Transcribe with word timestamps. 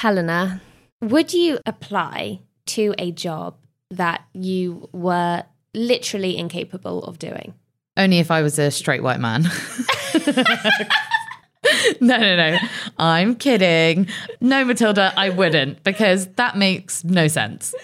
Helena, 0.00 0.62
would 1.02 1.34
you 1.34 1.58
apply 1.66 2.40
to 2.64 2.94
a 2.96 3.12
job 3.12 3.58
that 3.90 4.22
you 4.32 4.88
were 4.92 5.44
literally 5.74 6.38
incapable 6.38 7.04
of 7.04 7.18
doing? 7.18 7.52
Only 7.98 8.18
if 8.18 8.30
I 8.30 8.40
was 8.40 8.58
a 8.58 8.70
straight 8.70 9.02
white 9.02 9.20
man. 9.20 9.42
no, 12.00 12.16
no, 12.16 12.34
no. 12.34 12.56
I'm 12.96 13.34
kidding. 13.34 14.06
No, 14.40 14.64
Mathilda, 14.64 15.12
I 15.18 15.28
wouldn't 15.28 15.84
because 15.84 16.28
that 16.36 16.56
makes 16.56 17.04
no 17.04 17.28
sense. 17.28 17.74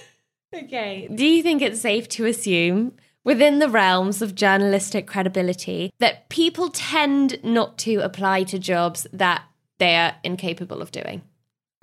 Okay. 0.55 1.11
Do 1.15 1.27
you 1.27 1.43
think 1.43 1.61
it's 1.61 1.83
safe 1.83 2.09
to 2.09 2.25
assume, 2.25 2.95
within 3.25 3.59
the 3.59 3.69
realms 3.69 4.23
of 4.23 4.35
journalistic 4.35 5.07
credibility, 5.07 5.93
that 5.99 6.31
people 6.31 6.71
tend 6.71 7.39
not 7.45 7.77
to 7.81 7.97
apply 7.97 8.45
to 8.45 8.59
jobs 8.59 9.07
that 9.13 9.43
they 9.77 9.97
are 9.97 10.15
incapable 10.25 10.81
of 10.81 10.91
doing? 10.91 11.21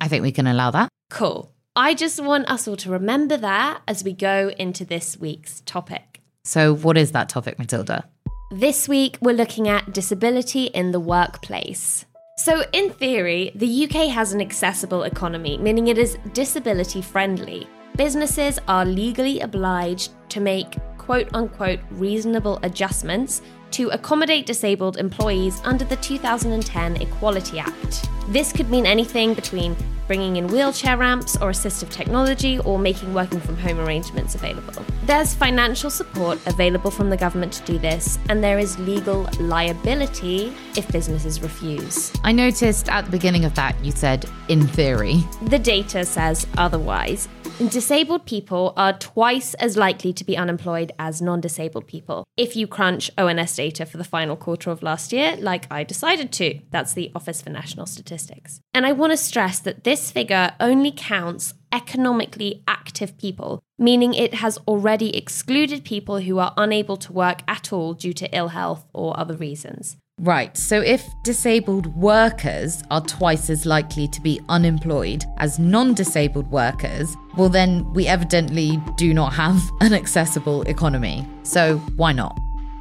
I 0.04 0.08
think 0.08 0.22
we 0.22 0.32
can 0.32 0.46
allow 0.46 0.70
that. 0.70 0.90
Cool. 1.08 1.50
I 1.74 1.94
just 1.94 2.22
want 2.22 2.50
us 2.50 2.68
all 2.68 2.76
to 2.76 2.90
remember 2.90 3.38
that 3.38 3.80
as 3.88 4.04
we 4.04 4.12
go 4.12 4.52
into 4.58 4.84
this 4.84 5.16
week's 5.16 5.62
topic. 5.62 6.20
So, 6.44 6.74
what 6.74 6.98
is 6.98 7.12
that 7.12 7.30
topic, 7.30 7.56
Mathilda? 7.56 8.04
This 8.50 8.86
week, 8.86 9.16
we're 9.22 9.34
looking 9.34 9.66
at 9.66 9.94
disability 9.94 10.64
in 10.64 10.92
the 10.92 11.00
workplace. 11.00 12.04
So, 12.36 12.64
in 12.74 12.90
theory, 12.90 13.50
the 13.54 13.84
UK 13.84 14.10
has 14.10 14.34
an 14.34 14.42
accessible 14.42 15.04
economy, 15.04 15.56
meaning 15.56 15.88
it 15.88 15.96
is 15.96 16.18
disability 16.34 17.00
friendly. 17.00 17.66
Businesses 17.96 18.58
are 18.68 18.84
legally 18.84 19.40
obliged 19.40 20.12
to 20.28 20.40
make 20.40 20.76
quote 20.98 21.30
unquote 21.32 21.80
reasonable 21.92 22.58
adjustments 22.62 23.40
to 23.74 23.88
accommodate 23.88 24.46
disabled 24.46 24.98
employees 24.98 25.60
under 25.64 25.84
the 25.84 25.96
2010 25.96 27.02
Equality 27.02 27.58
Act. 27.58 28.08
This 28.28 28.52
could 28.52 28.70
mean 28.70 28.86
anything 28.86 29.34
between 29.34 29.76
bringing 30.06 30.36
in 30.36 30.46
wheelchair 30.46 30.96
ramps 30.96 31.34
or 31.36 31.50
assistive 31.50 31.90
technology 31.90 32.60
or 32.60 32.78
making 32.78 33.12
working 33.12 33.40
from 33.40 33.56
home 33.56 33.80
arrangements 33.80 34.36
available. 34.36 34.84
There's 35.06 35.34
financial 35.34 35.90
support 35.90 36.38
available 36.46 36.92
from 36.92 37.10
the 37.10 37.16
government 37.16 37.52
to 37.54 37.62
do 37.64 37.78
this, 37.78 38.16
and 38.28 38.44
there 38.44 38.60
is 38.60 38.78
legal 38.78 39.28
liability 39.40 40.54
if 40.76 40.86
businesses 40.92 41.42
refuse. 41.42 42.12
I 42.22 42.30
noticed 42.30 42.88
at 42.88 43.06
the 43.06 43.10
beginning 43.10 43.44
of 43.44 43.56
that 43.56 43.74
you 43.84 43.90
said, 43.90 44.24
in 44.48 44.68
theory. 44.68 45.24
The 45.42 45.58
data 45.58 46.04
says 46.04 46.46
otherwise. 46.56 47.28
Disabled 47.58 48.26
people 48.26 48.72
are 48.76 48.98
twice 48.98 49.54
as 49.54 49.76
likely 49.76 50.12
to 50.12 50.24
be 50.24 50.36
unemployed 50.36 50.90
as 50.98 51.22
non 51.22 51.40
disabled 51.40 51.86
people. 51.86 52.24
If 52.36 52.56
you 52.56 52.66
crunch 52.66 53.12
ONS 53.16 53.54
data 53.54 53.86
for 53.86 53.96
the 53.96 54.02
final 54.02 54.34
quarter 54.34 54.70
of 54.70 54.82
last 54.82 55.12
year, 55.12 55.36
like 55.38 55.70
I 55.70 55.84
decided 55.84 56.32
to, 56.32 56.58
that's 56.72 56.94
the 56.94 57.12
Office 57.14 57.40
for 57.40 57.50
National 57.50 57.86
Statistics. 57.86 58.60
And 58.74 58.84
I 58.84 58.90
want 58.90 59.12
to 59.12 59.16
stress 59.16 59.60
that 59.60 59.84
this 59.84 60.10
figure 60.10 60.52
only 60.58 60.90
counts 60.90 61.54
economically 61.70 62.64
active 62.66 63.16
people, 63.18 63.62
meaning 63.78 64.14
it 64.14 64.34
has 64.34 64.58
already 64.66 65.16
excluded 65.16 65.84
people 65.84 66.20
who 66.20 66.40
are 66.40 66.54
unable 66.56 66.96
to 66.96 67.12
work 67.12 67.42
at 67.46 67.72
all 67.72 67.94
due 67.94 68.12
to 68.14 68.36
ill 68.36 68.48
health 68.48 68.84
or 68.92 69.18
other 69.18 69.36
reasons. 69.36 69.96
Right, 70.20 70.56
so 70.56 70.80
if 70.80 71.12
disabled 71.24 71.88
workers 71.96 72.84
are 72.88 73.00
twice 73.00 73.50
as 73.50 73.66
likely 73.66 74.06
to 74.08 74.20
be 74.20 74.40
unemployed 74.48 75.24
as 75.38 75.58
non 75.58 75.92
disabled 75.92 76.48
workers, 76.52 77.16
well, 77.36 77.48
then 77.48 77.92
we 77.92 78.06
evidently 78.06 78.80
do 78.96 79.12
not 79.12 79.32
have 79.32 79.60
an 79.80 79.92
accessible 79.92 80.62
economy. 80.62 81.26
So 81.42 81.78
why 81.96 82.12
not? 82.12 82.38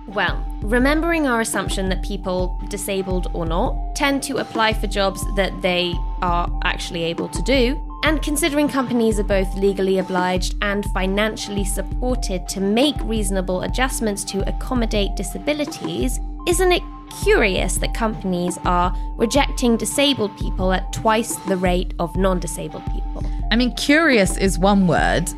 Well, 0.08 0.46
remembering 0.62 1.26
our 1.26 1.42
assumption 1.42 1.90
that 1.90 2.04
people, 2.04 2.62
disabled 2.70 3.32
or 3.34 3.48
not, 3.48 3.96
tend 3.96 4.22
to 4.24 4.38
apply 4.38 4.74
for 4.74 4.86
jobs 4.86 5.24
that 5.36 5.60
they 5.64 5.96
are 6.22 6.48
actually 6.64 7.04
able 7.04 7.30
to 7.30 7.42
do, 7.42 7.82
and 8.04 8.22
considering 8.22 8.68
companies 8.68 9.18
are 9.18 9.24
both 9.24 9.52
legally 9.56 9.98
obliged 9.98 10.54
and 10.62 10.86
financially 10.92 11.64
supported 11.64 12.48
to 12.50 12.60
make 12.60 12.96
reasonable 13.02 13.64
adjustments 13.64 14.24
to 14.26 14.48
accommodate 14.48 15.16
disabilities, 15.16 16.20
isn't 16.48 16.72
it 16.72 16.84
curious 17.22 17.78
that 17.78 17.94
companies 17.94 18.58
are 18.66 18.96
rejecting 19.18 19.78
disabled 19.78 20.38
people 20.38 20.72
at 20.72 20.92
twice 20.94 21.36
the 21.48 21.58
rate 21.58 21.94
of 22.00 22.16
non 22.16 22.40
disabled 22.40 22.86
people? 22.92 23.24
I 23.52 23.56
mean, 23.56 23.74
curious 23.76 24.38
is 24.38 24.58
one 24.58 24.88
word. 24.88 25.30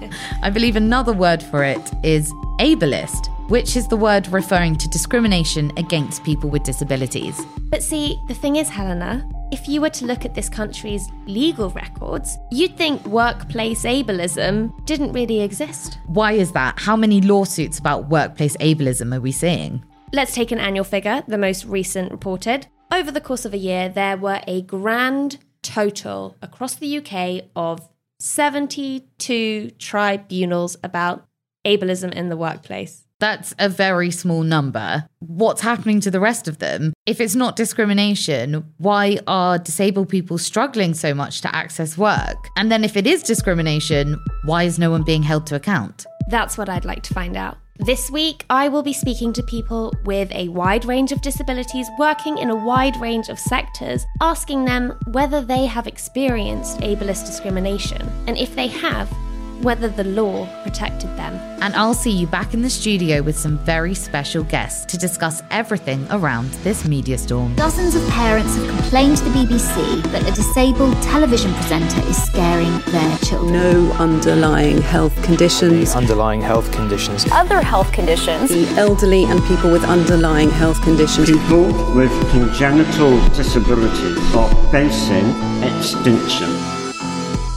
I 0.41 0.49
believe 0.49 0.75
another 0.75 1.13
word 1.13 1.43
for 1.43 1.63
it 1.63 1.91
is 2.03 2.31
ableist, 2.59 3.27
which 3.49 3.75
is 3.75 3.87
the 3.87 3.97
word 3.97 4.27
referring 4.29 4.77
to 4.77 4.87
discrimination 4.89 5.71
against 5.77 6.23
people 6.23 6.49
with 6.49 6.63
disabilities. 6.63 7.39
But 7.69 7.83
see, 7.83 8.17
the 8.27 8.33
thing 8.33 8.55
is, 8.55 8.69
Helena, 8.69 9.27
if 9.51 9.67
you 9.67 9.81
were 9.81 9.89
to 9.91 10.05
look 10.05 10.25
at 10.25 10.33
this 10.33 10.49
country's 10.49 11.09
legal 11.25 11.69
records, 11.71 12.37
you'd 12.51 12.77
think 12.77 13.05
workplace 13.05 13.83
ableism 13.83 14.73
didn't 14.85 15.11
really 15.11 15.41
exist. 15.41 15.97
Why 16.07 16.33
is 16.33 16.51
that? 16.53 16.79
How 16.79 16.95
many 16.95 17.21
lawsuits 17.21 17.79
about 17.79 18.09
workplace 18.09 18.55
ableism 18.57 19.15
are 19.15 19.21
we 19.21 19.31
seeing? 19.31 19.83
Let's 20.13 20.33
take 20.33 20.51
an 20.51 20.59
annual 20.59 20.85
figure, 20.85 21.23
the 21.27 21.37
most 21.37 21.65
recent 21.65 22.11
reported. 22.11 22.67
Over 22.91 23.11
the 23.11 23.21
course 23.21 23.45
of 23.45 23.53
a 23.53 23.57
year, 23.57 23.89
there 23.89 24.17
were 24.17 24.41
a 24.47 24.61
grand 24.61 25.39
total 25.61 26.37
across 26.41 26.75
the 26.75 26.97
UK 26.97 27.49
of 27.55 27.89
72 28.19 29.71
tribunals 29.79 30.77
about 30.83 31.25
ableism 31.65 32.13
in 32.13 32.29
the 32.29 32.37
workplace. 32.37 33.03
That's 33.19 33.55
a 33.57 33.69
very 33.69 34.11
small 34.11 34.43
number. 34.43 35.07
What's 35.19 35.61
happening 35.61 36.01
to 36.01 36.11
the 36.11 36.19
rest 36.19 36.47
of 36.47 36.59
them? 36.59 36.93
If 37.05 37.19
it's 37.19 37.35
not 37.35 37.55
discrimination, 37.55 38.65
why 38.77 39.19
are 39.25 39.57
disabled 39.57 40.09
people 40.09 40.37
struggling 40.37 40.93
so 40.93 41.13
much 41.13 41.41
to 41.41 41.55
access 41.55 41.97
work? 41.97 42.37
And 42.57 42.71
then 42.71 42.83
if 42.83 42.95
it 42.97 43.07
is 43.07 43.23
discrimination, 43.23 44.17
why 44.43 44.63
is 44.63 44.77
no 44.77 44.91
one 44.91 45.03
being 45.03 45.23
held 45.23 45.47
to 45.47 45.55
account? 45.55 46.05
That's 46.29 46.57
what 46.57 46.69
I'd 46.69 46.85
like 46.85 47.03
to 47.03 47.13
find 47.13 47.37
out. 47.37 47.57
This 47.79 48.09
week, 48.09 48.45
I 48.49 48.69
will 48.69 48.83
be 48.83 48.93
speaking 48.93 49.33
to 49.33 49.43
people 49.43 49.93
with 50.05 50.31
a 50.31 50.47
wide 50.47 50.85
range 50.85 51.11
of 51.11 51.21
disabilities 51.21 51.89
working 51.99 52.37
in 52.37 52.49
a 52.49 52.55
wide 52.55 52.95
range 53.01 53.27
of 53.27 53.37
sectors, 53.37 54.05
asking 54.21 54.63
them 54.63 54.97
whether 55.07 55.41
they 55.41 55.65
have 55.65 55.85
experienced 55.85 56.79
ableist 56.79 57.25
discrimination, 57.25 58.01
and 58.27 58.37
if 58.37 58.55
they 58.55 58.67
have, 58.67 59.11
whether 59.61 59.89
the 59.89 60.03
law 60.03 60.47
protected 60.63 61.09
them. 61.17 61.33
And 61.61 61.75
I'll 61.75 61.93
see 61.93 62.11
you 62.11 62.27
back 62.27 62.53
in 62.53 62.61
the 62.61 62.69
studio 62.69 63.21
with 63.21 63.37
some 63.37 63.57
very 63.59 63.93
special 63.93 64.43
guests 64.43 64.85
to 64.85 64.97
discuss 64.97 65.41
everything 65.51 66.05
around 66.11 66.51
this 66.63 66.87
media 66.87 67.17
storm. 67.17 67.55
Dozens 67.55 67.95
of 67.95 68.07
parents 68.09 68.55
have 68.55 68.67
complained 68.67 69.17
to 69.17 69.23
the 69.23 69.29
BBC 69.31 70.03
that 70.11 70.27
a 70.27 70.31
disabled 70.31 71.01
television 71.01 71.53
presenter 71.53 71.99
is 72.07 72.21
scaring 72.21 72.79
their 72.91 73.17
children. 73.19 73.53
No 73.53 73.91
underlying 73.93 74.81
health 74.81 75.15
conditions. 75.23 75.95
underlying 75.95 76.41
health 76.41 76.71
conditions. 76.71 77.25
Other 77.31 77.61
health 77.61 77.91
conditions. 77.91 78.49
The 78.49 78.67
elderly 78.77 79.23
and 79.25 79.41
people 79.45 79.71
with 79.71 79.83
underlying 79.83 80.49
health 80.49 80.81
conditions. 80.83 81.29
People 81.29 81.65
with 81.95 82.11
congenital 82.31 83.17
disabilities 83.29 84.35
are 84.35 84.71
facing 84.71 85.25
extinction. 85.63 86.74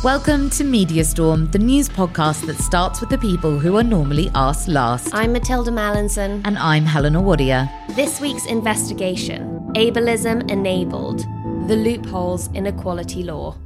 Welcome 0.05 0.49
to 0.51 0.63
Media 0.63 1.03
Storm, 1.03 1.51
the 1.51 1.59
news 1.59 1.89
podcast 1.89 2.47
that 2.47 2.55
starts 2.59 3.01
with 3.01 3.11
the 3.11 3.19
people 3.19 3.59
who 3.59 3.77
are 3.77 3.83
normally 3.83 4.31
asked 4.33 4.69
last. 4.69 5.13
I'm 5.13 5.35
Mathilda 5.35 5.73
Mallinson. 5.73 6.41
And 6.45 6.57
I'm 6.57 6.85
Helena 6.85 7.21
Wadia. 7.21 7.69
This 7.97 8.21
week's 8.21 8.47
investigation 8.47 9.59
Ableism 9.75 10.49
Enabled 10.49 11.25
The 11.67 11.75
Loopholes 11.75 12.47
in 12.53 12.67
Equality 12.67 13.25
Law. 13.25 13.57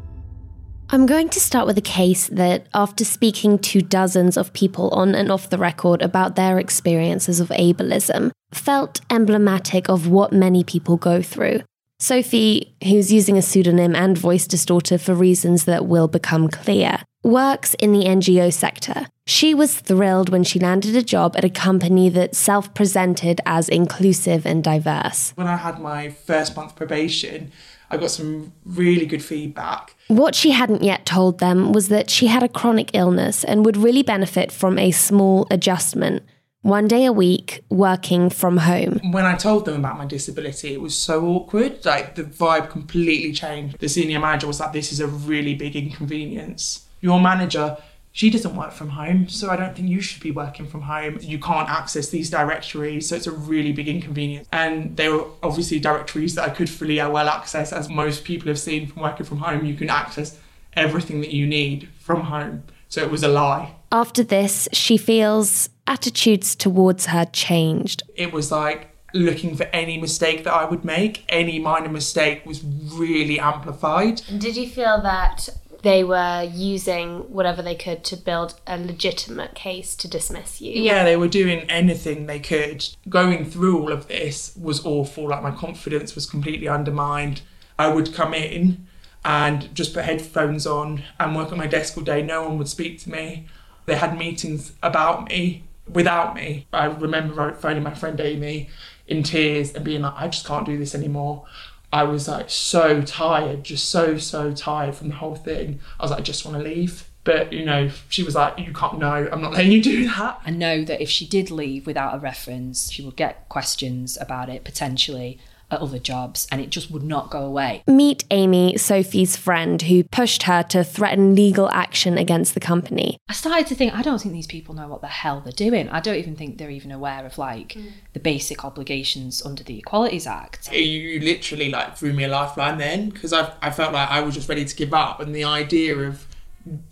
I'm 0.89 1.05
going 1.05 1.29
to 1.29 1.39
start 1.39 1.67
with 1.67 1.77
a 1.77 1.83
case 1.83 2.29
that, 2.29 2.67
after 2.73 3.05
speaking 3.05 3.59
to 3.59 3.83
dozens 3.83 4.39
of 4.39 4.55
people 4.55 4.89
on 4.89 5.15
and 5.15 5.31
off 5.31 5.51
the 5.51 5.59
record 5.59 6.01
about 6.01 6.37
their 6.37 6.59
experiences 6.59 7.41
of 7.41 7.51
ableism, 7.51 8.31
felt 8.53 9.03
emblematic 9.11 9.91
of 9.91 10.09
what 10.09 10.33
many 10.33 10.65
people 10.65 10.97
go 10.97 11.21
through. 11.21 11.61
Sophie, 12.03 12.75
who's 12.83 13.13
using 13.13 13.39
a 13.39 13.43
pseudonym 13.43 13.95
and 13.95 14.19
voice 14.19 14.49
distorter 14.49 14.99
for 14.99 15.15
reasons 15.15 15.67
that 15.67 15.87
will 15.87 16.09
become 16.09 16.49
clear, 16.49 16.99
works 17.23 17.75
in 17.75 17.93
the 17.93 18.07
NGO 18.07 18.53
sector. 18.53 19.07
She 19.25 19.55
was 19.55 19.79
thrilled 19.79 20.29
when 20.29 20.43
she 20.43 20.59
landed 20.59 20.97
a 20.97 21.03
job 21.03 21.37
at 21.37 21.45
a 21.45 21.49
company 21.49 22.09
that 22.09 22.35
self 22.35 22.75
presented 22.75 23.41
as 23.47 23.69
inclusive 23.69 24.45
and 24.45 24.65
diverse. 24.65 25.31
When 25.37 25.47
I 25.47 25.55
had 25.55 25.79
my 25.79 26.11
first 26.11 26.57
month 26.57 26.75
probation, 26.75 27.53
I 27.89 27.99
got 27.99 28.11
some 28.11 28.53
really 28.65 29.07
good 29.07 29.23
feedback. 29.23 29.95
What 30.09 30.35
she 30.35 30.51
hadn't 30.51 30.83
yet 30.83 31.07
told 31.07 31.39
them 31.39 31.73
was 31.73 31.87
that 31.87 32.11
she 32.11 32.27
had 32.27 32.43
a 32.43 32.49
chronic 32.49 32.91
illness 32.95 33.45
and 33.45 33.65
would 33.65 33.77
really 33.77 34.03
benefit 34.03 34.51
from 34.51 34.77
a 34.77 34.91
small 34.91 35.47
adjustment 35.53 36.25
one 36.63 36.87
day 36.87 37.05
a 37.05 37.13
week 37.13 37.63
working 37.69 38.31
from 38.31 38.59
home. 38.59 39.01
When 39.11 39.25
I 39.25 39.37
told 39.37 39.65
them 39.65 39.77
about 39.77 39.99
my 39.99 40.07
disability, 40.07 40.73
it 40.73 40.81
was 40.81 40.97
so 40.97 41.27
awkward. 41.27 41.85
Like 41.85 42.15
the 42.15 42.25
vibe 42.25 42.71
completely 42.71 43.33
changed. 43.33 43.79
The 43.79 43.89
senior 43.89 44.21
manager 44.21 44.47
was 44.47 44.61
like, 44.61 44.73
This 44.73 44.93
is 44.93 45.01
a 45.01 45.07
really 45.07 45.55
big 45.55 45.77
inconvenience. 45.77 46.87
Your 47.01 47.21
manager, 47.21 47.77
she 48.13 48.31
doesn't 48.31 48.55
work 48.55 48.73
from 48.73 48.91
home, 48.91 49.29
so 49.29 49.51
I 49.51 49.57
don't 49.57 49.75
think 49.75 49.89
you 49.89 50.01
should 50.01 50.23
be 50.23 50.31
working 50.31 50.67
from 50.67 50.83
home. 50.83 51.19
You 51.21 51.41
can't 51.41 51.69
access 51.69 52.11
these 52.11 52.31
directories, 52.31 53.09
so 53.09 53.17
it's 53.17 53.27
a 53.27 53.33
really 53.33 53.73
big 53.73 53.89
inconvenience. 53.89 54.47
And 54.53 54.97
they 54.97 55.09
were 55.09 55.27
obviously 55.43 55.81
directories 55.81 56.37
that 56.37 56.49
I 56.49 56.51
could 56.51 56.71
fully 56.71 56.99
well 56.99 57.29
access, 57.29 57.73
as 57.73 57.89
most 57.89 58.23
people 58.25 58.49
have 58.49 58.59
seen 58.59 58.87
from 58.87 59.03
working 59.03 59.27
from 59.27 59.39
home. 59.39 59.65
You 59.65 59.75
can 59.75 59.91
access 59.91 60.39
everything 60.75 61.21
that 61.23 61.33
you 61.33 61.47
need 61.47 61.89
from 61.99 62.23
home. 62.23 62.63
So 62.89 63.03
it 63.03 63.11
was 63.11 63.23
a 63.23 63.29
lie. 63.29 63.75
After 63.91 64.23
this, 64.23 64.69
she 64.73 64.97
feels 64.97 65.71
attitudes 65.87 66.55
towards 66.55 67.07
her 67.07 67.25
changed. 67.27 68.03
It 68.15 68.33
was 68.33 68.51
like 68.51 68.89
looking 69.15 69.57
for 69.57 69.65
any 69.65 69.99
mistake 69.99 70.45
that 70.45 70.53
I 70.53 70.65
would 70.65 70.85
make, 70.85 71.25
any 71.29 71.59
minor 71.59 71.89
mistake 71.89 72.47
was 72.47 72.65
really 72.65 73.39
amplified. 73.39 74.23
Did 74.39 74.57
you 74.57 74.69
feel 74.69 75.01
that 75.03 75.49
they 75.83 76.05
were 76.05 76.49
using 76.55 77.19
whatever 77.33 77.61
they 77.61 77.75
could 77.75 78.05
to 78.05 78.17
build 78.17 78.55
a 78.67 78.79
legitimate 78.79 79.55
case 79.55 79.97
to 79.97 80.09
dismiss 80.09 80.61
you? 80.61 80.81
Yeah, 80.81 81.05
they 81.05 81.17
were 81.17 81.29
doing 81.29 81.69
anything 81.69 82.27
they 82.27 82.41
could. 82.41 82.89
Going 83.09 83.45
through 83.45 83.83
all 83.83 83.93
of 83.93 84.09
this 84.09 84.57
was 84.57 84.85
awful. 84.87 85.29
Like 85.29 85.43
my 85.43 85.51
confidence 85.51 86.15
was 86.15 86.27
completely 86.27 86.69
undermined. 86.69 87.43
I 87.79 87.89
would 87.89 88.15
come 88.15 88.33
in 88.33 88.87
and 89.25 89.75
just 89.75 89.95
put 89.95 90.05
headphones 90.05 90.67
on 90.67 91.03
and 91.19 91.37
work 91.37 91.51
at 91.51 91.59
my 91.59 91.67
desk 91.67 91.97
all 91.97 92.05
day. 92.05 92.23
No 92.23 92.45
one 92.45 92.59
would 92.59 92.69
speak 92.69 93.01
to 93.01 93.11
me. 93.11 93.47
They 93.87 93.97
had 93.97 94.17
meetings 94.17 94.73
about 94.83 95.29
me 95.29 95.65
without 95.91 96.35
me. 96.35 96.67
I 96.73 96.87
remember 96.87 97.55
phoning 97.55 97.83
my 97.83 97.95
friend 97.95 98.21
Amy 98.21 98.71
in 99.07 99.23
tears 99.23 99.73
and 99.75 99.85
being 99.85 100.03
like, 100.03 100.15
I 100.17 100.29
just 100.29 100.47
can't 100.47 100.67
do 100.67 100.79
this 100.79 100.95
anymore. 100.95 101.45
I 101.93 102.05
was 102.05 102.29
like 102.29 102.49
so 102.49 103.03
tired, 103.03 103.65
just 103.65 103.91
so, 103.91 104.17
so 104.17 104.53
tired 104.53 104.95
from 104.95 105.09
the 105.09 105.17
whole 105.17 105.37
thing. 105.37 105.81
I 106.01 106.05
was 106.05 106.11
like, 106.11 106.21
I 106.21 106.23
just 106.23 106.45
want 106.45 106.57
to 106.57 106.63
leave. 106.63 107.09
But, 107.25 107.53
you 107.53 107.65
know, 107.65 107.91
she 108.09 108.25
was 108.25 108.35
like, 108.35 108.59
You 108.59 108.73
can't, 108.73 108.99
no, 108.99 109.29
I'm 109.31 109.43
not 109.43 109.53
letting 109.53 109.71
you 109.71 109.83
do 109.83 110.07
that. 110.07 110.41
I 110.45 110.51
know 110.51 110.85
that 110.85 111.01
if 111.01 111.09
she 111.09 111.27
did 111.27 111.51
leave 111.51 111.87
without 111.87 112.15
a 112.15 112.19
reference, 112.19 112.91
she 112.91 113.03
would 113.03 113.15
get 113.17 113.49
questions 113.49 114.19
about 114.21 114.49
it 114.49 114.65
potentially 114.65 115.39
other 115.77 115.99
jobs 115.99 116.47
and 116.51 116.61
it 116.61 116.71
just 116.71 116.91
would 116.91 117.03
not 117.03 117.31
go 117.31 117.45
away. 117.45 117.83
Meet 117.87 118.25
Amy, 118.31 118.77
Sophie's 118.77 119.37
friend, 119.37 119.83
who 119.83 120.05
pushed 120.05 120.45
her 120.45 120.63
to 120.65 120.85
threaten 120.85 121.35
legal 121.35 121.71
action 121.71 122.19
against 122.19 122.55
the 122.55 122.61
company. 122.61 123.19
I 123.29 123.33
started 123.33 123.67
to 123.69 123.75
think, 123.75 123.95
I 123.95 124.03
don't 124.03 124.21
think 124.21 124.35
these 124.35 124.47
people 124.47 124.75
know 124.75 124.89
what 124.89 125.01
the 125.01 125.09
hell 125.09 125.41
they're 125.41 125.53
doing. 125.53 125.89
I 125.89 126.01
don't 126.01 126.17
even 126.17 126.37
think 126.37 126.59
they're 126.59 126.71
even 126.71 126.93
aware 126.93 127.25
of 127.25 127.39
like 127.39 127.75
mm. 127.75 127.93
the 128.13 128.21
basic 128.21 128.65
obligations 128.65 129.45
under 129.45 129.63
the 129.63 129.79
Equalities 129.79 130.27
Act. 130.27 130.73
You 130.73 131.21
literally 131.21 131.71
like 131.71 131.97
threw 131.97 132.13
me 132.13 132.25
a 132.25 132.29
lifeline 132.29 132.79
then 132.79 133.11
because 133.11 133.33
I, 133.33 133.53
I 133.61 133.71
felt 133.71 133.93
like 133.93 134.09
I 134.11 134.21
was 134.21 134.35
just 134.35 134.49
ready 134.49 134.65
to 134.65 134.77
give 134.77 134.93
up 134.93 135.21
and 135.21 135.35
the 135.35 135.45
idea 135.45 135.97
of 135.97 136.27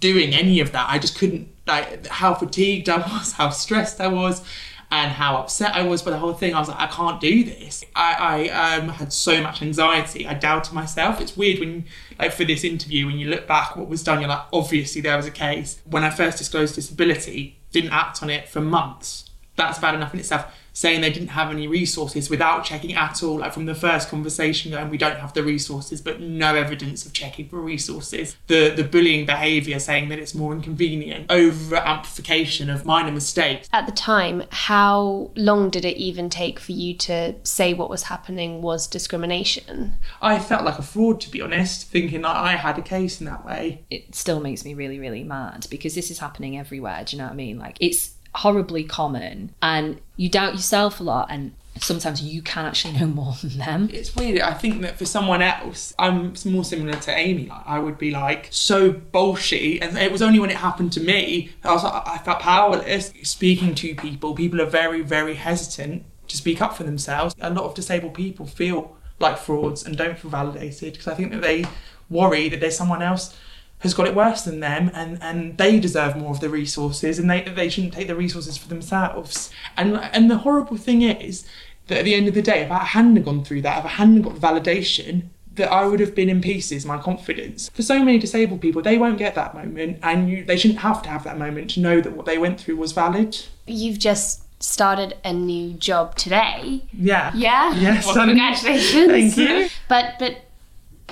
doing 0.00 0.34
any 0.34 0.60
of 0.60 0.72
that, 0.72 0.88
I 0.88 0.98
just 0.98 1.18
couldn't 1.18 1.48
like 1.66 2.06
how 2.06 2.34
fatigued 2.34 2.88
I 2.88 2.96
was, 3.12 3.32
how 3.32 3.50
stressed 3.50 4.00
I 4.00 4.08
was 4.08 4.44
and 4.90 5.12
how 5.12 5.36
upset 5.36 5.74
I 5.74 5.82
was 5.82 6.02
by 6.02 6.10
the 6.10 6.18
whole 6.18 6.32
thing. 6.32 6.54
I 6.54 6.58
was 6.58 6.68
like, 6.68 6.80
I 6.80 6.86
can't 6.88 7.20
do 7.20 7.44
this. 7.44 7.84
I, 7.94 8.48
I 8.48 8.76
um, 8.76 8.88
had 8.88 9.12
so 9.12 9.40
much 9.42 9.62
anxiety. 9.62 10.26
I 10.26 10.34
doubted 10.34 10.74
myself. 10.74 11.20
It's 11.20 11.36
weird 11.36 11.60
when, 11.60 11.84
like, 12.18 12.32
for 12.32 12.44
this 12.44 12.64
interview, 12.64 13.06
when 13.06 13.18
you 13.18 13.28
look 13.28 13.46
back 13.46 13.76
what 13.76 13.88
was 13.88 14.02
done, 14.02 14.20
you're 14.20 14.28
like, 14.28 14.46
obviously 14.52 15.00
there 15.00 15.16
was 15.16 15.26
a 15.26 15.30
case. 15.30 15.80
When 15.84 16.02
I 16.02 16.10
first 16.10 16.38
disclosed 16.38 16.74
disability, 16.74 17.60
didn't 17.70 17.92
act 17.92 18.22
on 18.22 18.30
it 18.30 18.48
for 18.48 18.60
months. 18.60 19.30
That's 19.56 19.78
bad 19.78 19.94
enough 19.94 20.12
in 20.12 20.20
itself 20.20 20.52
saying 20.80 21.02
they 21.02 21.10
didn't 21.10 21.28
have 21.28 21.50
any 21.50 21.68
resources 21.68 22.30
without 22.30 22.64
checking 22.64 22.94
at 22.94 23.22
all, 23.22 23.40
like 23.40 23.52
from 23.52 23.66
the 23.66 23.74
first 23.74 24.08
conversation 24.08 24.70
going, 24.70 24.88
we 24.88 24.96
don't 24.96 25.18
have 25.18 25.34
the 25.34 25.42
resources, 25.42 26.00
but 26.00 26.22
no 26.22 26.54
evidence 26.54 27.04
of 27.04 27.12
checking 27.12 27.46
for 27.50 27.60
resources. 27.60 28.34
The 28.46 28.70
the 28.70 28.84
bullying 28.84 29.26
behaviour 29.26 29.78
saying 29.78 30.08
that 30.08 30.18
it's 30.18 30.34
more 30.34 30.54
inconvenient, 30.54 31.30
over 31.30 31.76
amplification 31.76 32.70
of 32.70 32.86
minor 32.86 33.12
mistakes. 33.12 33.68
At 33.74 33.84
the 33.84 33.92
time, 33.92 34.44
how 34.48 35.30
long 35.36 35.68
did 35.68 35.84
it 35.84 35.98
even 35.98 36.30
take 36.30 36.58
for 36.58 36.72
you 36.72 36.96
to 37.08 37.34
say 37.42 37.74
what 37.74 37.90
was 37.90 38.04
happening 38.04 38.62
was 38.62 38.86
discrimination? 38.86 39.96
I 40.22 40.38
felt 40.38 40.64
like 40.64 40.78
a 40.78 40.82
fraud 40.82 41.20
to 41.20 41.30
be 41.30 41.42
honest, 41.42 41.88
thinking 41.88 42.22
that 42.22 42.36
I 42.36 42.52
had 42.52 42.78
a 42.78 42.82
case 42.82 43.20
in 43.20 43.26
that 43.26 43.44
way. 43.44 43.84
It 43.90 44.14
still 44.14 44.40
makes 44.40 44.64
me 44.64 44.72
really, 44.72 44.98
really 44.98 45.24
mad 45.24 45.66
because 45.68 45.94
this 45.94 46.10
is 46.10 46.20
happening 46.20 46.58
everywhere. 46.58 47.04
Do 47.04 47.16
you 47.16 47.18
know 47.18 47.26
what 47.26 47.34
I 47.34 47.36
mean? 47.36 47.58
Like 47.58 47.76
it's 47.80 48.12
horribly 48.34 48.84
common 48.84 49.54
and 49.60 50.00
you 50.16 50.28
doubt 50.28 50.54
yourself 50.54 51.00
a 51.00 51.02
lot 51.02 51.26
and 51.30 51.52
sometimes 51.78 52.22
you 52.22 52.42
can 52.42 52.66
actually 52.66 52.98
know 52.98 53.06
more 53.06 53.34
than 53.42 53.58
them. 53.58 53.88
It's 53.92 54.14
weird. 54.14 54.40
I 54.40 54.54
think 54.54 54.82
that 54.82 54.98
for 54.98 55.04
someone 55.04 55.42
else, 55.42 55.94
I'm 55.98 56.34
more 56.44 56.64
similar 56.64 56.94
to 56.94 57.10
Amy. 57.16 57.50
I 57.50 57.78
would 57.78 57.98
be 57.98 58.10
like 58.10 58.48
so 58.50 58.92
bullshit, 58.92 59.82
and 59.82 59.96
it 59.96 60.12
was 60.12 60.22
only 60.22 60.38
when 60.38 60.50
it 60.50 60.56
happened 60.56 60.92
to 60.94 61.00
me 61.00 61.50
I 61.64 61.72
was 61.72 61.84
like, 61.84 62.06
I 62.06 62.18
felt 62.18 62.40
powerless. 62.40 63.12
Speaking 63.22 63.74
to 63.76 63.94
people, 63.94 64.34
people 64.34 64.60
are 64.60 64.66
very, 64.66 65.02
very 65.02 65.34
hesitant 65.34 66.04
to 66.28 66.36
speak 66.36 66.60
up 66.60 66.76
for 66.76 66.84
themselves. 66.84 67.34
A 67.40 67.50
lot 67.50 67.64
of 67.64 67.74
disabled 67.74 68.14
people 68.14 68.46
feel 68.46 68.96
like 69.18 69.38
frauds 69.38 69.84
and 69.84 69.96
don't 69.96 70.18
feel 70.18 70.30
validated 70.30 70.92
because 70.92 71.08
I 71.08 71.14
think 71.14 71.32
that 71.32 71.42
they 71.42 71.64
worry 72.08 72.48
that 72.48 72.60
there's 72.60 72.76
someone 72.76 73.02
else 73.02 73.36
has 73.80 73.94
got 73.94 74.06
it 74.06 74.14
worse 74.14 74.42
than 74.42 74.60
them 74.60 74.90
and, 74.94 75.22
and 75.22 75.58
they 75.58 75.80
deserve 75.80 76.16
more 76.16 76.30
of 76.30 76.40
the 76.40 76.48
resources 76.48 77.18
and 77.18 77.30
they, 77.30 77.42
they 77.42 77.68
shouldn't 77.68 77.94
take 77.94 78.06
the 78.06 78.14
resources 78.14 78.56
for 78.56 78.68
themselves. 78.68 79.50
And 79.76 79.96
and 79.96 80.30
the 80.30 80.38
horrible 80.38 80.76
thing 80.76 81.02
is 81.02 81.46
that 81.88 81.98
at 81.98 82.04
the 82.04 82.14
end 82.14 82.28
of 82.28 82.34
the 82.34 82.42
day, 82.42 82.60
if 82.60 82.70
I 82.70 82.84
hadn't 82.84 83.22
gone 83.22 83.44
through 83.44 83.62
that, 83.62 83.78
if 83.78 83.84
I 83.84 83.88
hadn't 83.88 84.22
got 84.22 84.34
validation, 84.34 85.24
that 85.56 85.70
I 85.70 85.84
would 85.86 86.00
have 86.00 86.14
been 86.14 86.28
in 86.28 86.40
pieces, 86.40 86.86
my 86.86 86.98
confidence. 86.98 87.68
For 87.70 87.82
so 87.82 87.98
many 88.04 88.18
disabled 88.18 88.60
people, 88.60 88.82
they 88.82 88.98
won't 88.98 89.18
get 89.18 89.34
that 89.34 89.54
moment 89.54 89.98
and 90.02 90.28
you, 90.28 90.44
they 90.44 90.56
shouldn't 90.56 90.80
have 90.80 91.02
to 91.02 91.08
have 91.08 91.24
that 91.24 91.38
moment 91.38 91.70
to 91.70 91.80
know 91.80 92.00
that 92.00 92.12
what 92.12 92.26
they 92.26 92.38
went 92.38 92.60
through 92.60 92.76
was 92.76 92.92
valid. 92.92 93.38
You've 93.66 93.98
just 93.98 94.42
started 94.62 95.16
a 95.24 95.32
new 95.32 95.72
job 95.72 96.14
today. 96.16 96.82
Yeah. 96.92 97.32
Yeah? 97.34 97.74
Yes. 97.74 98.06
Well, 98.06 98.26
congratulations. 98.26 99.34
Thank 99.34 99.36
you. 99.36 99.68
But 99.88 100.14
but 100.18 100.42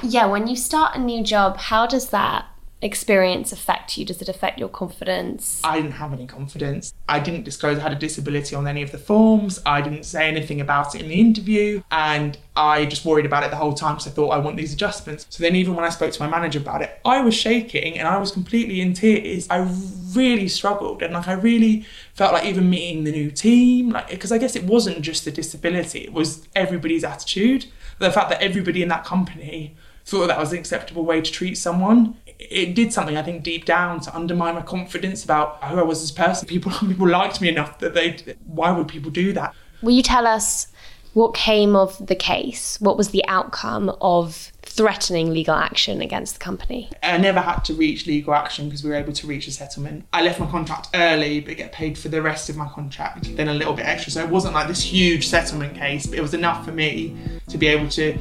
yeah, 0.03 0.27
when 0.27 0.47
you 0.47 0.55
start 0.55 0.97
a 0.97 1.01
new 1.01 1.25
job, 1.25 1.57
how 1.57 1.87
does 1.87 2.11
that 2.11 2.47
experience 2.81 3.53
affect 3.53 3.99
you? 3.99 4.05
Does 4.05 4.23
it 4.23 4.29
affect 4.29 4.59
your 4.59 4.69
confidence? 4.69 5.61
I 5.65 5.77
didn't 5.77 5.93
have 5.93 6.13
any 6.13 6.27
confidence. 6.27 6.95
I 7.09 7.19
didn't 7.19 7.45
disclose 7.45 7.79
I 7.79 7.83
had 7.83 7.93
a 7.93 7.97
disability 7.97 8.55
on 8.55 8.67
any 8.67 8.83
of 8.83 8.93
the 8.93 8.99
forms. 8.99 9.61
I 9.67 9.81
didn't 9.81 10.05
say 10.05 10.29
anything 10.29 10.61
about 10.61 10.95
it 10.95 11.03
in 11.03 11.09
the 11.09 11.21
interview. 11.21 11.83
And 11.91 12.39
I 12.57 12.87
just 12.87 13.05
worried 13.05 13.27
about 13.27 13.43
it 13.43 13.51
the 13.51 13.57
whole 13.57 13.75
time 13.75 13.95
because 13.95 14.07
I 14.07 14.11
thought 14.11 14.31
I 14.31 14.39
want 14.39 14.57
these 14.57 14.73
adjustments. 14.73 15.27
So 15.31 15.43
then, 15.43 15.57
even 15.57 15.75
when 15.75 15.85
I 15.85 15.89
spoke 15.89 16.13
to 16.13 16.23
my 16.23 16.29
manager 16.29 16.59
about 16.59 16.83
it, 16.83 17.01
I 17.05 17.21
was 17.21 17.35
shaking 17.35 17.99
and 17.99 18.07
I 18.07 18.19
was 18.19 18.31
completely 18.31 18.81
in 18.81 18.95
tears. 18.95 19.49
I 19.51 19.69
really 20.15 20.49
struggled 20.49 21.03
and 21.03 21.15
like 21.15 21.29
I 21.29 21.33
really 21.33 21.85
felt 22.15 22.33
like 22.33 22.45
even 22.45 22.71
meeting 22.71 23.05
the 23.05 23.13
new 23.13 23.31
team, 23.31 23.91
like 23.91 24.09
because 24.09 24.33
I 24.33 24.39
guess 24.39 24.55
it 24.55 24.65
wasn't 24.65 25.03
just 25.03 25.25
the 25.25 25.31
disability, 25.31 26.01
it 26.01 26.13
was 26.13 26.49
everybody's 26.55 27.05
attitude. 27.05 27.67
The 27.99 28.13
fact 28.13 28.31
that 28.31 28.41
everybody 28.41 28.83
in 28.83 28.89
that 28.89 29.05
company 29.05 29.77
thought 30.05 30.29
that 30.29 30.39
was 30.39 30.53
an 30.53 30.59
acceptable 30.59 31.05
way 31.05 31.21
to 31.21 31.31
treat 31.31 31.57
someone 31.57 32.17
it 32.39 32.75
did 32.75 32.93
something 32.93 33.17
I 33.17 33.23
think 33.23 33.43
deep 33.43 33.65
down 33.65 34.01
to 34.01 34.15
undermine 34.15 34.55
my 34.55 34.63
confidence 34.63 35.25
about 35.25 35.63
who 35.65 35.79
I 35.79 35.83
was 35.83 36.03
as 36.03 36.11
a 36.11 36.15
person. 36.15 36.47
People 36.47 36.73
people 36.89 37.09
liked 37.09 37.41
me 37.41 37.49
enough 37.49 37.79
that 37.81 37.95
they 37.95 38.17
why 38.47 38.71
would 38.71 38.89
people 38.89 39.11
do 39.11 39.33
that? 39.33 39.55
Will 39.83 39.93
you 39.93 40.03
tell 40.03 40.27
us 40.27 40.69
what 41.15 41.35
came 41.35 41.75
of 41.75 42.07
the 42.07 42.15
case? 42.15 42.81
What 42.81 42.97
was 42.97 43.11
the 43.11 43.25
outcome 43.27 43.91
of 44.01 44.53
threatening 44.63 45.33
legal 45.33 45.55
action 45.55 46.01
against 46.01 46.35
the 46.35 46.39
company? 46.39 46.91
I 47.03 47.17
never 47.19 47.41
had 47.41 47.65
to 47.65 47.75
reach 47.75 48.07
legal 48.07 48.35
action 48.35 48.67
because 48.67 48.85
we 48.85 48.91
were 48.91 48.97
able 48.97 49.13
to 49.15 49.27
reach 49.27 49.49
a 49.49 49.51
settlement. 49.51 50.07
I 50.13 50.23
left 50.23 50.39
my 50.39 50.47
contract 50.47 50.91
early 50.95 51.41
but 51.41 51.57
get 51.57 51.73
paid 51.73 51.99
for 51.99 52.09
the 52.09 52.23
rest 52.23 52.49
of 52.49 52.57
my 52.57 52.69
contract, 52.69 53.37
then 53.37 53.49
a 53.49 53.55
little 53.55 53.73
bit 53.73 53.87
extra. 53.87 54.13
So 54.13 54.23
it 54.23 54.29
wasn't 54.29 54.55
like 54.55 54.69
this 54.69 54.83
huge 54.83 55.27
settlement 55.27 55.77
case, 55.77 56.07
but 56.07 56.19
it 56.19 56.23
was 56.23 56.35
enough 56.35 56.65
for 56.65 56.73
me 56.73 57.17
to 57.49 57.59
be 57.59 57.67
able 57.67 57.89
to 57.91 58.17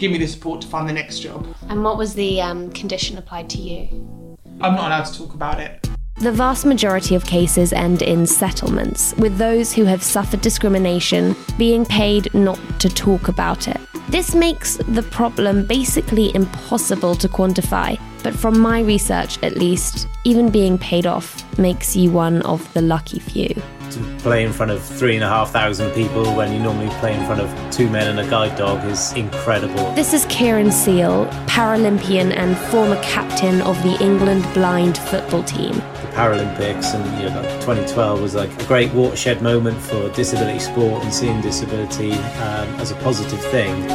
give 0.00 0.10
me 0.10 0.18
the 0.18 0.26
support 0.26 0.62
to 0.62 0.66
find 0.66 0.88
the 0.88 0.92
next 0.92 1.20
job. 1.20 1.46
And 1.68 1.84
what 1.84 1.98
was 1.98 2.14
the 2.14 2.40
um, 2.40 2.72
condition 2.72 3.18
applied 3.18 3.50
to 3.50 3.58
you? 3.58 4.36
I'm 4.60 4.74
not 4.74 4.86
allowed 4.86 5.04
to 5.04 5.18
talk 5.18 5.34
about 5.34 5.60
it. 5.60 5.88
The 6.16 6.32
vast 6.32 6.66
majority 6.66 7.14
of 7.14 7.24
cases 7.24 7.72
end 7.72 8.02
in 8.02 8.26
settlements, 8.26 9.14
with 9.16 9.38
those 9.38 9.72
who 9.72 9.84
have 9.84 10.02
suffered 10.02 10.40
discrimination 10.40 11.36
being 11.56 11.86
paid 11.86 12.32
not 12.34 12.58
to 12.80 12.88
talk 12.88 13.28
about 13.28 13.68
it. 13.68 13.78
This 14.08 14.34
makes 14.34 14.76
the 14.76 15.02
problem 15.04 15.66
basically 15.66 16.34
impossible 16.34 17.14
to 17.14 17.28
quantify, 17.28 17.98
but 18.22 18.34
from 18.34 18.58
my 18.58 18.80
research 18.80 19.42
at 19.42 19.56
least, 19.56 20.08
even 20.24 20.50
being 20.50 20.76
paid 20.76 21.06
off 21.06 21.58
makes 21.58 21.96
you 21.96 22.10
one 22.10 22.42
of 22.42 22.70
the 22.74 22.82
lucky 22.82 23.18
few 23.18 23.54
to 23.90 23.98
play 24.18 24.44
in 24.44 24.52
front 24.52 24.70
of 24.70 24.82
three 24.82 25.14
and 25.14 25.24
a 25.24 25.28
half 25.28 25.50
thousand 25.50 25.90
people 25.92 26.24
when 26.34 26.52
you 26.52 26.58
normally 26.58 26.88
play 27.00 27.14
in 27.14 27.24
front 27.26 27.40
of 27.40 27.70
two 27.70 27.88
men 27.88 28.06
and 28.06 28.20
a 28.20 28.30
guide 28.30 28.56
dog 28.56 28.84
is 28.88 29.12
incredible. 29.14 29.92
This 29.94 30.14
is 30.14 30.24
Keryn 30.26 30.72
Seal, 30.72 31.26
Paralympian 31.46 32.34
and 32.34 32.56
former 32.70 33.00
captain 33.02 33.60
of 33.62 33.80
the 33.82 33.96
England 34.00 34.46
blind 34.54 34.98
football 34.98 35.42
team. 35.42 35.74
The 35.74 36.10
Paralympics 36.12 36.94
and 36.94 37.22
you 37.22 37.30
know, 37.30 37.42
2012 37.60 38.20
was 38.20 38.34
like 38.34 38.50
a 38.62 38.66
great 38.66 38.92
watershed 38.92 39.42
moment 39.42 39.78
for 39.80 40.08
disability 40.10 40.60
sport 40.60 41.02
and 41.02 41.12
seeing 41.12 41.40
disability 41.40 42.12
um, 42.12 42.68
as 42.80 42.90
a 42.90 42.96
positive 42.96 43.40
thing. 43.46 43.90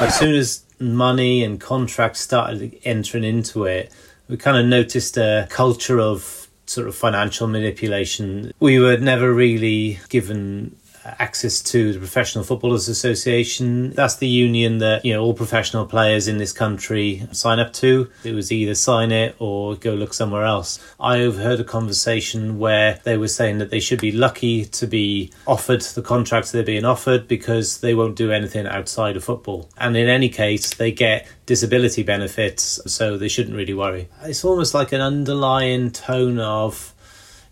As 0.00 0.18
soon 0.18 0.34
as 0.34 0.64
money 0.78 1.44
and 1.44 1.60
contracts 1.60 2.20
started 2.20 2.78
entering 2.84 3.24
into 3.24 3.64
it, 3.64 3.92
we 4.28 4.36
kind 4.36 4.56
of 4.56 4.66
noticed 4.66 5.16
a 5.16 5.48
culture 5.50 5.98
of 5.98 6.39
sort 6.70 6.86
of 6.86 6.94
financial 6.94 7.48
manipulation. 7.48 8.52
We 8.60 8.78
were 8.78 8.96
never 8.96 9.32
really 9.32 9.98
given 10.08 10.76
access 11.18 11.60
to 11.62 11.92
the 11.92 11.98
Professional 11.98 12.44
Footballers 12.44 12.88
Association. 12.88 13.90
That's 13.90 14.16
the 14.16 14.28
union 14.28 14.78
that, 14.78 15.04
you 15.04 15.12
know, 15.12 15.22
all 15.22 15.34
professional 15.34 15.86
players 15.86 16.28
in 16.28 16.38
this 16.38 16.52
country 16.52 17.26
sign 17.32 17.58
up 17.58 17.72
to. 17.74 18.10
It 18.24 18.34
was 18.34 18.52
either 18.52 18.74
sign 18.74 19.12
it 19.12 19.36
or 19.38 19.76
go 19.76 19.94
look 19.94 20.14
somewhere 20.14 20.44
else. 20.44 20.78
I 20.98 21.20
overheard 21.20 21.60
a 21.60 21.64
conversation 21.64 22.58
where 22.58 23.00
they 23.04 23.16
were 23.16 23.28
saying 23.28 23.58
that 23.58 23.70
they 23.70 23.80
should 23.80 24.00
be 24.00 24.12
lucky 24.12 24.64
to 24.66 24.86
be 24.86 25.32
offered 25.46 25.80
the 25.82 26.02
contracts 26.02 26.50
they're 26.50 26.62
being 26.62 26.84
offered 26.84 27.26
because 27.26 27.80
they 27.80 27.94
won't 27.94 28.16
do 28.16 28.30
anything 28.30 28.66
outside 28.66 29.16
of 29.16 29.24
football. 29.24 29.68
And 29.76 29.96
in 29.96 30.08
any 30.08 30.28
case, 30.28 30.74
they 30.74 30.92
get 30.92 31.26
disability 31.46 32.02
benefits, 32.02 32.80
so 32.86 33.16
they 33.16 33.28
shouldn't 33.28 33.56
really 33.56 33.74
worry. 33.74 34.08
It's 34.22 34.44
almost 34.44 34.74
like 34.74 34.92
an 34.92 35.00
underlying 35.00 35.90
tone 35.90 36.38
of 36.38 36.94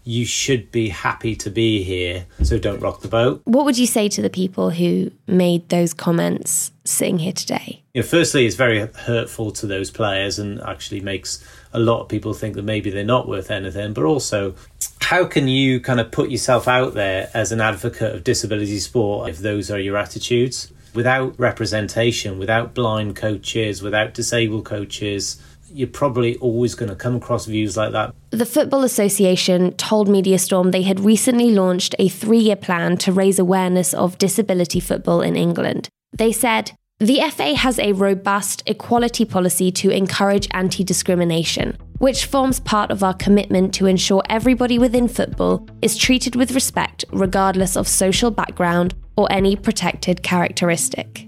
you 0.05 0.25
should 0.25 0.73
be 0.73 0.89
happy 0.89 1.37
to 1.37 1.51
be 1.51 1.83
here, 1.83 2.27
so 2.43 2.59
don't 2.59 2.81
rock 2.81 3.03
the 3.03 3.09
boat. 3.09 3.43
What 3.45 3.65
would 3.65 3.77
you 3.77 3.87
say 3.87 4.09
to 4.09 4.23
the 4.23 4.31
people 4.31 4.71
who 4.71 5.11
made 5.27 5.69
those 5.69 5.93
comments 5.93 6.73
sitting 6.85 7.19
here 7.19 7.33
today? 7.33 7.83
You 7.93 8.03
know, 8.03 8.09
firstly, 8.09 8.47
it's 8.47 8.57
very 8.57 8.87
hurtful 8.87 9.51
to 9.53 9.67
those 9.67 9.91
players 9.91 10.39
and 10.39 10.61
actually 10.63 11.01
makes 11.01 11.45
a 11.73 11.79
lot 11.79 12.01
of 12.01 12.09
people 12.09 12.33
think 12.33 12.55
that 12.55 12.63
maybe 12.63 12.91
they're 12.91 13.05
not 13.05 13.29
worth 13.29 13.51
anything. 13.51 13.93
But 13.93 14.05
also, 14.05 14.55
how 15.03 15.25
can 15.25 15.49
you 15.49 15.81
kind 15.81 16.01
of 16.01 16.11
put 16.11 16.31
yourself 16.31 16.69
out 16.69 16.95
there 16.95 17.31
as 17.35 17.53
an 17.53 17.61
advocate 17.61 18.15
of 18.15 18.25
disability 18.25 18.79
sport 18.79 19.29
if 19.29 19.39
those 19.39 19.71
are 19.71 19.79
your 19.79 19.97
attitudes? 19.97 20.73
Without 20.95 21.39
representation, 21.39 22.39
without 22.39 22.73
blind 22.75 23.15
coaches, 23.15 23.83
without 23.83 24.15
disabled 24.15 24.65
coaches, 24.65 25.41
you're 25.73 25.89
probably 25.89 26.37
always 26.37 26.75
going 26.75 26.89
to 26.89 26.97
come 26.97 27.17
across 27.17 27.47
views 27.47 27.77
like 27.77 27.93
that. 27.93 28.15
The 28.31 28.47
Football 28.47 28.85
Association 28.85 29.73
told 29.75 30.09
Media 30.09 30.39
Storm 30.39 30.71
they 30.71 30.83
had 30.83 31.01
recently 31.01 31.51
launched 31.51 31.95
a 31.99 32.09
three 32.09 32.39
year 32.39 32.57
plan 32.57 32.97
to 32.99 33.13
raise 33.13 33.39
awareness 33.39 33.95
of 33.95 34.19
disability 34.19 34.81
football 34.81 35.21
in 35.21 35.37
England. 35.37 35.89
They 36.13 36.33
said, 36.33 36.73
the 37.01 37.21
FA 37.31 37.55
has 37.55 37.79
a 37.79 37.93
robust 37.93 38.65
equality 38.67 39.25
policy 39.25 39.71
to 39.71 39.91
encourage 39.91 40.49
anti 40.51 40.83
discrimination, 40.83 41.79
which 41.99 42.27
forms 42.27 42.59
part 42.59 42.91
of 42.91 43.05
our 43.05 43.15
commitment 43.15 43.73
to 43.75 43.87
ensure 43.87 44.23
everybody 44.29 44.81
within 44.81 45.07
football 45.07 45.65
is 45.81 45.97
treated 45.97 46.35
with 46.35 46.53
respect 46.53 47.05
regardless 47.13 47.77
of 47.77 47.87
social 47.87 48.33
background 48.33 48.97
or 49.17 49.31
any 49.31 49.55
protected 49.55 50.25
characteristic. 50.25 51.28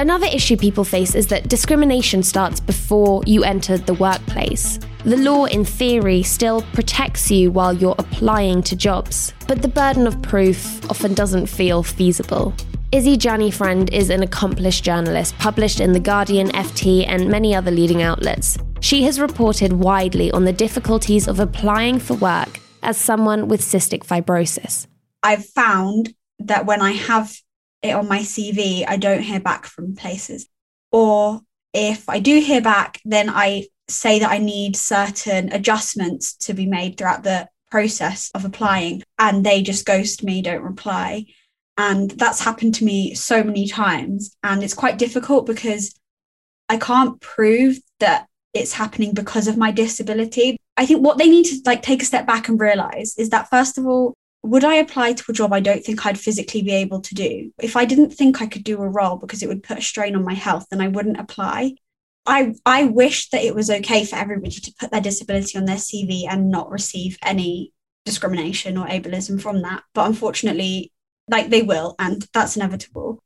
Another 0.00 0.28
issue 0.28 0.56
people 0.56 0.84
face 0.84 1.16
is 1.16 1.26
that 1.26 1.48
discrimination 1.48 2.22
starts 2.22 2.60
before 2.60 3.20
you 3.26 3.42
enter 3.42 3.76
the 3.76 3.94
workplace. 3.94 4.78
The 5.04 5.16
law, 5.16 5.46
in 5.46 5.64
theory, 5.64 6.22
still 6.22 6.62
protects 6.72 7.32
you 7.32 7.50
while 7.50 7.72
you're 7.72 7.96
applying 7.98 8.62
to 8.62 8.76
jobs, 8.76 9.32
but 9.48 9.60
the 9.60 9.66
burden 9.66 10.06
of 10.06 10.22
proof 10.22 10.88
often 10.88 11.14
doesn't 11.14 11.46
feel 11.46 11.82
feasible. 11.82 12.54
Izzy 12.92 13.16
Jani 13.16 13.50
Friend 13.50 13.92
is 13.92 14.08
an 14.08 14.22
accomplished 14.22 14.84
journalist, 14.84 15.36
published 15.38 15.80
in 15.80 15.92
The 15.92 16.00
Guardian, 16.00 16.50
FT, 16.50 17.04
and 17.08 17.28
many 17.28 17.52
other 17.52 17.72
leading 17.72 18.00
outlets. 18.00 18.56
She 18.80 19.02
has 19.02 19.18
reported 19.18 19.72
widely 19.72 20.30
on 20.30 20.44
the 20.44 20.52
difficulties 20.52 21.26
of 21.26 21.40
applying 21.40 21.98
for 21.98 22.14
work 22.14 22.60
as 22.84 22.96
someone 22.96 23.48
with 23.48 23.62
cystic 23.62 24.04
fibrosis. 24.04 24.86
I've 25.24 25.44
found 25.44 26.14
that 26.38 26.66
when 26.66 26.80
I 26.80 26.92
have 26.92 27.36
it 27.82 27.94
on 27.94 28.08
my 28.08 28.20
CV, 28.20 28.84
I 28.86 28.96
don't 28.96 29.22
hear 29.22 29.40
back 29.40 29.66
from 29.66 29.96
places. 29.96 30.48
Or 30.90 31.40
if 31.72 32.08
I 32.08 32.18
do 32.18 32.40
hear 32.40 32.60
back, 32.60 33.00
then 33.04 33.28
I 33.30 33.66
say 33.88 34.18
that 34.18 34.30
I 34.30 34.38
need 34.38 34.76
certain 34.76 35.52
adjustments 35.52 36.34
to 36.36 36.54
be 36.54 36.66
made 36.66 36.96
throughout 36.96 37.22
the 37.22 37.48
process 37.70 38.30
of 38.34 38.44
applying, 38.44 39.02
and 39.18 39.44
they 39.44 39.62
just 39.62 39.86
ghost 39.86 40.22
me, 40.24 40.42
don't 40.42 40.62
reply. 40.62 41.26
And 41.76 42.10
that's 42.10 42.40
happened 42.40 42.74
to 42.76 42.84
me 42.84 43.14
so 43.14 43.44
many 43.44 43.68
times. 43.68 44.36
And 44.42 44.62
it's 44.62 44.74
quite 44.74 44.98
difficult 44.98 45.46
because 45.46 45.94
I 46.68 46.76
can't 46.76 47.20
prove 47.20 47.78
that 48.00 48.26
it's 48.52 48.72
happening 48.72 49.14
because 49.14 49.46
of 49.46 49.56
my 49.56 49.70
disability. 49.70 50.56
I 50.76 50.86
think 50.86 51.04
what 51.04 51.18
they 51.18 51.28
need 51.28 51.44
to 51.46 51.60
like 51.66 51.82
take 51.82 52.02
a 52.02 52.06
step 52.06 52.26
back 52.26 52.48
and 52.48 52.60
realize 52.60 53.14
is 53.16 53.30
that 53.30 53.48
first 53.48 53.78
of 53.78 53.86
all, 53.86 54.14
would 54.48 54.64
I 54.64 54.76
apply 54.76 55.12
to 55.12 55.24
a 55.28 55.34
job 55.34 55.52
I 55.52 55.60
don't 55.60 55.84
think 55.84 56.06
I'd 56.06 56.18
physically 56.18 56.62
be 56.62 56.72
able 56.72 57.02
to 57.02 57.14
do? 57.14 57.52
If 57.60 57.76
I 57.76 57.84
didn't 57.84 58.10
think 58.10 58.40
I 58.40 58.46
could 58.46 58.64
do 58.64 58.80
a 58.82 58.88
role 58.88 59.16
because 59.16 59.42
it 59.42 59.48
would 59.48 59.62
put 59.62 59.78
a 59.78 59.82
strain 59.82 60.16
on 60.16 60.24
my 60.24 60.32
health, 60.32 60.66
then 60.70 60.80
I 60.80 60.88
wouldn't 60.88 61.20
apply. 61.20 61.74
I, 62.24 62.54
I 62.64 62.84
wish 62.84 63.28
that 63.30 63.44
it 63.44 63.54
was 63.54 63.68
okay 63.68 64.06
for 64.06 64.16
everybody 64.16 64.52
to 64.52 64.74
put 64.80 64.90
their 64.90 65.02
disability 65.02 65.58
on 65.58 65.66
their 65.66 65.76
CV 65.76 66.24
and 66.28 66.50
not 66.50 66.70
receive 66.70 67.18
any 67.22 67.72
discrimination 68.06 68.78
or 68.78 68.86
ableism 68.86 69.40
from 69.40 69.60
that. 69.62 69.82
But 69.92 70.06
unfortunately, 70.06 70.92
like 71.28 71.50
they 71.50 71.62
will, 71.62 71.94
and 71.98 72.26
that's 72.32 72.56
inevitable. 72.56 73.22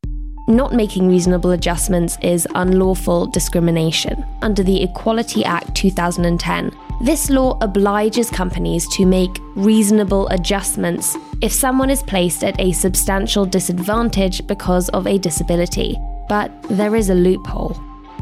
Not 0.49 0.75
making 0.75 1.09
reasonable 1.09 1.53
adjustments 1.53 2.19
is 2.21 2.49
unlawful 2.57 3.27
discrimination 3.27 4.25
under 4.43 4.65
the 4.65 4.83
Equality 4.83 5.45
Act 5.45 5.77
2010. 5.77 6.77
This 7.01 7.31
law 7.31 7.59
obliges 7.61 8.31
companies 8.31 8.89
to 8.91 9.07
make 9.07 9.41
reasonable 9.57 10.29
adjustments 10.29 11.17
if 11.41 11.53
someone 11.53 11.91
is 11.91 12.03
placed 12.03 12.45
at 12.45 12.61
a 12.61 12.73
substantial 12.73 13.45
disadvantage 13.45 14.47
because 14.47 14.89
of 14.91 15.07
a 15.07 15.19
disability. 15.19 15.97
But 16.29 16.53
there 16.71 16.95
is 16.95 17.11
a 17.11 17.15
loophole. 17.15 17.77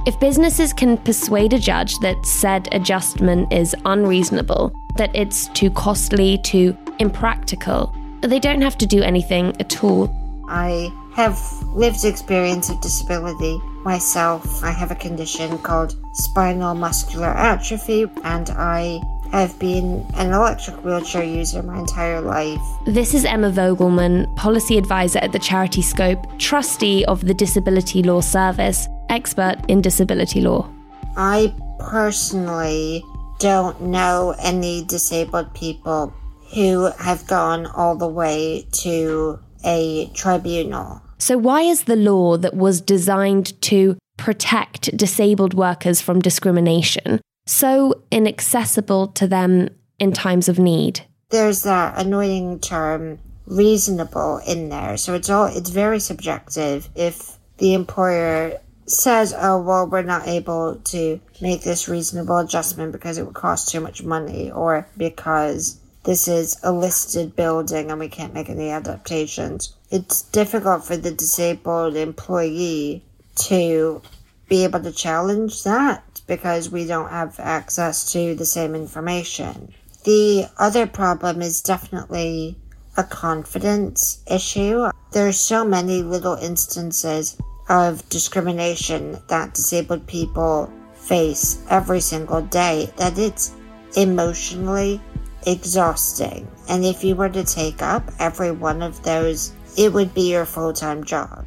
If 0.06 0.18
businesses 0.18 0.72
can 0.72 0.96
persuade 0.96 1.52
a 1.52 1.58
judge 1.58 1.98
that 1.98 2.24
said 2.24 2.68
adjustment 2.72 3.52
is 3.52 3.76
unreasonable, 3.84 4.72
that 4.96 5.14
it's 5.14 5.48
too 5.48 5.70
costly, 5.70 6.38
too 6.38 6.76
impractical, 6.98 7.94
they 8.22 8.38
don't 8.38 8.62
have 8.62 8.78
to 8.78 8.86
do 8.86 9.02
anything 9.02 9.54
at 9.60 9.84
all. 9.84 10.10
I 10.48 10.90
have 11.14 11.38
lived 11.74 12.04
experience 12.04 12.70
of 12.70 12.80
disability 12.80 13.60
myself. 13.84 14.62
I 14.62 14.70
have 14.70 14.90
a 14.90 14.94
condition 14.94 15.58
called 15.58 15.96
spinal 16.14 16.74
muscular 16.74 17.28
atrophy, 17.28 18.06
and 18.24 18.50
I 18.50 19.00
have 19.32 19.58
been 19.58 20.04
an 20.14 20.32
electric 20.32 20.84
wheelchair 20.84 21.22
user 21.22 21.62
my 21.62 21.78
entire 21.78 22.20
life. 22.20 22.60
This 22.86 23.14
is 23.14 23.24
Emma 23.24 23.50
Vogelmann, 23.50 24.34
policy 24.36 24.76
advisor 24.76 25.20
at 25.20 25.32
the 25.32 25.38
charity 25.38 25.82
Scope, 25.82 26.26
trustee 26.38 27.04
of 27.04 27.24
the 27.24 27.34
Disability 27.34 28.02
Law 28.02 28.20
Service, 28.20 28.88
expert 29.08 29.56
in 29.68 29.80
disability 29.80 30.40
law. 30.40 30.68
I 31.16 31.54
personally 31.78 33.04
don't 33.38 33.80
know 33.80 34.34
any 34.40 34.84
disabled 34.84 35.54
people 35.54 36.12
who 36.54 36.90
have 36.98 37.26
gone 37.26 37.66
all 37.66 37.96
the 37.96 38.08
way 38.08 38.66
to 38.72 39.38
a 39.64 40.10
tribunal. 40.14 41.00
So, 41.20 41.36
why 41.36 41.60
is 41.60 41.84
the 41.84 41.96
law 41.96 42.38
that 42.38 42.56
was 42.56 42.80
designed 42.80 43.60
to 43.62 43.98
protect 44.16 44.96
disabled 44.96 45.52
workers 45.54 46.00
from 46.00 46.20
discrimination 46.20 47.20
so 47.46 48.02
inaccessible 48.10 49.08
to 49.08 49.26
them 49.26 49.68
in 49.98 50.12
times 50.12 50.48
of 50.48 50.58
need? 50.58 51.02
There's 51.28 51.62
that 51.62 51.98
annoying 51.98 52.58
term 52.60 53.18
reasonable 53.46 54.40
in 54.46 54.70
there. 54.70 54.96
So 54.96 55.14
it's 55.14 55.28
all 55.28 55.46
it's 55.46 55.70
very 55.70 56.00
subjective. 56.00 56.88
If 56.94 57.36
the 57.58 57.74
employer 57.74 58.58
says, 58.86 59.34
"Oh, 59.36 59.60
well, 59.60 59.86
we're 59.86 60.02
not 60.02 60.26
able 60.26 60.76
to 60.76 61.20
make 61.40 61.62
this 61.62 61.88
reasonable 61.88 62.38
adjustment 62.38 62.92
because 62.92 63.18
it 63.18 63.26
would 63.26 63.34
cost 63.34 63.68
too 63.68 63.80
much 63.80 64.02
money 64.02 64.50
or 64.50 64.88
because 64.96 65.76
this 66.04 66.28
is 66.28 66.58
a 66.62 66.72
listed 66.72 67.36
building 67.36 67.90
and 67.90 68.00
we 68.00 68.08
can't 68.08 68.34
make 68.34 68.48
any 68.48 68.70
adaptations. 68.70 69.74
It's 69.90 70.22
difficult 70.22 70.84
for 70.84 70.96
the 70.96 71.10
disabled 71.10 71.96
employee 71.96 73.02
to 73.48 74.00
be 74.48 74.64
able 74.64 74.80
to 74.80 74.92
challenge 74.92 75.64
that 75.64 76.20
because 76.26 76.70
we 76.70 76.86
don't 76.86 77.10
have 77.10 77.40
access 77.40 78.12
to 78.12 78.34
the 78.36 78.44
same 78.44 78.76
information. 78.76 79.72
The 80.04 80.46
other 80.58 80.86
problem 80.86 81.42
is 81.42 81.60
definitely 81.60 82.56
a 82.96 83.02
confidence 83.02 84.22
issue. 84.30 84.88
There's 85.12 85.38
so 85.38 85.64
many 85.64 86.02
little 86.02 86.36
instances 86.36 87.36
of 87.68 88.08
discrimination 88.08 89.18
that 89.28 89.54
disabled 89.54 90.06
people 90.06 90.72
face 90.94 91.58
every 91.68 92.00
single 92.00 92.42
day 92.42 92.92
that 92.96 93.18
it's 93.18 93.54
emotionally 93.96 95.00
exhausting. 95.46 96.48
And 96.68 96.84
if 96.84 97.02
you 97.02 97.16
were 97.16 97.28
to 97.28 97.44
take 97.44 97.82
up 97.82 98.10
every 98.18 98.52
one 98.52 98.82
of 98.82 99.02
those, 99.02 99.52
it 99.76 99.92
would 99.92 100.12
be 100.14 100.30
your 100.30 100.44
full 100.44 100.72
time 100.72 101.04
job. 101.04 101.46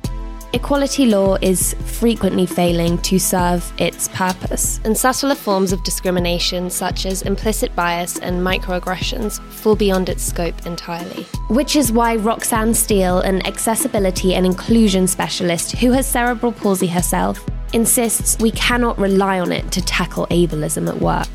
Equality 0.55 1.07
law 1.07 1.35
is 1.41 1.73
frequently 1.83 2.45
failing 2.45 2.99
to 2.99 3.17
serve 3.17 3.73
its 3.79 4.07
purpose, 4.09 4.79
and 4.83 4.95
subtler 4.95 5.33
forms 5.33 5.71
of 5.71 5.83
discrimination, 5.83 6.69
such 6.69 7.07
as 7.07 7.23
implicit 7.23 7.75
bias 7.75 8.19
and 8.19 8.39
microaggressions, 8.39 9.41
fall 9.51 9.75
beyond 9.75 10.09
its 10.09 10.21
scope 10.21 10.67
entirely. 10.67 11.23
Which 11.47 11.75
is 11.75 11.91
why 11.91 12.17
Roxanne 12.17 12.75
Steele, 12.75 13.21
an 13.21 13.43
accessibility 13.47 14.35
and 14.35 14.45
inclusion 14.45 15.07
specialist 15.07 15.71
who 15.77 15.91
has 15.91 16.05
cerebral 16.05 16.51
palsy 16.51 16.87
herself, 16.87 17.43
insists 17.73 18.37
we 18.39 18.51
cannot 18.51 18.99
rely 18.99 19.39
on 19.39 19.51
it 19.51 19.71
to 19.71 19.81
tackle 19.81 20.27
ableism 20.27 20.87
at 20.87 20.99
work. 21.01 21.27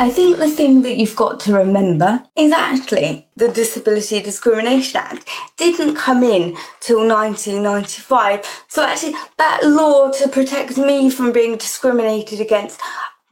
I 0.00 0.10
think 0.10 0.36
the 0.36 0.48
thing 0.48 0.82
that 0.82 0.96
you've 0.96 1.16
got 1.16 1.40
to 1.40 1.54
remember 1.54 2.22
is 2.36 2.52
actually 2.52 3.26
the 3.34 3.48
Disability 3.48 4.22
Discrimination 4.22 5.00
Act 5.00 5.28
didn't 5.56 5.96
come 5.96 6.22
in 6.22 6.56
till 6.78 7.04
1995. 7.04 8.64
So 8.68 8.84
actually, 8.84 9.14
that 9.38 9.64
law 9.64 10.12
to 10.12 10.28
protect 10.28 10.78
me 10.78 11.10
from 11.10 11.32
being 11.32 11.56
discriminated 11.56 12.40
against 12.40 12.80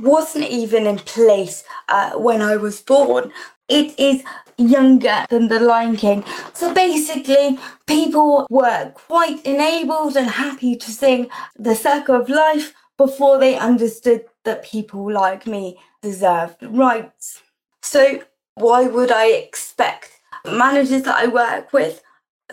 wasn't 0.00 0.46
even 0.46 0.88
in 0.88 0.98
place 0.98 1.62
uh, 1.88 2.14
when 2.14 2.42
I 2.42 2.56
was 2.56 2.80
born. 2.80 3.30
It 3.68 3.96
is 3.96 4.24
younger 4.58 5.24
than 5.30 5.46
the 5.46 5.60
Lion 5.60 5.94
King. 5.94 6.24
So 6.52 6.74
basically, 6.74 7.60
people 7.86 8.44
were 8.50 8.90
quite 8.92 9.40
enabled 9.46 10.16
and 10.16 10.28
happy 10.28 10.74
to 10.74 10.90
sing 10.90 11.28
the 11.56 11.76
circle 11.76 12.16
of 12.16 12.28
life 12.28 12.74
before 12.96 13.38
they 13.38 13.56
understood 13.56 14.24
that 14.42 14.64
people 14.64 15.12
like 15.12 15.46
me 15.46 15.78
deserved 16.02 16.56
rights. 16.62 17.42
So, 17.82 18.22
why 18.54 18.84
would 18.84 19.12
I 19.12 19.28
expect 19.28 20.12
managers 20.44 21.02
that 21.02 21.16
I 21.16 21.26
work 21.26 21.72
with 21.72 22.02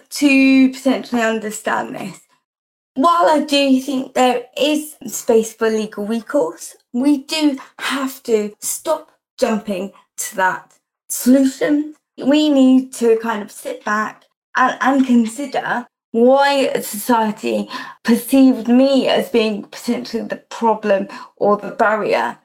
to 0.10 0.72
potentially 0.72 1.22
understand 1.22 1.96
this? 1.96 2.22
While 2.96 3.26
I 3.26 3.44
do 3.44 3.82
think 3.82 4.14
there 4.14 4.44
is 4.56 4.96
space 5.08 5.54
for 5.54 5.70
legal 5.70 6.06
recourse, 6.06 6.76
we 6.94 7.24
do 7.24 7.58
have 7.80 8.22
to 8.24 8.54
stop 8.60 9.12
jumping 9.40 9.94
to 10.18 10.36
that 10.36 10.78
solution. 11.10 11.96
We 12.24 12.50
need 12.50 12.94
to 12.94 13.18
kind 13.18 13.42
of 13.42 13.52
sit 13.52 13.84
back 13.84 14.26
and, 14.56 14.78
and 14.82 15.08
consider 15.08 15.88
why 16.12 16.72
society 16.82 17.68
perceived 18.04 18.68
me 18.68 19.08
as 19.08 19.30
being 19.30 19.64
potentially 19.64 20.24
the 20.24 20.44
problem 20.52 21.08
or 21.38 21.58
the 21.58 21.72
barrier. 21.72 22.38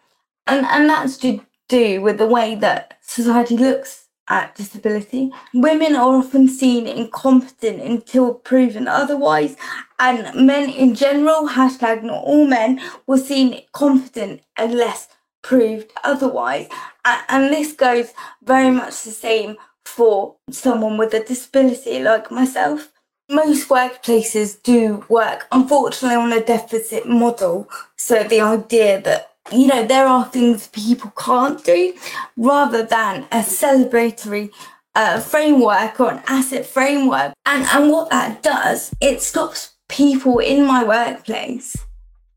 And, 0.49 0.67
and 0.67 0.88
that's 0.88 1.17
to 1.19 1.40
do 1.69 2.00
with 2.00 2.19
the 2.19 2.26
way 2.26 2.55
that 2.57 2.99
society 3.02 3.57
looks 3.57 4.07
at 4.28 4.55
disability. 4.55 5.31
Women 5.55 5.95
are 5.95 6.17
often 6.17 6.49
seen 6.49 6.87
incompetent 6.87 7.81
until 7.81 8.35
proven 8.35 8.88
otherwise, 8.88 9.57
and 9.99 10.47
men 10.47 10.71
in 10.71 10.95
general, 10.95 11.49
hashtag 11.49 12.02
not 12.02 12.25
all 12.25 12.47
men, 12.47 12.81
were 13.07 13.19
seen 13.19 13.62
competent 13.73 14.43
unless 14.57 15.09
proved 15.43 15.93
otherwise. 16.05 16.69
And, 17.05 17.25
and 17.28 17.52
this 17.52 17.73
goes 17.73 18.12
very 18.43 18.71
much 18.71 19.02
the 19.02 19.11
same 19.11 19.57
for 19.85 20.37
someone 20.50 20.99
with 20.99 21.14
a 21.14 21.25
disability 21.25 22.02
like 22.02 22.31
myself 22.31 22.90
most 23.28 23.69
workplaces 23.69 24.62
do 24.62 25.05
work, 25.09 25.47
unfortunately, 25.52 26.17
on 26.17 26.33
a 26.33 26.43
deficit 26.43 27.07
model. 27.07 27.69
So 27.97 28.25
the 28.25 28.40
idea 28.40 29.02
that 29.02 29.27
you 29.52 29.67
know 29.67 29.87
there 29.87 30.07
are 30.07 30.25
things 30.26 30.69
people 30.69 31.12
can't 31.19 31.62
do, 31.64 31.95
rather 32.37 32.85
than 32.85 33.25
a 33.33 33.38
celebratory 33.38 34.50
uh, 34.95 35.21
framework 35.21 36.00
or 36.00 36.11
an 36.12 36.23
asset 36.26 36.67
framework, 36.67 37.33
and 37.47 37.64
and 37.64 37.90
what 37.90 38.11
that 38.11 38.43
does, 38.43 38.95
it 39.00 39.23
stops 39.23 39.75
people 39.88 40.38
in 40.38 40.67
my 40.67 40.85
workplace 40.85 41.76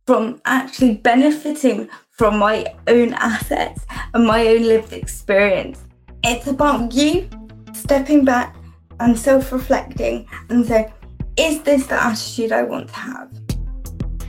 from 0.05 0.41
actually 0.45 0.95
benefiting 0.95 1.89
from 2.11 2.37
my 2.37 2.65
own 2.87 3.13
assets 3.13 3.85
and 4.13 4.25
my 4.25 4.47
own 4.47 4.63
lived 4.63 4.93
experience. 4.93 5.83
It's 6.23 6.47
about 6.47 6.93
you 6.93 7.27
stepping 7.73 8.25
back 8.25 8.55
and 8.99 9.17
self 9.17 9.51
reflecting 9.51 10.27
and 10.49 10.65
saying, 10.65 10.91
is 11.37 11.61
this 11.63 11.87
the 11.87 12.01
attitude 12.03 12.51
I 12.51 12.63
want 12.63 12.89
to 12.89 12.95
have? 12.95 13.40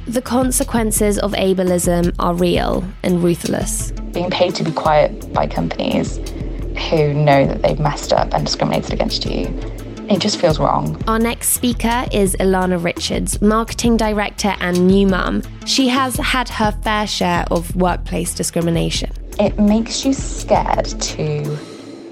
The 0.08 0.20
consequences 0.20 1.16
of 1.20 1.30
ableism 1.32 2.12
are 2.18 2.34
real 2.34 2.84
and 3.04 3.22
ruthless. 3.22 3.92
Being 4.12 4.30
paid 4.30 4.52
to 4.56 4.64
be 4.64 4.72
quiet 4.72 5.32
by 5.32 5.46
companies 5.46 6.16
who 6.90 7.14
know 7.14 7.46
that 7.46 7.62
they've 7.62 7.78
messed 7.78 8.12
up 8.12 8.34
and 8.34 8.44
discriminated 8.44 8.92
against 8.92 9.24
you, 9.24 9.46
it 10.10 10.18
just 10.18 10.40
feels 10.40 10.58
wrong. 10.58 11.00
Our 11.06 11.20
next 11.20 11.50
speaker 11.50 12.04
is 12.10 12.34
Ilana 12.40 12.82
Richards, 12.82 13.40
marketing 13.40 13.96
director 13.96 14.56
and 14.58 14.88
new 14.88 15.06
mum. 15.06 15.42
She 15.66 15.86
has 15.88 16.16
had 16.16 16.48
her 16.48 16.72
fair 16.82 17.06
share 17.06 17.44
of 17.52 17.74
workplace 17.76 18.34
discrimination. 18.34 19.12
It 19.38 19.56
makes 19.56 20.04
you 20.04 20.14
scared 20.14 20.86
to 20.86 21.58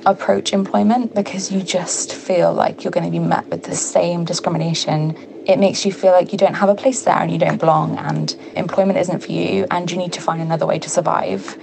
approach 0.06 0.52
employment 0.52 1.12
because 1.14 1.50
you 1.50 1.61
just 1.61 2.14
feel 2.14 2.55
like 2.55 2.85
you're 2.85 2.92
going 2.92 3.05
to 3.05 3.11
be 3.11 3.18
met 3.18 3.46
with 3.48 3.64
the 3.64 3.74
same 3.74 4.24
discrimination. 4.24 5.16
It 5.51 5.59
makes 5.59 5.85
you 5.85 5.93
feel 5.93 6.13
like 6.13 6.31
you 6.31 6.39
don't 6.39 6.55
have 6.55 6.69
a 6.69 6.77
place 6.77 7.03
there 7.03 7.17
and 7.17 7.29
you 7.29 7.37
don't 7.37 7.59
belong, 7.59 7.99
and 7.99 8.37
employment 8.55 9.01
isn't 9.01 9.19
for 9.19 9.33
you, 9.33 9.67
and 9.73 9.91
you 9.91 9.99
need 9.99 10.13
to 10.13 10.21
find 10.21 10.41
another 10.41 10.65
way 10.65 10.79
to 10.79 10.89
survive. 10.89 11.59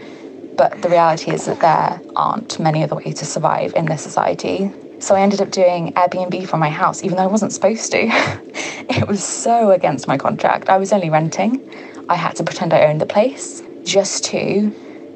But 0.58 0.82
the 0.82 0.90
reality 0.90 1.32
is 1.32 1.46
that 1.46 1.62
there 1.62 2.02
aren't 2.14 2.60
many 2.60 2.84
other 2.84 2.98
ways 2.98 3.16
to 3.20 3.26
survive 3.26 3.74
in 3.76 3.86
this 3.86 4.02
society. 4.02 4.74
So 5.00 5.16
I 5.16 5.22
ended 5.22 5.40
up 5.40 5.52
doing 5.52 5.94
Airbnb 5.94 6.50
from 6.50 6.60
my 6.60 6.70
house, 6.70 7.02
even 7.02 7.16
though 7.16 7.24
I 7.24 7.28
wasn't 7.28 7.54
supposed 7.54 7.90
to. 7.94 8.00
it 8.90 9.08
was 9.08 9.24
so 9.24 9.72
against 9.72 10.06
my 10.06 10.18
contract. 10.18 10.68
I 10.68 10.76
was 10.76 10.92
only 10.92 11.10
renting. 11.10 11.66
I 12.10 12.16
had 12.16 12.36
to 12.36 12.44
pretend 12.44 12.74
I 12.74 12.88
owned 12.88 13.00
the 13.00 13.06
place 13.06 13.64
just 13.86 14.26
to 14.26 14.70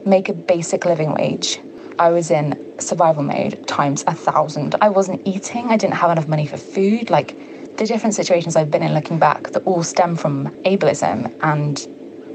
make 0.05 0.29
a 0.29 0.33
basic 0.33 0.85
living 0.85 1.13
wage 1.13 1.59
I 2.01 2.09
was 2.09 2.31
in 2.31 2.79
survival 2.79 3.21
mode 3.21 3.67
times 3.67 4.03
a 4.07 4.15
thousand. 4.15 4.73
I 4.81 4.89
wasn't 4.89 5.21
eating, 5.27 5.67
I 5.67 5.77
didn't 5.77 5.95
have 5.95 6.09
enough 6.09 6.27
money 6.27 6.47
for 6.47 6.57
food. 6.57 7.11
Like 7.11 7.35
the 7.81 7.87
different 7.87 8.13
situations 8.13 8.55
I've 8.55 8.69
been 8.69 8.83
in 8.83 8.93
looking 8.93 9.17
back 9.17 9.53
that 9.53 9.63
all 9.63 9.81
stem 9.81 10.15
from 10.15 10.51
ableism 10.65 11.35
and 11.41 11.77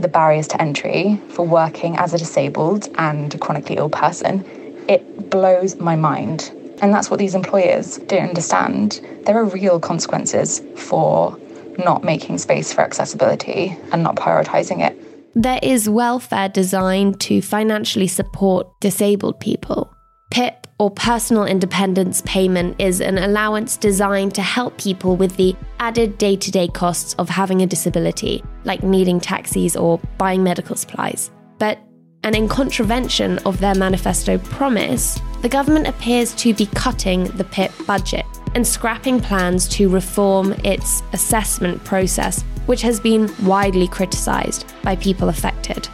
the 0.02 0.09
barriers 0.09 0.48
to 0.48 0.61
entry 0.61 1.20
for 1.28 1.46
working 1.46 1.96
as 1.98 2.12
a 2.12 2.18
disabled 2.18 2.88
and 2.98 3.40
chronically 3.40 3.76
ill 3.76 3.88
person, 3.88 4.44
it 4.88 5.30
blows 5.30 5.76
my 5.76 5.94
mind. 5.94 6.50
And 6.82 6.92
that's 6.92 7.11
what 7.11 7.20
these 7.20 7.37
employers 7.37 7.98
don't 8.09 8.30
understand. 8.30 9.00
There 9.24 9.38
are 9.38 9.44
real 9.44 9.78
consequences 9.78 10.62
for 10.74 11.38
not 11.78 12.02
making 12.02 12.38
space 12.38 12.72
for 12.72 12.80
accessibility 12.80 13.78
and 13.92 14.02
not 14.02 14.16
prioritizing 14.16 14.85
it 14.85 15.00
there 15.38 15.61
is 15.62 15.87
welfare 15.87 16.48
designed 16.48 17.20
to 17.20 17.42
financially 17.42 18.09
support 18.09 18.66
disabled 18.80 19.38
people. 19.38 19.94
PIP 20.30 20.66
or 20.78 20.90
personal 20.90 21.44
independence 21.44 22.22
payment 22.26 22.80
is 22.80 23.00
an 23.00 23.18
allowance 23.18 23.76
designed 23.76 24.34
to 24.34 24.42
help 24.42 24.76
people 24.78 25.16
with 25.16 25.36
the 25.36 25.56
added 25.80 26.18
day 26.18 26.36
to 26.36 26.50
day 26.50 26.68
costs 26.68 27.14
of 27.14 27.28
having 27.28 27.62
a 27.62 27.66
disability, 27.66 28.42
like 28.64 28.82
needing 28.82 29.20
taxis 29.20 29.76
or 29.76 29.98
buying 30.18 30.42
medical 30.42 30.76
supplies. 30.76 31.30
But, 31.58 31.78
and 32.24 32.34
in 32.34 32.48
contravention 32.48 33.38
of 33.46 33.60
their 33.60 33.74
manifesto 33.74 34.36
promise, 34.38 35.18
the 35.42 35.48
government 35.48 35.86
appears 35.86 36.34
to 36.34 36.52
be 36.52 36.66
cutting 36.66 37.24
the 37.36 37.44
PIP 37.44 37.72
budget 37.86 38.26
and 38.54 38.66
scrapping 38.66 39.20
plans 39.20 39.68
to 39.68 39.88
reform 39.88 40.52
its 40.64 41.02
assessment 41.12 41.82
process 41.84 42.42
which 42.66 42.82
has 42.82 43.00
been 43.00 43.32
widely 43.44 43.88
criticised 43.88 44.66
by 44.82 44.96
people 44.96 45.28
affected. 45.28 45.88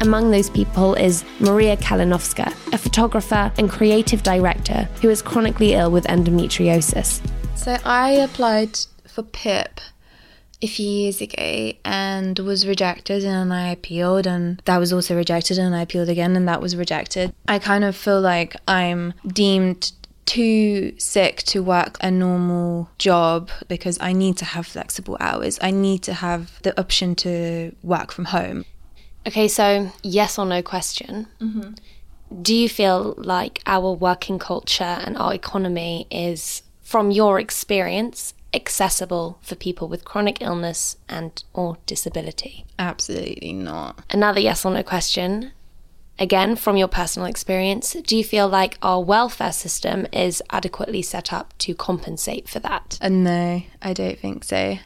Among 0.00 0.30
those 0.30 0.50
people 0.50 0.94
is 0.94 1.24
Maria 1.40 1.76
Kalinowska, 1.76 2.52
a 2.72 2.78
photographer 2.78 3.52
and 3.56 3.70
creative 3.70 4.22
director 4.22 4.88
who 5.00 5.08
is 5.08 5.22
chronically 5.22 5.72
ill 5.72 5.90
with 5.90 6.04
endometriosis. 6.04 7.20
So 7.56 7.78
I 7.84 8.10
applied 8.10 8.78
for 9.06 9.22
PIP 9.22 9.80
a 10.62 10.66
few 10.66 10.88
years 10.88 11.20
ago 11.20 11.72
and 11.84 12.38
was 12.38 12.66
rejected 12.66 13.24
and 13.24 13.52
I 13.52 13.68
appealed 13.68 14.26
and 14.26 14.60
that 14.64 14.78
was 14.78 14.92
also 14.92 15.14
rejected 15.14 15.58
and 15.58 15.74
I 15.74 15.82
appealed 15.82 16.08
again 16.08 16.36
and 16.36 16.48
that 16.48 16.60
was 16.60 16.76
rejected. 16.76 17.34
I 17.48 17.58
kind 17.58 17.84
of 17.84 17.94
feel 17.94 18.20
like 18.20 18.56
I'm 18.66 19.14
deemed 19.26 19.92
too 20.26 20.94
sick 20.98 21.42
to 21.44 21.62
work 21.62 21.98
a 22.00 22.10
normal 22.10 22.88
job 22.98 23.50
because 23.68 23.98
I 24.00 24.12
need 24.12 24.36
to 24.38 24.44
have 24.44 24.66
flexible 24.66 25.16
hours. 25.20 25.58
I 25.60 25.70
need 25.70 26.02
to 26.04 26.14
have 26.14 26.60
the 26.62 26.78
option 26.80 27.14
to 27.16 27.74
work 27.82 28.10
from 28.10 28.26
home. 28.26 28.64
Okay, 29.26 29.48
so 29.48 29.90
yes 30.02 30.38
or 30.38 30.46
no 30.46 30.62
question. 30.62 31.26
Mm-hmm. 31.40 31.72
Do 32.42 32.54
you 32.54 32.68
feel 32.68 33.14
like 33.16 33.62
our 33.66 33.92
working 33.92 34.38
culture 34.38 34.84
and 34.84 35.16
our 35.16 35.34
economy 35.34 36.06
is, 36.10 36.62
from 36.82 37.10
your 37.10 37.38
experience, 37.38 38.34
accessible 38.52 39.38
for 39.42 39.54
people 39.54 39.88
with 39.88 40.04
chronic 40.04 40.40
illness 40.40 40.96
and 41.08 41.42
or 41.52 41.78
disability? 41.86 42.64
Absolutely 42.78 43.52
not. 43.52 44.04
Another 44.10 44.40
yes 44.40 44.64
or 44.64 44.72
no 44.72 44.82
question. 44.82 45.52
Again, 46.18 46.54
from 46.54 46.76
your 46.76 46.86
personal 46.86 47.26
experience, 47.26 47.94
do 48.06 48.16
you 48.16 48.22
feel 48.22 48.46
like 48.46 48.78
our 48.82 49.02
welfare 49.02 49.50
system 49.52 50.06
is 50.12 50.40
adequately 50.50 51.02
set 51.02 51.32
up 51.32 51.52
to 51.58 51.74
compensate 51.74 52.48
for 52.48 52.60
that? 52.60 52.98
Uh, 53.00 53.08
no, 53.08 53.62
I 53.82 53.92
don't 53.92 54.18
think 54.18 54.44
so. 54.44 54.78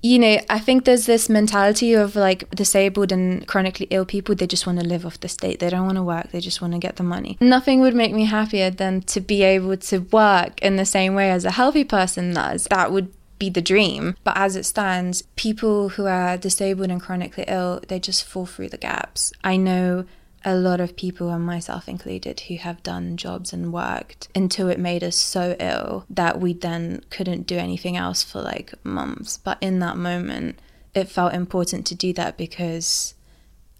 You 0.00 0.18
know, 0.18 0.38
I 0.48 0.60
think 0.60 0.84
there's 0.84 1.06
this 1.06 1.28
mentality 1.28 1.92
of 1.92 2.14
like 2.14 2.48
disabled 2.50 3.10
and 3.10 3.46
chronically 3.46 3.88
ill 3.90 4.04
people, 4.04 4.34
they 4.34 4.46
just 4.46 4.66
want 4.66 4.78
to 4.78 4.86
live 4.86 5.04
off 5.04 5.18
the 5.20 5.28
state. 5.28 5.58
They 5.58 5.70
don't 5.70 5.86
want 5.86 5.96
to 5.96 6.02
work, 6.02 6.30
they 6.30 6.40
just 6.40 6.60
want 6.60 6.72
to 6.74 6.78
get 6.78 6.96
the 6.96 7.02
money. 7.02 7.36
Nothing 7.40 7.80
would 7.80 7.94
make 7.94 8.12
me 8.12 8.26
happier 8.26 8.70
than 8.70 9.02
to 9.02 9.20
be 9.20 9.42
able 9.42 9.76
to 9.76 9.98
work 9.98 10.60
in 10.62 10.76
the 10.76 10.86
same 10.86 11.14
way 11.14 11.30
as 11.30 11.44
a 11.44 11.52
healthy 11.52 11.84
person 11.84 12.34
does. 12.34 12.64
That 12.70 12.92
would 12.92 13.12
be 13.38 13.50
the 13.50 13.62
dream. 13.62 14.16
But 14.24 14.36
as 14.36 14.56
it 14.56 14.64
stands, 14.64 15.22
people 15.36 15.90
who 15.90 16.06
are 16.06 16.36
disabled 16.36 16.90
and 16.90 17.00
chronically 17.00 17.44
ill, 17.46 17.80
they 17.88 18.00
just 18.00 18.24
fall 18.24 18.46
through 18.46 18.70
the 18.70 18.78
gaps. 18.78 19.32
I 19.44 19.56
know 19.56 20.06
a 20.44 20.54
lot 20.54 20.80
of 20.80 20.96
people, 20.96 21.30
and 21.30 21.44
myself 21.44 21.88
included, 21.88 22.40
who 22.40 22.56
have 22.56 22.82
done 22.82 23.16
jobs 23.16 23.52
and 23.52 23.72
worked 23.72 24.28
until 24.34 24.68
it 24.68 24.78
made 24.78 25.02
us 25.02 25.16
so 25.16 25.56
ill 25.58 26.04
that 26.08 26.40
we 26.40 26.52
then 26.52 27.02
couldn't 27.10 27.46
do 27.46 27.56
anything 27.56 27.96
else 27.96 28.22
for 28.22 28.40
like 28.40 28.72
months. 28.84 29.38
But 29.38 29.58
in 29.60 29.80
that 29.80 29.96
moment, 29.96 30.58
it 30.94 31.08
felt 31.08 31.34
important 31.34 31.86
to 31.86 31.94
do 31.94 32.12
that 32.14 32.36
because 32.36 33.14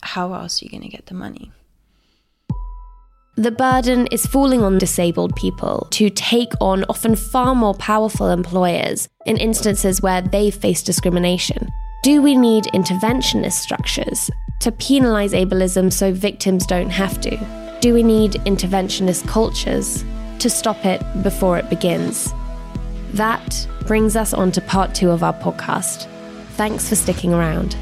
how 0.02 0.32
else 0.34 0.60
are 0.60 0.64
you 0.64 0.70
going 0.70 0.82
to 0.82 0.88
get 0.88 1.06
the 1.06 1.14
money? 1.14 1.52
The 3.36 3.52
burden 3.52 4.08
is 4.08 4.26
falling 4.26 4.64
on 4.64 4.78
disabled 4.78 5.36
people 5.36 5.86
to 5.92 6.10
take 6.10 6.52
on 6.60 6.84
often 6.88 7.14
far 7.14 7.54
more 7.54 7.74
powerful 7.74 8.30
employers 8.30 9.08
in 9.26 9.36
instances 9.36 10.02
where 10.02 10.20
they 10.20 10.50
face 10.50 10.82
discrimination. 10.82 11.68
Do 12.02 12.20
we 12.20 12.36
need 12.36 12.64
interventionist 12.74 13.52
structures 13.52 14.28
to 14.60 14.72
penalise 14.72 15.32
ableism 15.32 15.92
so 15.92 16.12
victims 16.12 16.66
don't 16.66 16.90
have 16.90 17.20
to? 17.20 17.78
Do 17.80 17.94
we 17.94 18.02
need 18.02 18.32
interventionist 18.44 19.26
cultures 19.28 20.04
to 20.40 20.50
stop 20.50 20.84
it 20.84 21.02
before 21.22 21.58
it 21.58 21.70
begins? 21.70 22.32
That 23.12 23.66
brings 23.86 24.16
us 24.16 24.34
on 24.34 24.52
to 24.52 24.60
part 24.60 24.94
two 24.94 25.10
of 25.10 25.22
our 25.22 25.32
podcast. 25.32 26.06
Thanks 26.56 26.88
for 26.88 26.96
sticking 26.96 27.32
around. 27.32 27.76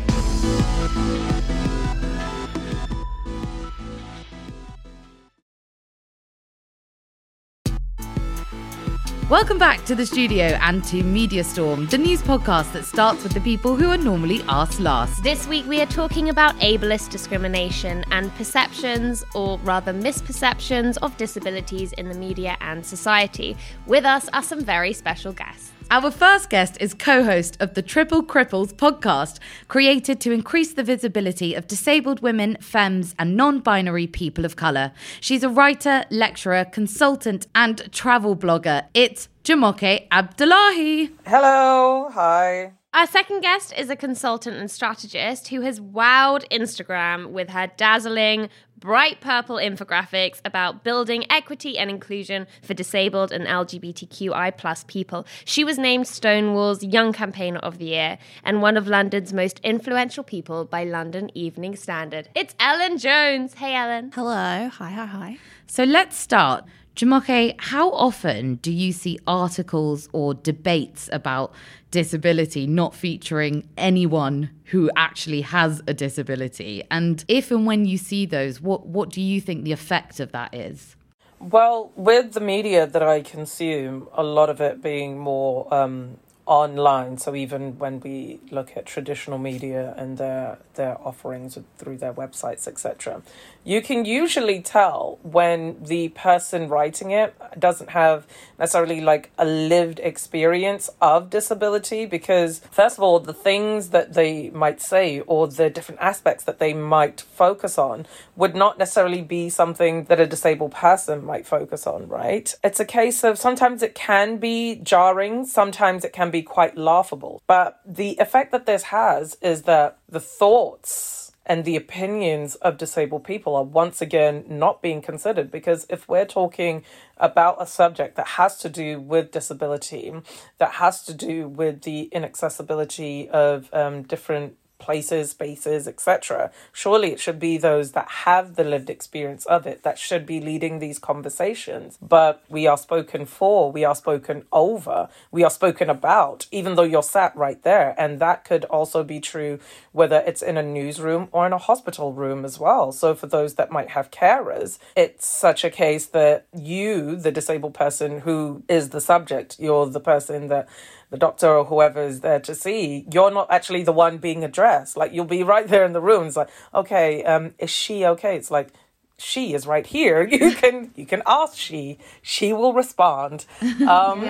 Welcome 9.29 9.59
back 9.59 9.85
to 9.87 9.97
the 9.97 10.07
studio 10.07 10.45
and 10.45 10.85
to 10.85 11.03
Media 11.03 11.43
Storm, 11.43 11.87
the 11.87 11.99
news 11.99 12.23
podcast 12.23 12.73
that 12.75 12.85
starts 12.85 13.25
with 13.25 13.33
the 13.33 13.41
people 13.41 13.75
who 13.75 13.91
are 13.91 13.97
normally 13.97 14.41
asked 14.47 14.79
last. 14.79 15.21
This 15.25 15.49
week 15.49 15.67
we 15.67 15.81
are 15.81 15.87
talking 15.87 16.29
about 16.29 16.55
ableist 16.61 17.11
discrimination 17.11 18.05
and 18.13 18.33
perceptions, 18.37 19.25
or 19.35 19.59
rather 19.65 19.93
misperceptions, 19.93 20.97
of 21.03 21.17
disabilities 21.17 21.93
in 21.95 22.09
the 22.09 22.15
media 22.15 22.57
and 22.61 22.87
society. 22.87 23.57
With 23.85 24.05
us 24.05 24.29
are 24.33 24.45
some 24.45 24.61
very 24.61 24.93
special 24.93 25.33
guests. 25.33 25.73
Our 25.89 26.11
first 26.11 26.51
guest 26.51 26.77
is 26.81 26.95
co 26.95 27.23
host 27.23 27.57
of 27.61 27.75
the 27.75 27.83
Triple 27.83 28.25
Cripples 28.25 28.73
podcast, 28.73 29.39
created 29.69 30.21
to 30.23 30.33
increase 30.33 30.75
the 30.75 30.83
visibility 30.83 31.55
of 31.55 31.69
disabled 31.69 32.21
women, 32.21 32.57
femmes, 32.61 33.15
and 33.21 33.37
non 33.37 33.61
binary 33.61 34.09
people 34.09 34.45
of 34.45 34.57
colour. 34.57 34.91
She's 35.21 35.45
a 35.45 35.49
writer, 35.49 36.05
lecturer, 36.11 36.65
consultant, 36.65 37.47
and 37.55 37.93
travel 37.93 38.35
blogger. 38.37 38.87
It's 38.95 39.29
Jumoke 39.45 40.09
Abdullahi. 40.11 41.13
Hello. 41.25 42.11
Hi. 42.13 42.73
Our 42.97 43.07
second 43.07 43.43
guest 43.43 43.75
is 43.77 43.91
a 43.91 43.95
consultant 43.95 44.57
and 44.57 44.71
strategist 44.71 45.49
who 45.49 45.61
has 45.61 45.81
wowed 45.81 46.49
Instagram 46.51 47.29
with 47.29 47.51
her 47.51 47.71
dazzling, 47.77 48.49
bright 48.79 49.21
purple 49.21 49.57
infographics 49.57 50.41
about 50.47 50.83
building 50.83 51.31
equity 51.31 51.77
and 51.77 51.91
inclusion 51.91 52.47
for 52.63 52.73
disabled 52.73 53.33
and 53.33 53.47
LGBTQI 53.47 54.57
plus 54.57 54.83
people. 54.85 55.27
She 55.45 55.63
was 55.63 55.77
named 55.77 56.09
Stonewall's 56.09 56.83
Young 56.83 57.13
Campaigner 57.13 57.59
of 57.59 57.77
the 57.77 57.85
Year 57.85 58.17
and 58.43 58.63
one 58.63 58.79
of 58.79 58.89
London's 58.89 59.35
most 59.35 59.61
influential 59.63 60.25
people 60.25 60.65
by 60.65 60.85
London 60.85 61.31
Evening 61.35 61.77
Standard. 61.77 62.31
It's 62.35 62.55
Ellen 62.59 62.97
Jones. 62.97 63.53
Hey, 63.53 63.75
Ellen. 63.75 64.11
Hello. 64.15 64.71
Hi, 64.71 64.91
hi, 64.91 65.05
hi. 65.05 65.37
So 65.67 65.85
let's 65.85 66.17
start. 66.17 66.65
Jumoke, 66.97 67.57
how 67.59 67.91
often 67.91 68.55
do 68.55 68.73
you 68.73 68.91
see 68.91 69.19
articles 69.27 70.09
or 70.15 70.33
debates 70.33 71.11
about 71.13 71.53
disability 71.97 72.67
not 72.67 72.95
featuring 72.95 73.67
anyone 73.79 74.51
who 74.65 74.91
actually 74.97 75.41
has 75.41 75.83
a 75.87 75.95
disability? 75.95 76.83
And 76.91 77.25
if 77.27 77.51
and 77.51 77.65
when 77.67 77.87
you 77.87 77.97
see 77.97 78.27
those, 78.27 78.61
what, 78.61 78.87
what 78.87 79.09
do 79.09 79.23
you 79.23 79.41
think 79.41 79.65
the 79.65 79.73
effect 79.73 80.21
of 80.21 80.31
that 80.33 80.55
is? 80.55 80.95
Well, 81.41 81.93
with 81.97 82.33
the 82.33 82.41
media 82.41 82.87
that 82.87 83.03
I 83.03 83.23
consume, 83.23 84.09
a 84.13 84.23
lot 84.23 84.51
of 84.51 84.61
it 84.61 84.83
being 84.83 85.19
more 85.19 85.73
um, 85.73 86.19
online. 86.45 87.17
So 87.17 87.35
even 87.35 87.79
when 87.79 88.01
we 88.01 88.41
look 88.51 88.77
at 88.77 88.85
traditional 88.85 89.39
media 89.39 89.95
and 89.97 90.19
their 90.19 90.59
their 90.75 91.01
offerings 91.01 91.59
through 91.79 91.97
their 91.99 92.13
websites, 92.13 92.69
etc., 92.69 93.23
you 93.67 93.83
can 93.83 94.05
usually 94.05 94.61
tell 94.63 95.19
when 95.23 95.83
the 95.83 96.09
person 96.11 96.69
writing 96.69 97.11
it 97.11 97.35
doesn't 97.59 97.91
have 97.91 98.25
necessarily 98.61 99.01
like 99.01 99.33
a 99.39 99.45
lived 99.45 99.99
experience 99.99 100.89
of 101.03 101.29
disability 101.29 102.07
because 102.07 102.61
first 102.71 102.97
of 102.97 103.03
all 103.03 103.19
the 103.19 103.35
things 103.35 103.89
that 103.89 104.15
they 104.15 104.51
might 104.51 104.81
say 104.81 105.19
or 105.27 105.49
the 105.49 105.69
different 105.69 106.01
aspects 106.01 106.45
that 106.45 106.61
they 106.61 106.73
might 106.73 107.21
focus 107.21 107.77
on 107.77 108.07
would 108.37 108.55
not 108.55 108.79
necessarily 108.79 109.21
be 109.21 109.51
something 109.51 110.05
that 110.05 110.21
a 110.21 110.27
disabled 110.27 110.71
person 110.71 111.25
might 111.25 111.45
focus 111.45 111.89
on 111.89 112.07
right? 112.07 112.55
It's 112.63 112.79
a 112.79 112.85
case 112.85 113.25
of 113.25 113.37
sometimes 113.37 113.83
it 113.83 113.97
can 113.97 114.37
be 114.37 114.77
jarring 114.77 115.45
sometimes 115.45 116.05
it 116.05 116.13
can 116.13 116.31
be 116.31 116.43
quite 116.43 116.79
laughable 116.79 117.43
but 117.49 117.81
the 117.85 118.17
effect 118.21 118.53
that 118.53 118.67
this 118.67 118.85
has 118.85 119.37
is 119.43 119.63
that 119.63 119.99
the 120.09 120.21
thoughts 120.21 121.26
and 121.47 121.65
the 121.65 121.77
opinions 121.77 122.57
of 122.57 122.77
disabled 122.77 123.25
people 123.25 123.55
are 123.55 123.65
once 123.65 124.03
again 124.03 124.45
not 124.49 124.83
being 124.83 125.01
considered 125.01 125.51
because 125.51 125.87
if 125.89 126.09
we're 126.09 126.27
talking 126.27 126.85
about 127.17 127.63
a 127.63 127.67
subject 127.67 128.17
that 128.17 128.27
has 128.27 128.59
to 128.59 128.69
do 128.69 129.01
with 129.01 129.31
disability, 129.31 130.13
that 130.59 130.73
has 130.73 131.03
to 131.05 131.15
do 131.15 131.49
with 131.49 131.83
the 131.83 132.03
inaccessibility 132.13 133.29
of 133.31 133.73
um, 133.73 134.03
different 134.03 134.57
places, 134.79 135.31
spaces, 135.31 135.89
etc. 135.89 136.51
Surely 136.73 137.13
it 137.13 137.21
should 137.21 137.39
be 137.39 137.57
those 137.57 137.93
that 137.93 138.09
have 138.09 138.57
the 138.57 138.65
lived 138.65 138.91
experience 138.91 139.45
of 139.47 139.67
it 139.67 139.83
that 139.83 139.99
should 139.99 140.27
be 140.27 140.41
leading 140.41 140.79
these 140.79 140.99
conversations. 140.99 141.99
But 142.01 142.43
we 142.49 142.67
are 142.67 142.77
spoken 142.77 143.27
for, 143.27 143.73
we 143.73 143.85
are 143.85 143.95
spoken 143.95 144.45
over, 144.53 145.09
we 145.31 145.45
are 145.45 145.51
spoken 145.51 145.89
about, 145.91 146.47
even 146.51 146.75
though 146.75 146.83
you're 146.83 147.03
sat 147.03 147.35
right 147.37 147.63
there. 147.63 147.95
And 147.99 148.21
that 148.21 148.45
could 148.45 148.65
also 148.67 149.03
be 149.03 149.21
true 149.21 149.59
whether 149.93 150.23
it's 150.27 150.43
in 150.43 150.57
a 150.57 150.63
newsroom 150.63 151.29
or 151.33 151.47
in 151.47 151.53
a 151.53 151.59
hospital 151.59 152.13
room 152.13 152.45
as 152.45 152.59
well. 152.59 152.93
So 152.93 153.15
for 153.15 153.27
those 153.27 153.55
that 153.55 153.73
might 153.73 153.91
have 153.91 154.11
carers, 154.11 154.79
it's 154.97 155.27
such 155.27 155.65
a 155.65 155.71
case 155.71 156.07
that 156.07 156.47
you, 156.55 157.17
the 157.17 157.33
disabled 157.33 157.75
person 157.75 158.21
who 158.21 158.63
is 158.69 158.91
the 158.91 159.01
subject, 159.01 159.57
you're 159.59 159.87
the 159.87 160.01
person 160.01 160.49
that 160.49 160.69
the 161.11 161.17
doctor 161.17 161.49
or 161.49 161.65
whoever 161.65 162.03
is 162.03 162.21
there 162.21 162.41
to 162.41 162.55
see, 162.55 163.07
you're 163.13 163.31
not 163.31 163.51
actually 163.51 163.83
the 163.83 163.93
one 163.93 164.19
being 164.19 164.45
addressed. 164.45 164.97
Like 164.97 165.13
you'll 165.13 165.25
be 165.25 165.43
right 165.55 165.67
there 165.69 165.85
in 165.85 165.93
the 165.93 166.01
room. 166.01 166.27
It's 166.27 166.37
like, 166.37 166.51
okay, 166.75 167.25
um, 167.25 167.55
is 167.59 167.71
she 167.71 168.05
okay? 168.05 168.37
It's 168.37 168.51
like, 168.51 168.71
she 169.19 169.55
is 169.55 169.67
right 169.67 169.87
here. 169.87 170.29
You 170.37 170.55
can 170.55 170.91
you 170.95 171.07
can 171.07 171.23
ask 171.27 171.57
she. 171.57 171.99
She 172.23 172.53
will 172.53 172.73
respond. 172.73 173.47
Um, 173.87 174.25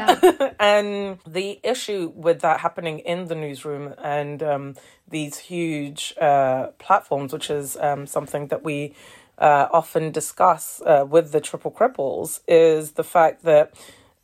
and 0.61 1.19
the 1.27 1.61
issue 1.63 2.13
with 2.15 2.41
that 2.41 2.61
happening 2.61 2.99
in 3.01 3.27
the 3.27 3.35
newsroom 3.35 3.95
and 4.03 4.43
um, 4.43 4.75
these 5.09 5.39
huge 5.39 6.15
uh, 6.21 6.69
platforms, 6.79 7.33
which 7.33 7.51
is 7.51 7.77
um, 7.79 8.07
something 8.07 8.49
that 8.49 8.63
we 8.63 8.95
uh, 9.39 9.69
often 9.73 10.13
discuss 10.13 10.83
uh, 10.83 11.07
with 11.09 11.33
the 11.33 11.41
triple 11.41 11.71
cripples, 11.71 12.41
is 12.47 12.93
the 12.93 13.05
fact 13.05 13.45
that 13.45 13.75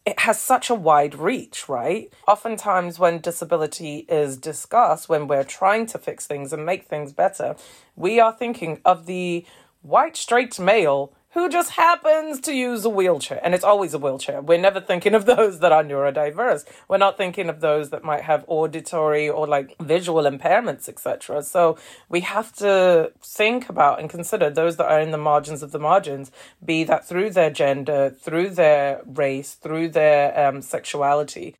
it 0.05 0.19
has 0.21 0.41
such 0.41 0.69
a 0.69 0.75
wide 0.75 1.15
reach, 1.15 1.69
right? 1.69 2.13
Oftentimes, 2.27 2.99
when 2.99 3.21
disability 3.21 3.99
is 4.09 4.37
discussed, 4.37 5.09
when 5.09 5.29
we're 5.29 5.45
trying 5.45 5.87
to 5.87 5.99
fix 5.99 6.27
things 6.27 6.53
and 6.53 6.67
make 6.67 6.87
things 6.87 7.13
better, 7.13 7.55
we 7.95 8.19
are 8.19 8.33
thinking 8.33 8.81
of 8.85 9.07
the 9.07 9.47
white 9.83 10.17
straight 10.17 10.59
male 10.59 11.13
who 11.35 11.49
just 11.49 11.71
happens 11.71 12.41
to 12.41 12.53
use 12.53 12.85
a 12.85 12.91
wheelchair. 12.91 13.41
And 13.43 13.55
it's 13.55 13.65
always 13.65 13.95
a 13.95 13.99
wheelchair. 13.99 14.43
We're 14.43 14.59
never 14.59 14.81
thinking 14.81 15.15
of 15.15 15.25
those 15.33 15.61
that 15.61 15.73
are 15.73 15.83
neurodiverse. 15.83 16.65
We're 16.89 16.99
not 16.99 17.17
thinking 17.17 17.49
of 17.49 17.61
those 17.61 17.91
that 17.91 18.05
might 18.05 18.23
have 18.23 18.45
auditory 18.47 19.29
or 19.29 19.47
like 19.47 19.77
visual 19.81 20.25
impairments, 20.25 20.89
etc. 20.89 21.43
So 21.43 21.79
we 22.09 22.21
have 22.21 22.53
to 22.57 23.13
think 23.23 23.69
about 23.69 24.01
and 24.01 24.11
consider 24.11 24.51
those 24.51 24.77
that 24.77 24.87
are 24.87 25.01
in 25.01 25.11
the 25.11 25.19
margins 25.19 25.63
of 25.63 25.73
the 25.73 25.79
margins, 25.79 26.31
be 26.65 26.85
that 26.85 27.07
through 27.07 27.31
their 27.31 27.51
gender, 27.51 28.11
through 28.11 28.51
their 28.51 29.03
race, 29.07 29.55
through 29.55 29.89
their 29.89 30.49
um, 30.49 30.61
sexuality. 30.61 31.57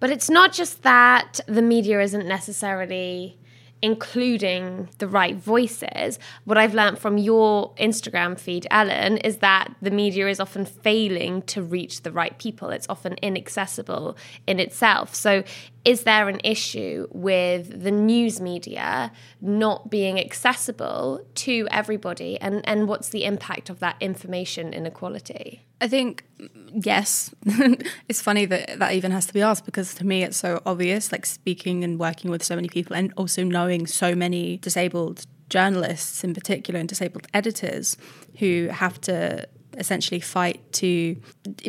But 0.00 0.10
it's 0.10 0.30
not 0.30 0.52
just 0.52 0.82
that 0.82 1.40
the 1.46 1.62
media 1.62 2.00
isn't 2.00 2.26
necessarily 2.26 3.38
including 3.82 4.88
the 4.98 5.06
right 5.08 5.36
voices. 5.36 6.18
What 6.44 6.58
I've 6.58 6.74
learned 6.74 6.98
from 6.98 7.18
your 7.18 7.74
Instagram 7.74 8.38
feed, 8.38 8.66
Ellen, 8.70 9.18
is 9.18 9.38
that 9.38 9.74
the 9.82 9.90
media 9.90 10.28
is 10.28 10.40
often 10.40 10.64
failing 10.64 11.42
to 11.42 11.62
reach 11.62 12.02
the 12.02 12.12
right 12.12 12.38
people. 12.38 12.70
It's 12.70 12.86
often 12.88 13.14
inaccessible 13.22 14.16
in 14.46 14.60
itself. 14.60 15.14
So 15.14 15.44
is 15.86 16.02
there 16.02 16.28
an 16.28 16.40
issue 16.42 17.06
with 17.12 17.84
the 17.84 17.92
news 17.92 18.40
media 18.40 19.12
not 19.40 19.88
being 19.88 20.18
accessible 20.18 21.24
to 21.36 21.68
everybody? 21.70 22.40
And, 22.40 22.60
and 22.68 22.88
what's 22.88 23.10
the 23.10 23.24
impact 23.24 23.70
of 23.70 23.78
that 23.78 23.94
information 24.00 24.74
inequality? 24.74 25.64
I 25.80 25.86
think 25.86 26.24
yes. 26.72 27.32
It's 28.08 28.20
funny 28.20 28.46
that 28.46 28.80
that 28.80 28.94
even 28.94 29.12
has 29.12 29.26
to 29.26 29.34
be 29.34 29.42
asked 29.42 29.64
because 29.64 29.94
to 29.94 30.04
me 30.04 30.24
it's 30.24 30.36
so 30.36 30.60
obvious 30.66 31.12
like 31.12 31.24
speaking 31.24 31.84
and 31.84 32.00
working 32.00 32.30
with 32.32 32.42
so 32.42 32.56
many 32.56 32.68
people 32.68 32.96
and 32.96 33.12
also 33.16 33.44
knowing 33.44 33.86
so 33.86 34.14
many 34.14 34.56
disabled 34.56 35.24
journalists 35.50 36.24
in 36.24 36.34
particular 36.34 36.80
and 36.80 36.88
disabled 36.88 37.28
editors 37.32 37.96
who 38.38 38.68
have 38.72 39.00
to 39.02 39.46
essentially 39.76 40.20
fight 40.20 40.60
to 40.72 41.16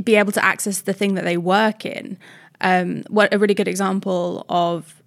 be 0.04 0.16
able 0.16 0.32
to 0.32 0.44
access 0.44 0.82
the 0.82 0.94
thing 0.94 1.16
that 1.16 1.24
they 1.24 1.38
work 1.38 1.86
in. 1.86 2.18
Um, 2.62 3.04
what 3.10 3.34
a 3.34 3.40
really 3.40 3.54
good 3.54 3.68
example 3.68 4.46
of 4.50 4.98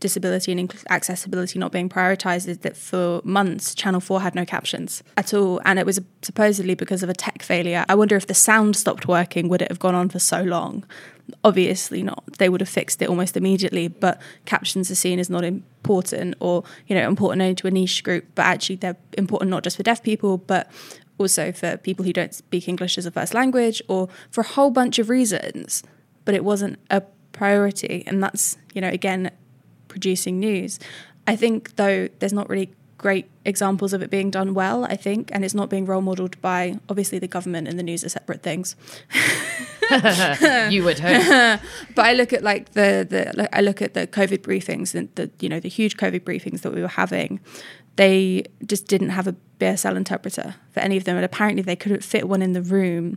disability 0.00 0.52
and 0.52 0.84
accessibility 0.90 1.58
not 1.58 1.72
being 1.72 1.88
prioritized 1.88 2.48
is 2.48 2.58
that 2.58 2.76
for 2.76 3.20
months 3.24 3.74
Channel 3.74 4.00
4 4.00 4.20
had 4.20 4.34
no 4.34 4.44
captions 4.44 5.02
at 5.16 5.32
all 5.32 5.60
and 5.64 5.78
it 5.78 5.86
was 5.86 6.00
supposedly 6.22 6.74
because 6.74 7.02
of 7.02 7.08
a 7.08 7.14
tech 7.14 7.42
failure. 7.42 7.84
I 7.88 7.94
wonder 7.94 8.14
if 8.14 8.26
the 8.26 8.34
sound 8.34 8.76
stopped 8.76 9.08
working 9.08 9.48
would 9.48 9.62
it 9.62 9.68
have 9.68 9.78
gone 9.78 9.94
on 9.94 10.08
for 10.08 10.18
so 10.18 10.42
long? 10.42 10.84
Obviously 11.42 12.02
not. 12.02 12.22
They 12.38 12.48
would 12.48 12.60
have 12.60 12.68
fixed 12.68 13.00
it 13.00 13.08
almost 13.08 13.36
immediately, 13.36 13.88
but 13.88 14.20
captions 14.44 14.90
are 14.90 14.94
seen 14.94 15.18
as 15.18 15.30
not 15.30 15.44
important 15.44 16.34
or 16.40 16.62
you 16.86 16.94
know 16.94 17.08
important 17.08 17.42
only 17.42 17.54
to 17.56 17.66
a 17.66 17.70
niche 17.70 18.04
group, 18.04 18.26
but 18.34 18.44
actually 18.44 18.76
they're 18.76 18.98
important 19.16 19.50
not 19.50 19.64
just 19.64 19.76
for 19.76 19.82
deaf 19.82 20.02
people 20.02 20.36
but 20.36 20.70
also 21.18 21.52
for 21.52 21.78
people 21.78 22.04
who 22.04 22.12
don't 22.12 22.34
speak 22.34 22.68
English 22.68 22.98
as 22.98 23.06
a 23.06 23.10
first 23.10 23.32
language 23.32 23.80
or 23.88 24.08
for 24.30 24.42
a 24.42 24.46
whole 24.46 24.70
bunch 24.70 24.98
of 24.98 25.08
reasons. 25.08 25.82
But 26.26 26.34
it 26.34 26.44
wasn't 26.44 26.78
a 26.90 27.02
priority 27.32 28.04
and 28.06 28.22
that's, 28.22 28.58
you 28.74 28.82
know, 28.82 28.88
again 28.90 29.30
producing 29.88 30.38
news. 30.38 30.78
I 31.26 31.34
think, 31.34 31.76
though, 31.76 32.08
there's 32.18 32.34
not 32.34 32.50
really 32.50 32.70
great 32.98 33.26
examples 33.44 33.92
of 33.92 34.02
it 34.02 34.10
being 34.10 34.30
done 34.30 34.54
well, 34.54 34.84
I 34.84 34.96
think, 34.96 35.30
and 35.32 35.44
it's 35.44 35.54
not 35.54 35.68
being 35.68 35.86
role 35.86 36.00
modeled 36.00 36.40
by 36.40 36.78
obviously 36.88 37.18
the 37.18 37.28
government 37.28 37.68
and 37.68 37.78
the 37.78 37.82
news 37.82 38.04
are 38.04 38.08
separate 38.08 38.42
things. 38.42 38.76
you 40.70 40.84
would 40.84 40.98
hope. 40.98 41.60
but 41.94 42.04
I 42.04 42.12
look 42.14 42.32
at 42.32 42.42
like 42.42 42.72
the 42.72 43.06
the 43.08 43.56
I 43.56 43.60
look 43.60 43.82
at 43.82 43.94
the 43.94 44.06
COVID 44.06 44.38
briefings 44.38 44.94
and 44.94 45.08
the 45.14 45.30
you 45.40 45.48
know 45.48 45.60
the 45.60 45.68
huge 45.68 45.96
COVID 45.96 46.20
briefings 46.20 46.62
that 46.62 46.72
we 46.72 46.80
were 46.80 46.88
having. 46.88 47.40
They 47.96 48.44
just 48.66 48.86
didn't 48.86 49.10
have 49.10 49.26
a 49.26 49.34
BSL 49.58 49.96
interpreter 49.96 50.56
for 50.72 50.80
any 50.80 50.96
of 50.96 51.04
them, 51.04 51.16
and 51.16 51.24
apparently 51.24 51.62
they 51.62 51.76
couldn't 51.76 52.04
fit 52.04 52.28
one 52.28 52.42
in 52.42 52.52
the 52.52 52.62
room 52.62 53.16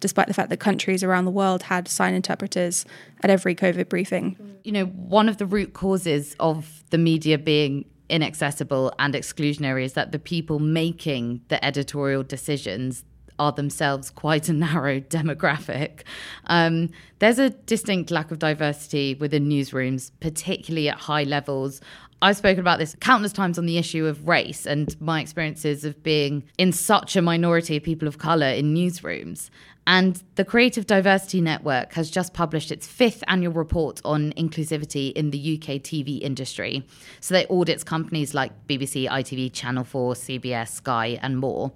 despite 0.00 0.28
the 0.28 0.34
fact 0.34 0.50
that 0.50 0.58
countries 0.58 1.02
around 1.02 1.24
the 1.24 1.30
world 1.30 1.64
had 1.64 1.88
sign 1.88 2.14
interpreters 2.14 2.84
at 3.22 3.30
every 3.30 3.54
COVID 3.54 3.88
briefing. 3.88 4.36
You 4.64 4.72
know, 4.72 4.84
one 4.86 5.28
of 5.28 5.38
the 5.38 5.46
root 5.46 5.72
causes 5.74 6.36
of 6.40 6.84
the 6.90 6.98
media 6.98 7.38
being 7.38 7.84
inaccessible 8.08 8.92
and 8.98 9.14
exclusionary 9.14 9.84
is 9.84 9.92
that 9.94 10.12
the 10.12 10.18
people 10.18 10.58
making 10.58 11.42
the 11.48 11.62
editorial 11.64 12.22
decisions 12.22 13.04
are 13.38 13.52
themselves 13.52 14.10
quite 14.10 14.48
a 14.48 14.52
narrow 14.52 15.00
demographic. 15.16 16.02
Um, 16.46 16.90
there's 17.18 17.38
a 17.38 17.50
distinct 17.50 18.10
lack 18.10 18.30
of 18.30 18.38
diversity 18.38 19.14
within 19.14 19.48
newsrooms, 19.48 20.10
particularly 20.20 20.88
at 20.88 20.98
high 20.98 21.24
levels. 21.24 21.80
I've 22.20 22.36
spoken 22.36 22.58
about 22.58 22.80
this 22.80 22.96
countless 23.00 23.32
times 23.32 23.58
on 23.58 23.66
the 23.66 23.78
issue 23.78 24.06
of 24.06 24.26
race 24.26 24.66
and 24.66 25.00
my 25.00 25.20
experiences 25.20 25.84
of 25.84 26.02
being 26.02 26.42
in 26.58 26.72
such 26.72 27.14
a 27.14 27.22
minority 27.22 27.76
of 27.76 27.84
people 27.84 28.08
of 28.08 28.18
colour 28.18 28.48
in 28.48 28.74
newsrooms. 28.74 29.50
And 29.88 30.22
the 30.34 30.44
Creative 30.44 30.86
Diversity 30.86 31.40
Network 31.40 31.94
has 31.94 32.10
just 32.10 32.34
published 32.34 32.70
its 32.70 32.86
fifth 32.86 33.24
annual 33.26 33.54
report 33.54 34.02
on 34.04 34.34
inclusivity 34.34 35.12
in 35.14 35.30
the 35.30 35.54
UK 35.54 35.80
TV 35.80 36.20
industry. 36.20 36.86
So 37.20 37.32
they 37.32 37.46
audits 37.46 37.84
companies 37.84 38.34
like 38.34 38.66
BBC, 38.66 39.08
ITV, 39.08 39.50
Channel 39.50 39.84
4, 39.84 40.12
CBS, 40.12 40.68
Sky, 40.68 41.18
and 41.22 41.38
more. 41.38 41.72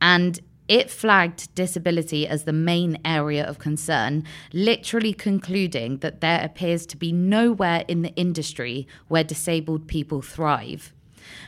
And 0.00 0.38
it 0.68 0.88
flagged 0.88 1.52
disability 1.56 2.28
as 2.28 2.44
the 2.44 2.52
main 2.52 2.96
area 3.04 3.44
of 3.44 3.58
concern, 3.58 4.22
literally 4.52 5.12
concluding 5.12 5.96
that 5.98 6.20
there 6.20 6.40
appears 6.44 6.86
to 6.86 6.96
be 6.96 7.10
nowhere 7.10 7.84
in 7.88 8.02
the 8.02 8.14
industry 8.14 8.86
where 9.08 9.24
disabled 9.24 9.88
people 9.88 10.22
thrive. 10.22 10.92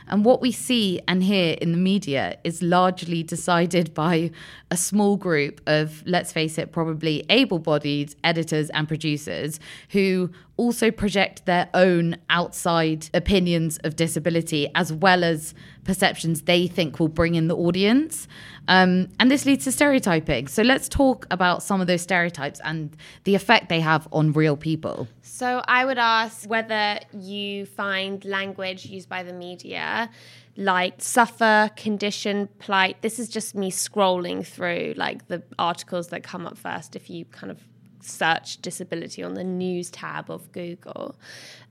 And 0.07 0.25
what 0.25 0.41
we 0.41 0.51
see 0.51 0.99
and 1.07 1.23
hear 1.23 1.55
in 1.61 1.71
the 1.71 1.77
media 1.77 2.37
is 2.43 2.61
largely 2.61 3.23
decided 3.23 3.93
by 3.93 4.31
a 4.69 4.77
small 4.77 5.17
group 5.17 5.61
of, 5.67 6.03
let's 6.05 6.31
face 6.31 6.57
it, 6.57 6.71
probably 6.71 7.25
able 7.29 7.59
bodied 7.59 8.15
editors 8.23 8.69
and 8.71 8.87
producers 8.87 9.59
who 9.89 10.31
also 10.57 10.91
project 10.91 11.45
their 11.45 11.69
own 11.73 12.17
outside 12.29 13.09
opinions 13.13 13.79
of 13.83 13.95
disability 13.95 14.69
as 14.75 14.93
well 14.93 15.23
as 15.23 15.53
perceptions 15.91 16.43
they 16.43 16.67
think 16.67 17.01
will 17.01 17.09
bring 17.09 17.35
in 17.35 17.49
the 17.49 17.57
audience. 17.67 18.25
Um, 18.69 19.09
and 19.19 19.29
this 19.29 19.45
leads 19.45 19.65
to 19.65 19.73
stereotyping. 19.73 20.47
So 20.47 20.61
let's 20.61 20.87
talk 20.87 21.27
about 21.29 21.63
some 21.63 21.81
of 21.81 21.87
those 21.87 22.01
stereotypes 22.01 22.61
and 22.63 22.95
the 23.25 23.35
effect 23.35 23.67
they 23.67 23.81
have 23.81 24.07
on 24.13 24.31
real 24.31 24.55
people. 24.55 25.09
So 25.21 25.61
I 25.67 25.83
would 25.83 25.97
ask 25.97 26.49
whether 26.49 26.99
you 27.11 27.65
find 27.65 28.23
language 28.23 28.85
used 28.85 29.09
by 29.09 29.21
the 29.23 29.33
media 29.33 30.09
like 30.55 31.01
suffer, 31.01 31.69
condition, 31.75 32.47
plight. 32.59 33.01
This 33.01 33.19
is 33.19 33.27
just 33.27 33.53
me 33.53 33.69
scrolling 33.69 34.45
through 34.45 34.93
like 34.95 35.27
the 35.27 35.43
articles 35.59 36.07
that 36.09 36.23
come 36.23 36.47
up 36.47 36.57
first 36.57 36.95
if 36.95 37.09
you 37.09 37.25
kind 37.25 37.51
of 37.51 37.59
search 37.99 38.61
disability 38.61 39.23
on 39.23 39.33
the 39.33 39.43
news 39.43 39.89
tab 39.89 40.31
of 40.31 40.51
Google. 40.53 41.17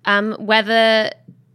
Um, 0.04 0.32
whether 0.38 1.10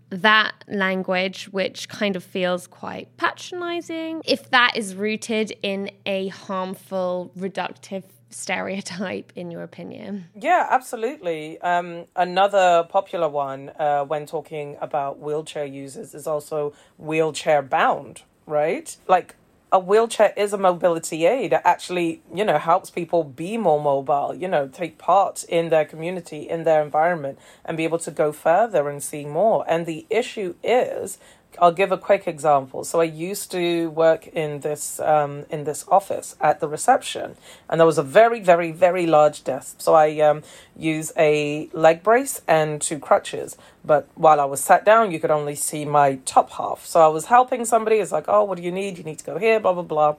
that 0.09 0.53
language, 0.67 1.45
which 1.45 1.89
kind 1.89 2.15
of 2.15 2.23
feels 2.23 2.67
quite 2.67 3.15
patronizing, 3.17 4.21
if 4.25 4.49
that 4.51 4.73
is 4.75 4.95
rooted 4.95 5.55
in 5.61 5.91
a 6.05 6.27
harmful, 6.29 7.31
reductive 7.37 8.03
stereotype, 8.29 9.31
in 9.35 9.49
your 9.49 9.63
opinion? 9.63 10.25
Yeah, 10.35 10.67
absolutely. 10.69 11.59
Um, 11.61 12.05
another 12.15 12.85
popular 12.89 13.29
one 13.29 13.71
uh, 13.79 14.03
when 14.03 14.25
talking 14.25 14.77
about 14.81 15.19
wheelchair 15.19 15.65
users 15.65 16.13
is 16.13 16.27
also 16.27 16.73
wheelchair 16.97 17.61
bound, 17.61 18.23
right? 18.45 18.95
Like, 19.07 19.35
a 19.75 19.79
wheelchair 19.79 20.31
is 20.37 20.53
a 20.53 20.57
mobility 20.57 21.25
aid. 21.25 21.51
It 21.51 21.61
actually, 21.65 22.21
you 22.33 22.45
know, 22.45 22.57
helps 22.57 22.89
people 22.89 23.25
be 23.25 23.57
more 23.57 23.81
mobile, 23.81 24.33
you 24.33 24.47
know, 24.47 24.69
take 24.69 24.97
part 24.97 25.43
in 25.49 25.67
their 25.67 25.83
community, 25.83 26.47
in 26.47 26.63
their 26.63 26.81
environment, 26.81 27.37
and 27.65 27.75
be 27.75 27.83
able 27.83 27.99
to 27.99 28.11
go 28.11 28.31
further 28.31 28.87
and 28.87 29.03
see 29.03 29.25
more. 29.25 29.65
And 29.67 29.85
the 29.85 30.05
issue 30.09 30.55
is 30.63 31.17
I'll 31.61 31.71
give 31.71 31.91
a 31.91 31.97
quick 31.97 32.27
example. 32.27 32.83
So 32.83 33.01
I 33.01 33.05
used 33.05 33.51
to 33.51 33.89
work 33.89 34.27
in 34.27 34.61
this 34.61 34.99
um, 34.99 35.45
in 35.49 35.63
this 35.63 35.85
office 35.89 36.35
at 36.41 36.59
the 36.59 36.67
reception, 36.67 37.35
and 37.69 37.79
there 37.79 37.85
was 37.85 37.97
a 37.97 38.03
very 38.03 38.39
very 38.39 38.71
very 38.71 39.05
large 39.05 39.43
desk. 39.43 39.77
So 39.79 39.93
I 39.93 40.19
um, 40.19 40.43
use 40.75 41.11
a 41.17 41.69
leg 41.73 42.03
brace 42.03 42.41
and 42.47 42.81
two 42.81 42.99
crutches. 42.99 43.57
But 43.83 44.07
while 44.15 44.39
I 44.39 44.45
was 44.45 44.61
sat 44.63 44.83
down, 44.83 45.11
you 45.11 45.19
could 45.19 45.31
only 45.31 45.55
see 45.55 45.85
my 45.85 46.15
top 46.25 46.51
half. 46.51 46.85
So 46.85 47.01
I 47.01 47.07
was 47.07 47.25
helping 47.25 47.65
somebody. 47.65 47.97
It's 47.97 48.11
like, 48.11 48.25
oh, 48.27 48.43
what 48.43 48.57
do 48.57 48.63
you 48.63 48.71
need? 48.71 48.97
You 48.97 49.03
need 49.03 49.19
to 49.19 49.25
go 49.25 49.37
here, 49.37 49.59
blah 49.59 49.73
blah 49.73 49.83
blah. 49.83 50.15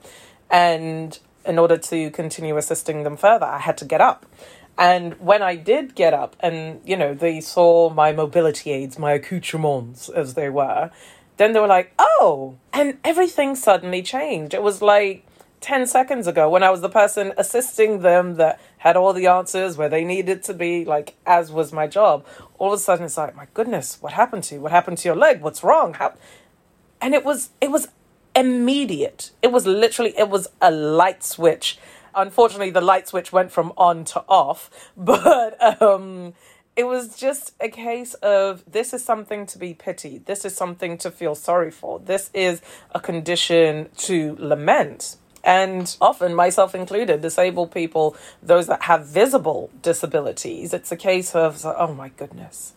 And 0.49 1.17
in 1.45 1.57
order 1.57 1.77
to 1.77 2.09
continue 2.11 2.57
assisting 2.57 3.03
them 3.03 3.17
further, 3.17 3.45
I 3.45 3.59
had 3.59 3.77
to 3.79 3.85
get 3.85 4.01
up. 4.01 4.25
And 4.77 5.19
when 5.19 5.41
I 5.41 5.55
did 5.55 5.95
get 5.95 6.13
up, 6.13 6.35
and 6.39 6.81
you 6.85 6.95
know, 6.95 7.13
they 7.15 7.41
saw 7.41 7.89
my 7.89 8.11
mobility 8.11 8.71
aids, 8.71 8.99
my 8.99 9.13
accoutrements, 9.13 10.07
as 10.07 10.35
they 10.35 10.49
were, 10.49 10.91
then 11.37 11.53
they 11.53 11.59
were 11.59 11.67
like, 11.67 11.93
oh, 11.97 12.57
and 12.73 12.97
everything 13.03 13.55
suddenly 13.55 14.01
changed. 14.01 14.53
It 14.53 14.61
was 14.61 14.81
like 14.81 15.25
10 15.61 15.87
seconds 15.87 16.27
ago 16.27 16.49
when 16.49 16.63
I 16.63 16.69
was 16.69 16.81
the 16.81 16.89
person 16.89 17.33
assisting 17.37 18.01
them 18.01 18.35
that 18.35 18.59
had 18.79 18.95
all 18.95 19.13
the 19.13 19.27
answers 19.27 19.77
where 19.77 19.89
they 19.89 20.03
needed 20.03 20.43
to 20.43 20.53
be, 20.53 20.85
like, 20.85 21.15
as 21.25 21.51
was 21.51 21.73
my 21.73 21.87
job. 21.87 22.25
All 22.57 22.73
of 22.73 22.79
a 22.79 22.81
sudden, 22.81 23.05
it's 23.05 23.17
like, 23.17 23.35
my 23.35 23.47
goodness, 23.53 23.97
what 24.01 24.13
happened 24.13 24.43
to 24.45 24.55
you? 24.55 24.61
What 24.61 24.71
happened 24.71 24.97
to 24.99 25.07
your 25.07 25.15
leg? 25.15 25.41
What's 25.41 25.63
wrong? 25.63 25.93
How? 25.93 26.13
And 27.01 27.13
it 27.13 27.23
was, 27.23 27.49
it 27.61 27.71
was 27.71 27.87
immediate. 28.35 29.31
It 29.41 29.51
was 29.51 29.65
literally, 29.65 30.13
it 30.17 30.29
was 30.29 30.47
a 30.61 30.71
light 30.71 31.23
switch. 31.23 31.77
Unfortunately, 32.15 32.71
the 32.71 32.81
light 32.81 33.07
switch 33.07 33.31
went 33.31 33.51
from 33.51 33.73
on 33.77 34.03
to 34.05 34.23
off, 34.27 34.91
but, 34.97 35.81
um, 35.81 36.33
it 36.77 36.85
was 36.85 37.17
just 37.17 37.53
a 37.59 37.69
case 37.69 38.13
of 38.15 38.63
this 38.71 38.93
is 38.93 39.03
something 39.03 39.47
to 39.47 39.57
be 39.57 39.73
pitied. 39.73 40.27
This 40.27 40.45
is 40.45 40.55
something 40.55 40.99
to 40.99 41.09
feel 41.09 41.33
sorry 41.33 41.71
for. 41.71 41.99
This 41.99 42.29
is 42.35 42.61
a 42.93 42.99
condition 42.99 43.89
to 43.97 44.37
lament. 44.39 45.17
And 45.43 45.95
often, 45.99 46.35
myself 46.35 46.75
included, 46.75 47.21
disabled 47.21 47.71
people, 47.71 48.15
those 48.43 48.67
that 48.67 48.83
have 48.83 49.07
visible 49.07 49.71
disabilities, 49.81 50.73
it's 50.73 50.91
a 50.91 50.97
case 50.97 51.33
of, 51.33 51.65
oh 51.65 51.93
my 51.93 52.09
goodness, 52.09 52.73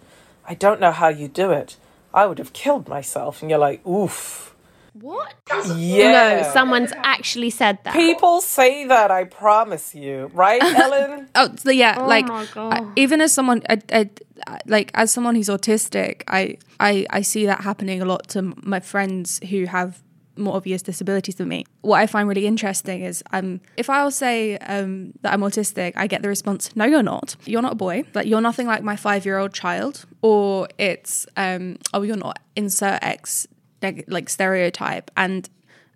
I 0.47 0.55
don't 0.55 0.81
know 0.81 0.93
how 0.93 1.09
you 1.09 1.29
do 1.29 1.51
it. 1.51 1.77
I 2.15 2.25
would 2.27 2.39
have 2.39 2.55
killed 2.55 2.89
myself. 2.89 3.43
And 3.43 3.51
you're 3.51 3.59
like, 3.59 3.87
oof 3.87 4.51
what? 4.93 5.35
Yeah. 5.77 6.13
No, 6.43 6.51
someone's 6.53 6.93
actually 7.05 7.51
said 7.51 7.79
that. 7.85 7.95
People 7.95 8.41
say 8.41 8.87
that, 8.87 9.11
I 9.11 9.25
promise 9.25 9.95
you. 9.95 10.31
Right, 10.35 10.63
Ellen? 10.83 11.29
oh, 11.35 11.51
so 11.57 11.71
yeah, 11.71 11.97
Oh 11.99 12.07
like 12.07 12.27
my 12.27 12.47
God. 12.55 12.73
I- 12.75 12.93
even 12.97 13.21
as 13.21 13.33
someone 13.33 13.63
I, 13.69 13.79
I, 13.93 14.11
I- 14.47 14.61
like 14.67 14.91
as 14.95 15.11
someone 15.13 15.35
who's 15.35 15.49
autistic, 15.49 16.23
I, 16.29 16.57
I 16.79 17.07
I 17.11 17.23
see 17.23 17.47
that 17.47 17.61
happening 17.63 18.01
a 18.03 18.05
lot 18.05 18.29
to 18.29 18.55
my 18.63 18.81
friends 18.81 19.41
who 19.51 19.67
have 19.67 20.03
more 20.37 20.57
obvious 20.57 20.81
disabilities 20.81 21.35
than 21.35 21.49
me. 21.49 21.67
What 21.83 21.99
I 22.01 22.07
find 22.07 22.27
really 22.27 22.47
interesting 22.47 23.03
is 23.03 23.23
um 23.33 23.61
if 23.77 23.91
I'll 23.91 24.11
say 24.11 24.57
um 24.59 25.13
that 25.21 25.33
I'm 25.35 25.43
autistic, 25.43 25.93
I 25.97 26.07
get 26.07 26.23
the 26.23 26.29
response, 26.29 26.75
"No, 26.75 26.87
you're 26.87 27.03
not. 27.03 27.37
You're 27.45 27.61
not 27.63 27.73
a 27.73 27.77
boy. 27.77 28.05
Like 28.15 28.27
you're 28.27 28.41
nothing 28.41 28.67
like 28.67 28.83
my 28.83 28.97
5-year-old 28.97 29.53
child." 29.53 30.07
Or 30.23 30.69
it's 30.79 31.27
um 31.37 31.77
oh, 31.93 32.03
you're 32.03 32.17
not 32.17 32.39
insert 32.57 32.99
X 33.03 33.47
neg- 33.83 34.05
like 34.09 34.29
stereotype. 34.29 35.11
And 35.17 35.49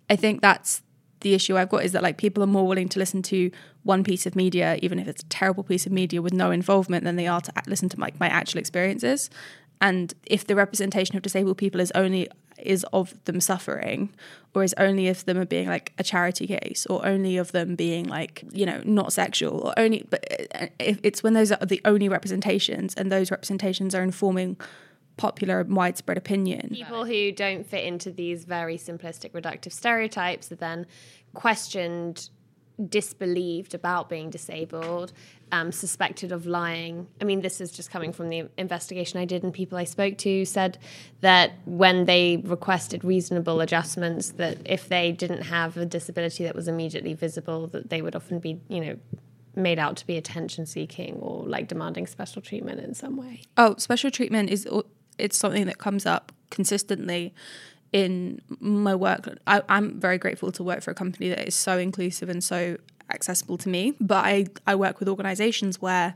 i 0.09 0.15
think 0.15 0.41
that's 0.41 0.83
the 1.21 1.33
issue 1.33 1.57
i've 1.57 1.69
got 1.69 1.83
is 1.83 1.91
that 1.93 2.03
like 2.03 2.17
people 2.17 2.43
are 2.43 2.47
more 2.47 2.67
willing 2.67 2.87
to 2.87 2.99
listen 2.99 3.23
to 3.23 3.49
one 3.85 4.03
piece 4.03 4.25
of 4.25 4.35
media 4.35 4.77
even 4.81 4.99
if 4.99 5.07
it's 5.07 5.23
a 5.23 5.27
terrible 5.27 5.63
piece 5.63 5.85
of 5.85 5.91
media 5.91 6.21
with 6.21 6.33
no 6.33 6.51
involvement 6.51 7.03
than 7.03 7.15
they 7.15 7.27
are 7.27 7.41
to 7.41 7.51
listen 7.67 7.87
to 7.87 7.99
like 7.99 8.19
my 8.19 8.27
actual 8.27 8.59
experiences. 8.59 9.29
And 9.81 10.13
if 10.25 10.47
the 10.47 10.55
representation 10.55 11.15
of 11.15 11.21
disabled 11.21 11.57
people 11.57 11.79
is 11.81 11.91
only 11.93 12.27
is 12.57 12.85
of 12.93 13.13
them 13.25 13.41
suffering 13.41 14.09
or 14.53 14.63
is 14.63 14.73
only 14.77 15.07
of 15.09 15.25
them 15.25 15.43
being 15.45 15.67
like 15.67 15.91
a 15.99 16.03
charity 16.03 16.47
case 16.47 16.87
or 16.89 17.05
only 17.05 17.35
of 17.37 17.51
them 17.51 17.75
being 17.75 18.05
like 18.05 18.43
you 18.53 18.65
know 18.65 18.81
not 18.85 19.11
sexual 19.11 19.59
or 19.59 19.73
only 19.77 20.07
but 20.09 20.25
uh, 20.55 20.67
it's 20.79 21.21
when 21.21 21.33
those 21.33 21.51
are 21.51 21.65
the 21.65 21.81
only 21.83 22.07
representations 22.07 22.93
and 22.95 23.11
those 23.11 23.29
representations 23.29 23.93
are 23.93 24.01
informing 24.01 24.55
popular 25.17 25.61
and 25.61 25.75
widespread 25.75 26.17
opinion 26.17 26.69
People 26.71 27.05
who 27.05 27.31
don't 27.31 27.65
fit 27.65 27.85
into 27.85 28.11
these 28.11 28.45
very 28.45 28.77
simplistic, 28.77 29.31
reductive 29.31 29.71
stereotypes 29.71 30.51
are 30.51 30.55
then 30.55 30.85
questioned, 31.33 32.29
disbelieved 32.89 33.73
about 33.73 34.09
being 34.09 34.29
disabled, 34.29 35.13
um, 35.51 35.71
suspected 35.71 36.31
of 36.31 36.45
lying. 36.45 37.07
I 37.21 37.23
mean, 37.23 37.41
this 37.41 37.61
is 37.61 37.71
just 37.71 37.89
coming 37.89 38.11
from 38.11 38.29
the 38.29 38.49
investigation 38.57 39.19
I 39.19 39.25
did, 39.25 39.43
and 39.43 39.53
people 39.53 39.77
I 39.77 39.85
spoke 39.85 40.17
to 40.19 40.43
said 40.45 40.77
that 41.21 41.53
when 41.65 42.05
they 42.05 42.37
requested 42.37 43.03
reasonable 43.03 43.61
adjustments, 43.61 44.31
that 44.31 44.57
if 44.65 44.89
they 44.89 45.11
didn't 45.11 45.43
have 45.43 45.77
a 45.77 45.85
disability 45.85 46.43
that 46.43 46.55
was 46.55 46.67
immediately 46.67 47.13
visible, 47.13 47.67
that 47.67 47.89
they 47.89 48.01
would 48.01 48.15
often 48.15 48.39
be, 48.39 48.59
you 48.67 48.81
know, 48.81 48.97
made 49.55 49.79
out 49.79 49.95
to 49.97 50.05
be 50.05 50.17
attention 50.17 50.65
seeking 50.65 51.15
or 51.15 51.47
like 51.47 51.67
demanding 51.69 52.05
special 52.07 52.41
treatment 52.41 52.81
in 52.81 52.93
some 52.93 53.15
way. 53.15 53.41
Oh, 53.55 53.75
special 53.77 54.11
treatment 54.11 54.49
is 54.49 54.67
it's 55.17 55.37
something 55.37 55.65
that 55.65 55.77
comes 55.77 56.05
up 56.05 56.31
consistently 56.49 57.33
in 57.91 58.41
my 58.59 58.95
work. 58.95 59.27
I, 59.47 59.61
I'm 59.69 59.99
very 59.99 60.17
grateful 60.17 60.51
to 60.53 60.63
work 60.63 60.81
for 60.81 60.91
a 60.91 60.95
company 60.95 61.29
that 61.29 61.47
is 61.47 61.55
so 61.55 61.77
inclusive 61.77 62.29
and 62.29 62.43
so 62.43 62.77
accessible 63.09 63.57
to 63.59 63.69
me. 63.69 63.95
But 63.99 64.25
I, 64.25 64.45
I 64.67 64.75
work 64.75 64.99
with 64.99 65.07
organizations 65.07 65.81
where, 65.81 66.15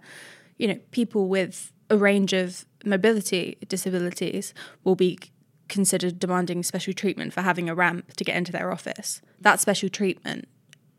you 0.57 0.67
know, 0.67 0.79
people 0.91 1.27
with 1.27 1.71
a 1.89 1.97
range 1.97 2.33
of 2.33 2.65
mobility 2.85 3.57
disabilities 3.67 4.53
will 4.83 4.95
be 4.95 5.19
considered 5.67 6.19
demanding 6.19 6.63
special 6.63 6.93
treatment 6.93 7.31
for 7.31 7.41
having 7.41 7.69
a 7.69 7.75
ramp 7.75 8.13
to 8.13 8.23
get 8.23 8.35
into 8.35 8.51
their 8.51 8.71
office. 8.71 9.21
That 9.39 9.59
special 9.59 9.89
treatment 9.89 10.47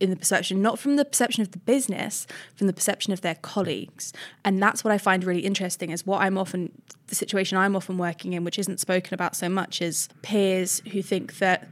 in 0.00 0.10
the 0.10 0.16
perception, 0.16 0.62
not 0.62 0.78
from 0.78 0.96
the 0.96 1.04
perception 1.04 1.42
of 1.42 1.52
the 1.52 1.58
business, 1.58 2.26
from 2.56 2.66
the 2.66 2.72
perception 2.72 3.12
of 3.12 3.20
their 3.20 3.36
colleagues. 3.36 4.12
And 4.44 4.62
that's 4.62 4.82
what 4.82 4.92
I 4.92 4.98
find 4.98 5.22
really 5.22 5.42
interesting 5.42 5.90
is 5.90 6.06
what 6.06 6.22
I'm 6.22 6.38
often, 6.38 6.72
the 7.08 7.14
situation 7.14 7.58
I'm 7.58 7.76
often 7.76 7.98
working 7.98 8.32
in, 8.32 8.42
which 8.42 8.58
isn't 8.58 8.80
spoken 8.80 9.12
about 9.12 9.36
so 9.36 9.48
much, 9.48 9.82
is 9.82 10.08
peers 10.22 10.80
who 10.92 11.02
think 11.02 11.38
that 11.38 11.68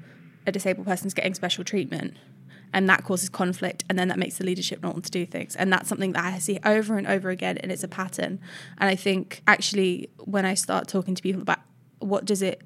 a 0.46 0.52
disabled 0.52 0.86
person's 0.86 1.14
getting 1.14 1.34
special 1.34 1.64
treatment. 1.64 2.14
And 2.70 2.86
that 2.90 3.02
causes 3.02 3.30
conflict, 3.30 3.84
and 3.88 3.98
then 3.98 4.08
that 4.08 4.18
makes 4.18 4.36
the 4.36 4.44
leadership 4.44 4.82
not 4.82 4.92
want 4.92 5.06
to 5.06 5.10
do 5.10 5.24
things. 5.24 5.56
And 5.56 5.72
that's 5.72 5.88
something 5.88 6.12
that 6.12 6.22
I 6.22 6.38
see 6.38 6.60
over 6.66 6.98
and 6.98 7.06
over 7.06 7.30
again, 7.30 7.56
and 7.56 7.72
it's 7.72 7.82
a 7.82 7.88
pattern. 7.88 8.40
And 8.76 8.90
I 8.90 8.94
think 8.94 9.42
actually, 9.46 10.10
when 10.18 10.44
I 10.44 10.52
start 10.52 10.86
talking 10.86 11.14
to 11.14 11.22
people 11.22 11.40
about 11.40 11.60
what 12.00 12.26
does 12.26 12.42
it 12.42 12.60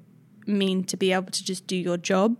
mean 0.45 0.83
to 0.83 0.97
be 0.97 1.13
able 1.13 1.31
to 1.31 1.41
just 1.41 1.67
do 1.67 1.77
your 1.77 1.95
job, 1.95 2.37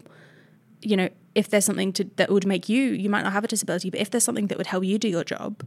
you 0.82 0.98
know, 0.98 1.08
if 1.36 1.50
there's 1.50 1.66
something 1.66 1.94
to, 1.94 2.04
that 2.16 2.30
would 2.30 2.46
make 2.46 2.70
you, 2.70 2.82
you 2.82 3.10
might 3.10 3.24
not 3.24 3.34
have 3.34 3.44
a 3.44 3.48
disability, 3.48 3.90
but 3.90 4.00
if 4.00 4.12
there's 4.12 4.24
something 4.24 4.48
that 4.48 4.58
would 4.58 4.68
help 4.68 4.84
you 4.84 4.98
do 4.98 5.08
your 5.08 5.24
job, 5.24 5.66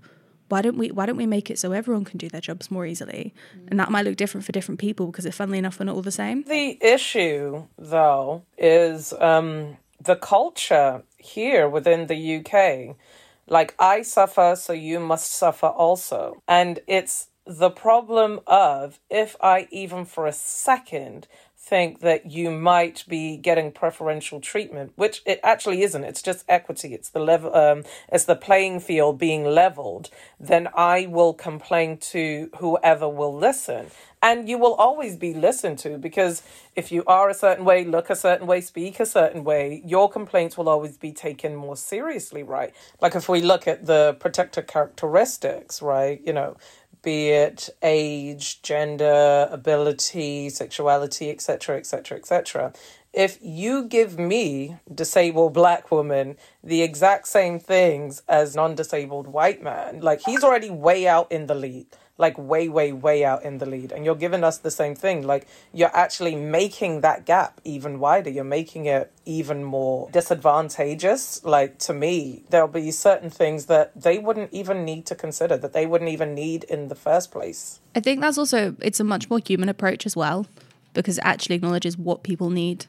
why 0.49 0.63
don't 0.63 0.79
we 0.79 0.91
why 0.91 1.07
don't 1.07 1.17
we 1.17 1.27
make 1.27 1.51
it 1.51 1.59
so 1.59 1.73
everyone 1.73 2.05
can 2.05 2.19
do 2.19 2.29
their 2.29 2.41
jobs 2.41 2.71
more 2.71 2.87
easily? 2.87 3.35
Mm. 3.57 3.69
And 3.69 3.81
that 3.81 3.91
might 3.91 4.05
look 4.05 4.17
different 4.17 4.45
for 4.45 4.53
different 4.53 4.81
people 4.81 5.07
because, 5.07 5.33
funnily 5.35 5.59
enough, 5.59 5.79
we're 5.81 5.87
not 5.87 5.97
all 5.97 6.03
the 6.03 6.13
same. 6.13 6.45
The 6.45 6.79
issue, 6.81 7.67
though, 7.77 8.43
is 8.57 9.13
um, 9.15 9.77
the 10.01 10.17
culture 10.17 11.03
here 11.19 11.69
within 11.69 12.07
the 12.07 12.37
UK. 12.37 12.97
Like 13.49 13.75
I 13.79 14.03
suffer, 14.03 14.55
so 14.57 14.73
you 14.73 15.01
must 15.01 15.33
suffer 15.33 15.67
also, 15.67 16.43
and 16.49 16.81
it's 16.87 17.29
the 17.47 17.71
problem 17.71 18.41
of 18.47 18.99
if 19.09 19.37
I 19.41 19.69
even 19.71 20.05
for 20.05 20.27
a 20.27 20.33
second 20.33 21.29
think 21.67 21.99
that 21.99 22.31
you 22.31 22.49
might 22.53 23.05
be 23.09 23.37
getting 23.37 23.73
preferential 23.73 24.41
treatment, 24.41 24.93
which 24.95 25.21
it 25.27 25.41
actually 25.43 25.83
isn't. 25.83 26.05
It's 26.05 26.23
just 26.23 26.45
equity. 26.49 26.95
It's 26.95 27.09
the 27.09 27.19
level. 27.19 27.55
Um, 27.55 27.83
it's 28.13 28.25
the 28.25 28.37
playing 28.37 28.81
field 28.81 29.19
being 29.19 29.45
leveled. 29.45 30.09
Then 30.39 30.69
I 30.77 31.07
will 31.07 31.35
complain 31.35 31.97
to 32.13 32.51
whoever 32.59 33.09
will 33.09 33.37
listen, 33.37 33.87
and 34.23 34.49
you 34.49 34.59
will 34.59 34.75
always 34.75 35.17
be 35.17 35.35
listened 35.35 35.79
to 35.81 35.99
because 35.99 36.43
if 36.77 36.93
you 36.93 37.03
are 37.07 37.29
a 37.29 37.35
certain 37.35 37.65
way, 37.65 37.85
look 37.85 38.11
a 38.11 38.17
certain 38.17 38.47
way, 38.47 38.61
speak 38.61 39.01
a 39.01 39.07
certain 39.07 39.43
way, 39.43 39.83
your 39.85 40.09
complaints 40.09 40.57
will 40.57 40.69
always 40.69 40.97
be 40.97 41.13
taken 41.13 41.57
more 41.57 41.77
seriously, 41.77 42.45
right? 42.45 42.73
Like 43.01 43.17
if 43.17 43.29
we 43.29 43.41
look 43.41 43.67
at 43.67 43.87
the 43.87 44.17
protected 44.21 44.69
characteristics, 44.69 45.83
right? 45.83 46.21
You 46.25 46.33
know, 46.33 46.57
be 47.07 47.29
it 47.29 47.71
age, 47.85 48.61
gender, 48.63 49.47
ability, 49.53 50.51
sexuality, 50.51 51.31
etc., 51.31 51.77
etc., 51.77 52.19
etc. 52.19 52.73
If 53.13 53.39
you 53.41 53.85
give 53.85 54.19
me, 54.19 54.79
disabled 54.93 55.55
black 55.55 55.93
woman, 55.93 56.37
the 56.65 56.83
exact 56.83 57.29
same 57.29 57.61
things 57.61 58.23
as 58.29 58.57
non 58.57 58.75
disabled 58.75 59.29
white 59.29 59.63
man, 59.63 60.01
like 60.01 60.21
he's 60.27 60.43
already 60.43 60.69
way 60.69 61.07
out 61.07 61.31
in 61.31 61.47
the 61.47 61.55
lead 61.55 61.87
like 62.19 62.39
way, 62.39 62.69
way, 62.69 62.93
way 62.93 63.25
out 63.25 63.45
in 63.45 63.59
the 63.59 63.67
lead. 63.67 63.93
And 63.93 64.05
you're 64.05 64.15
giving 64.15 64.43
us 64.43 64.59
the 64.59 64.71
same 64.71 64.95
thing. 64.95 65.27
Like 65.27 65.47
you're 65.73 65.95
actually 65.95 66.35
making 66.35 67.03
that 67.03 67.27
gap 67.27 67.61
even 67.65 67.99
wider. 67.99 68.31
You're 68.31 68.45
making 68.45 68.87
it 68.87 69.13
even 69.25 69.63
more 69.65 70.09
disadvantageous. 70.13 71.45
Like 71.45 71.79
to 71.81 71.93
me, 71.93 72.45
there'll 72.51 72.69
be 72.69 72.91
certain 72.91 73.29
things 73.31 73.67
that 73.67 74.01
they 74.01 74.19
wouldn't 74.19 74.53
even 74.53 74.85
need 74.85 75.05
to 75.07 75.15
consider, 75.15 75.57
that 75.59 75.73
they 75.73 75.85
wouldn't 75.85 76.11
even 76.11 76.35
need 76.35 76.65
in 76.65 76.89
the 76.89 76.95
first 76.95 77.31
place. 77.31 77.81
I 77.95 78.01
think 78.01 78.21
that's 78.21 78.39
also 78.39 78.77
it's 78.81 79.01
a 79.01 79.05
much 79.05 79.29
more 79.29 79.41
human 79.45 79.69
approach 79.69 80.07
as 80.07 80.17
well, 80.17 80.47
because 80.95 81.19
it 81.19 81.25
actually 81.25 81.57
acknowledges 81.57 81.99
what 81.99 82.23
people 82.23 82.49
need 82.49 82.87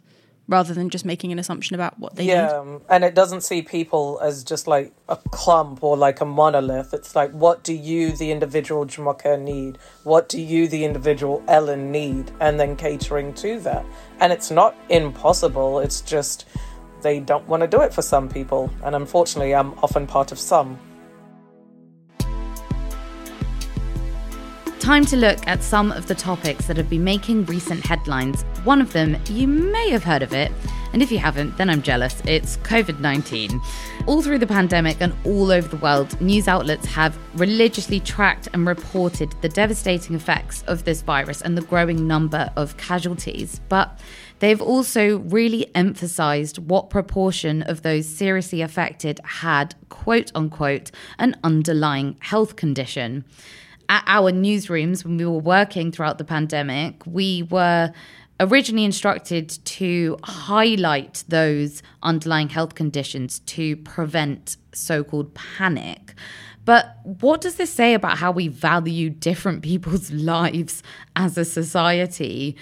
rather 0.48 0.74
than 0.74 0.90
just 0.90 1.06
making 1.06 1.32
an 1.32 1.40
assumption 1.40 1.76
about 1.76 2.00
what 2.00 2.16
they 2.16 2.24
yeah, 2.24 2.48
need. 2.48 2.54
um, 2.54 2.82
and 2.90 3.04
it 3.04 3.14
doesn't 3.14 3.42
see 3.42 3.62
people 3.62 4.20
as 4.22 4.44
just 4.44 4.68
like 4.68 4.94
a 5.10 5.18
clump 5.32 5.84
or 5.84 5.98
like 5.98 6.22
a 6.22 6.26
monolith. 6.26 6.94
It's 6.94 7.16
like, 7.16 7.32
what 7.32 7.64
do 7.64 7.74
you, 7.74 8.14
the 8.14 8.32
individual 8.32 8.86
Jumoke, 8.86 9.40
need? 9.42 9.78
What 10.04 10.30
do 10.30 10.42
you, 10.42 10.68
the 10.68 10.86
individual 10.86 11.44
Ellen, 11.48 11.92
need? 11.92 12.32
And 12.40 12.60
then 12.60 12.76
catering 12.76 13.34
to 13.36 13.60
that. 13.62 13.86
And 14.20 14.32
it's 14.32 14.50
not 14.50 14.76
impossible, 14.90 15.80
it's 15.80 16.02
just 16.02 16.46
they 17.02 17.20
don't 17.20 17.48
want 17.48 17.62
to 17.62 17.68
do 17.68 17.82
it 17.82 17.94
for 17.94 18.02
some 18.02 18.28
people. 18.30 18.72
And 18.84 18.96
unfortunately, 18.96 19.54
I'm 19.54 19.74
often 19.80 20.08
part 20.08 20.32
of 20.32 20.40
some. 20.40 20.80
Time 24.88 25.04
to 25.08 25.18
look 25.18 25.46
at 25.46 25.62
some 25.62 25.92
of 25.92 26.08
the 26.08 26.16
topics 26.16 26.66
that 26.68 26.78
have 26.78 26.90
been 26.90 27.04
making 27.04 27.44
recent 27.48 27.86
headlines. 27.86 28.44
One 28.64 28.80
of 28.80 28.94
them, 28.94 29.18
you 29.30 29.46
may 29.46 29.90
have 29.90 30.06
heard 30.06 30.24
of 30.24 30.32
it, 30.32 30.50
and 30.94 31.04
if 31.04 31.12
you 31.12 31.18
haven't, 31.18 31.58
then 31.58 31.70
I'm 31.70 31.82
jealous. 31.82 32.22
It's 32.24 32.56
COVID 32.60 33.02
19. 33.02 33.60
All 34.06 34.22
through 34.22 34.38
the 34.38 34.48
pandemic 34.48 34.96
and 35.02 35.14
all 35.26 35.52
over 35.52 35.68
the 35.68 35.76
world, 35.76 36.22
news 36.22 36.48
outlets 36.48 36.86
have 36.86 37.20
religiously 37.36 38.00
tracked 38.00 38.48
and 38.54 38.66
reported 38.66 39.36
the 39.42 39.50
devastating 39.50 40.16
effects 40.16 40.64
of 40.68 40.86
this 40.86 41.02
virus 41.02 41.42
and 41.42 41.58
the 41.58 41.64
growing 41.64 42.08
number 42.08 42.50
of 42.56 42.78
casualties. 42.78 43.60
But 43.68 44.00
they've 44.40 44.62
also 44.62 45.18
really 45.18 45.70
emphasized 45.76 46.60
what 46.60 46.90
proportion 46.90 47.62
of 47.64 47.82
those 47.82 48.08
seriously 48.08 48.62
affected 48.62 49.20
had, 49.26 49.76
quote 49.90 50.32
unquote, 50.34 50.92
an 51.20 51.36
underlying 51.44 52.16
health 52.22 52.56
condition 52.56 53.26
at 53.90 54.04
our 54.08 54.32
newsrooms 54.32 55.04
when 55.04 55.18
we 55.18 55.26
were 55.26 55.40
working 55.40 55.92
throughout 55.92 56.18
the 56.18 56.24
pandemic, 56.24 57.06
we 57.06 57.44
were 57.44 57.92
originally 58.40 58.86
instructed 58.86 59.50
to 59.66 60.18
highlight 60.24 61.24
those 61.28 61.82
underlying 62.04 62.50
health 62.50 62.76
conditions 62.76 63.40
to 63.40 63.76
prevent 63.78 64.58
so 64.74 65.04
called 65.04 65.34
panic. 65.34 66.14
But 66.66 66.98
what 67.04 67.42
does 67.42 67.56
this 67.56 67.72
say 67.72 67.94
about 67.94 68.18
how 68.18 68.32
we 68.32 68.50
value 68.50 69.10
different 69.10 69.64
people's 69.64 70.12
lives 70.12 70.84
as 71.16 71.38
a 71.38 71.46
society 71.46 72.58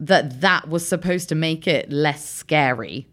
that 0.00 0.40
that 0.40 0.68
was 0.68 0.86
supposed 0.86 1.28
to 1.28 1.34
make 1.34 1.66
it 1.66 1.92
less 1.92 2.28
scary? 2.28 3.06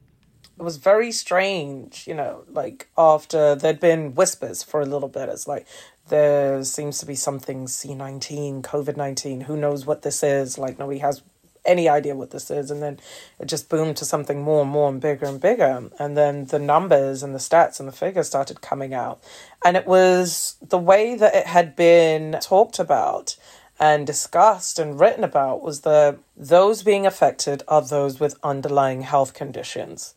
It 0.58 0.64
was 0.64 0.78
very 0.78 1.12
strange, 1.12 2.08
you 2.08 2.14
know, 2.14 2.44
like 2.48 2.88
after 2.98 3.56
there'd 3.56 3.80
been 3.80 4.16
whispers 4.16 4.64
for 4.64 4.80
a 4.80 4.86
little 4.86 5.10
bit. 5.10 5.28
It's 5.28 5.48
like, 5.48 5.68
there 6.10 6.64
seems 6.64 7.00
to 7.00 7.06
be 7.06 7.16
something 7.16 7.66
C19, 7.66 8.62
COVID 8.62 8.98
19, 8.98 9.42
who 9.42 9.58
knows 9.58 9.86
what 9.86 10.02
this 10.02 10.24
is? 10.24 10.58
Like, 10.58 10.80
nobody 10.80 11.00
has 11.00 11.22
any 11.66 11.88
idea 11.88 12.16
what 12.16 12.32
this 12.32 12.52
is. 12.52 12.72
And 12.72 12.82
then 12.82 13.00
it 13.40 13.46
just 13.46 13.70
boomed 13.70 13.98
to 13.98 14.06
something 14.06 14.42
more 14.42 14.62
and 14.62 14.72
more 14.72 14.90
and 14.90 15.00
bigger 15.00 15.26
and 15.26 15.40
bigger. 15.40 15.90
And 16.00 16.18
then 16.18 16.46
the 16.46 16.60
numbers 16.60 17.24
and 17.24 17.34
the 17.34 17.40
stats 17.40 17.80
and 17.80 17.88
the 17.88 17.94
figures 17.94 18.28
started 18.28 18.62
coming 18.62 18.94
out. 18.94 19.24
And 19.64 19.78
it 19.78 19.88
was 19.88 20.56
the 20.62 20.78
way 20.78 21.16
that 21.16 21.36
it 21.36 21.48
had 21.48 21.76
been 21.76 22.38
talked 22.42 22.80
about 22.80 23.36
and 23.80 24.06
discussed 24.06 24.80
and 24.80 25.00
written 25.00 25.24
about 25.24 25.62
was 25.62 25.82
that 25.82 26.20
those 26.38 26.84
being 26.84 27.06
affected 27.06 27.64
are 27.68 27.82
those 27.82 28.20
with 28.20 28.38
underlying 28.44 29.02
health 29.02 29.34
conditions. 29.34 30.16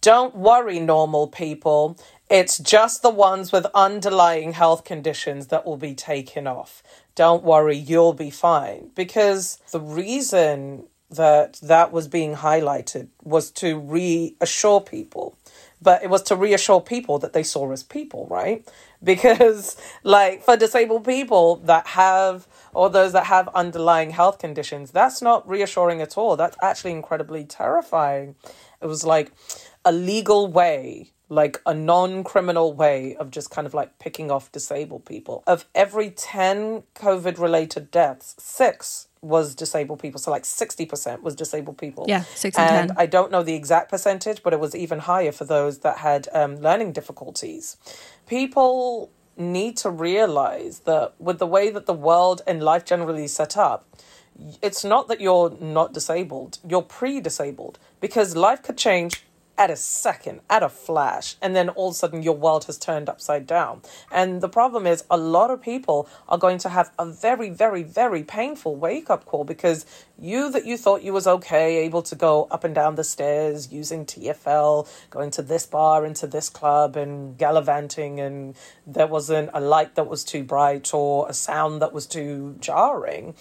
Don't 0.00 0.36
worry, 0.36 0.80
normal 0.80 1.28
people. 1.28 1.96
It's 2.30 2.58
just 2.58 3.02
the 3.02 3.10
ones 3.10 3.52
with 3.52 3.66
underlying 3.74 4.52
health 4.52 4.84
conditions 4.84 5.48
that 5.48 5.66
will 5.66 5.76
be 5.76 5.94
taken 5.94 6.46
off. 6.46 6.82
Don't 7.14 7.44
worry, 7.44 7.76
you'll 7.76 8.14
be 8.14 8.30
fine. 8.30 8.90
Because 8.94 9.58
the 9.72 9.80
reason 9.80 10.84
that 11.10 11.60
that 11.62 11.92
was 11.92 12.08
being 12.08 12.36
highlighted 12.36 13.08
was 13.22 13.50
to 13.52 13.78
reassure 13.78 14.80
people 14.80 15.36
but 15.84 16.02
it 16.02 16.08
was 16.08 16.22
to 16.22 16.34
reassure 16.34 16.80
people 16.80 17.18
that 17.18 17.34
they 17.34 17.42
saw 17.42 17.70
as 17.70 17.82
people, 17.84 18.26
right? 18.28 18.66
Because, 19.04 19.76
like, 20.02 20.42
for 20.42 20.56
disabled 20.56 21.04
people 21.04 21.56
that 21.56 21.88
have, 21.88 22.48
or 22.72 22.88
those 22.88 23.12
that 23.12 23.26
have 23.26 23.50
underlying 23.54 24.08
health 24.08 24.38
conditions, 24.38 24.92
that's 24.92 25.20
not 25.20 25.46
reassuring 25.46 26.00
at 26.00 26.16
all. 26.16 26.38
That's 26.38 26.56
actually 26.62 26.92
incredibly 26.92 27.44
terrifying. 27.44 28.34
It 28.80 28.86
was 28.86 29.04
like 29.04 29.30
a 29.84 29.92
legal 29.92 30.46
way, 30.46 31.10
like 31.34 31.60
a 31.66 31.74
non 31.74 32.22
criminal 32.22 32.72
way 32.72 33.16
of 33.16 33.30
just 33.30 33.50
kind 33.50 33.66
of 33.66 33.74
like 33.74 33.98
picking 33.98 34.30
off 34.30 34.52
disabled 34.52 35.04
people. 35.04 35.42
Of 35.46 35.66
every 35.74 36.10
10 36.10 36.84
COVID 36.94 37.38
related 37.38 37.90
deaths, 37.90 38.36
six 38.38 39.08
was 39.20 39.54
disabled 39.54 39.98
people. 39.98 40.20
So 40.20 40.30
like 40.30 40.44
60% 40.44 41.22
was 41.22 41.34
disabled 41.34 41.78
people. 41.78 42.04
Yeah, 42.08 42.22
six 42.22 42.56
and 42.56 42.70
and 42.70 42.88
10. 42.90 42.96
I 42.98 43.06
don't 43.06 43.32
know 43.32 43.42
the 43.42 43.54
exact 43.54 43.90
percentage, 43.90 44.42
but 44.42 44.52
it 44.52 44.60
was 44.60 44.76
even 44.76 45.00
higher 45.00 45.32
for 45.32 45.44
those 45.44 45.78
that 45.80 45.98
had 45.98 46.28
um, 46.32 46.56
learning 46.56 46.92
difficulties. 46.92 47.76
People 48.26 49.10
need 49.36 49.76
to 49.78 49.90
realize 49.90 50.80
that 50.80 51.14
with 51.18 51.40
the 51.40 51.46
way 51.46 51.70
that 51.70 51.86
the 51.86 51.94
world 51.94 52.42
and 52.46 52.62
life 52.62 52.84
generally 52.84 53.24
is 53.24 53.32
set 53.32 53.56
up, 53.56 53.88
it's 54.62 54.84
not 54.84 55.08
that 55.08 55.20
you're 55.20 55.56
not 55.60 55.92
disabled, 55.92 56.58
you're 56.68 56.82
pre 56.82 57.20
disabled 57.20 57.78
because 58.00 58.36
life 58.36 58.62
could 58.62 58.76
change 58.76 59.24
at 59.56 59.70
a 59.70 59.76
second, 59.76 60.40
at 60.50 60.62
a 60.62 60.68
flash, 60.68 61.36
and 61.40 61.54
then 61.54 61.68
all 61.68 61.88
of 61.88 61.92
a 61.92 61.96
sudden 61.96 62.22
your 62.22 62.36
world 62.36 62.64
has 62.64 62.76
turned 62.76 63.08
upside 63.08 63.46
down. 63.46 63.82
And 64.10 64.40
the 64.40 64.48
problem 64.48 64.86
is, 64.86 65.04
a 65.10 65.16
lot 65.16 65.50
of 65.50 65.62
people 65.62 66.08
are 66.28 66.38
going 66.38 66.58
to 66.58 66.68
have 66.68 66.90
a 66.98 67.06
very, 67.06 67.50
very, 67.50 67.82
very 67.82 68.24
painful 68.24 68.76
wake 68.76 69.10
up 69.10 69.24
call 69.24 69.44
because 69.44 69.86
you 70.18 70.50
that 70.50 70.64
you 70.64 70.76
thought 70.76 71.02
you 71.02 71.12
was 71.12 71.26
okay, 71.26 71.76
able 71.78 72.02
to 72.02 72.14
go 72.14 72.48
up 72.50 72.64
and 72.64 72.74
down 72.74 72.96
the 72.96 73.04
stairs 73.04 73.72
using 73.72 74.04
TFL, 74.04 74.88
going 75.10 75.30
to 75.32 75.42
this 75.42 75.66
bar, 75.66 76.04
into 76.04 76.26
this 76.26 76.48
club, 76.48 76.96
and 76.96 77.38
gallivanting, 77.38 78.20
and 78.20 78.56
there 78.86 79.06
wasn't 79.06 79.50
a 79.52 79.60
light 79.60 79.94
that 79.94 80.08
was 80.08 80.24
too 80.24 80.42
bright 80.42 80.92
or 80.92 81.28
a 81.28 81.34
sound 81.34 81.80
that 81.82 81.92
was 81.92 82.06
too 82.06 82.56
jarring 82.60 83.34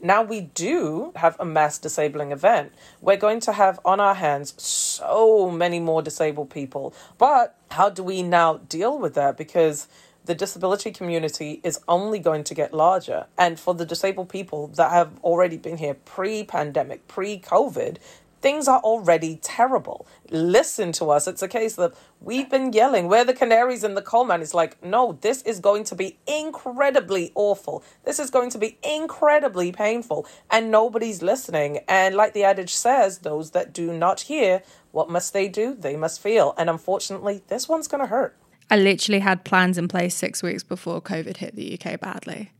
now 0.00 0.22
we 0.22 0.40
do 0.42 1.12
have 1.16 1.36
a 1.40 1.44
mass 1.44 1.78
disabling 1.78 2.32
event. 2.32 2.72
We're 3.00 3.16
going 3.16 3.40
to 3.40 3.52
have 3.52 3.80
on 3.84 4.00
our 4.00 4.14
hands 4.14 4.54
so 4.62 5.50
many 5.50 5.80
more 5.80 6.02
disabled 6.02 6.50
people. 6.50 6.94
But 7.18 7.56
how 7.70 7.90
do 7.90 8.02
we 8.02 8.22
now 8.22 8.58
deal 8.58 8.98
with 8.98 9.14
that? 9.14 9.36
Because 9.36 9.88
the 10.24 10.34
disability 10.34 10.90
community 10.90 11.60
is 11.64 11.80
only 11.88 12.18
going 12.18 12.44
to 12.44 12.54
get 12.54 12.74
larger. 12.74 13.26
And 13.38 13.58
for 13.58 13.74
the 13.74 13.86
disabled 13.86 14.28
people 14.28 14.68
that 14.68 14.90
have 14.90 15.18
already 15.24 15.56
been 15.56 15.78
here 15.78 15.94
pre 15.94 16.44
pandemic, 16.44 17.08
pre 17.08 17.38
COVID, 17.38 17.96
things 18.40 18.68
are 18.68 18.80
already 18.80 19.36
terrible. 19.42 20.06
Listen 20.30 20.92
to 20.92 21.10
us. 21.10 21.26
It's 21.26 21.42
a 21.42 21.48
case 21.48 21.76
that 21.76 21.94
we've 22.20 22.48
been 22.48 22.72
yelling. 22.72 23.08
We're 23.08 23.24
the 23.24 23.34
canaries 23.34 23.84
in 23.84 23.94
the 23.94 24.02
coal 24.02 24.24
mine. 24.24 24.42
It's 24.42 24.54
like, 24.54 24.82
no, 24.82 25.18
this 25.20 25.42
is 25.42 25.60
going 25.60 25.84
to 25.84 25.94
be 25.94 26.18
incredibly 26.26 27.32
awful. 27.34 27.82
This 28.04 28.18
is 28.18 28.30
going 28.30 28.50
to 28.50 28.58
be 28.58 28.78
incredibly 28.82 29.72
painful. 29.72 30.26
And 30.50 30.70
nobody's 30.70 31.22
listening. 31.22 31.80
And 31.88 32.14
like 32.14 32.34
the 32.34 32.44
adage 32.44 32.74
says, 32.74 33.18
those 33.18 33.50
that 33.52 33.72
do 33.72 33.92
not 33.92 34.22
hear, 34.22 34.62
what 34.92 35.10
must 35.10 35.32
they 35.32 35.48
do? 35.48 35.74
They 35.74 35.96
must 35.96 36.20
feel. 36.20 36.54
And 36.56 36.70
unfortunately, 36.70 37.42
this 37.48 37.68
one's 37.68 37.88
going 37.88 38.02
to 38.02 38.08
hurt. 38.08 38.36
I 38.70 38.76
literally 38.76 39.20
had 39.20 39.44
plans 39.44 39.78
in 39.78 39.88
place 39.88 40.14
six 40.14 40.42
weeks 40.42 40.62
before 40.62 41.00
COVID 41.00 41.38
hit 41.38 41.56
the 41.56 41.78
UK 41.78 41.98
badly. 41.98 42.52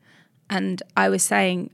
And 0.48 0.82
I 0.96 1.10
was 1.10 1.22
saying 1.22 1.70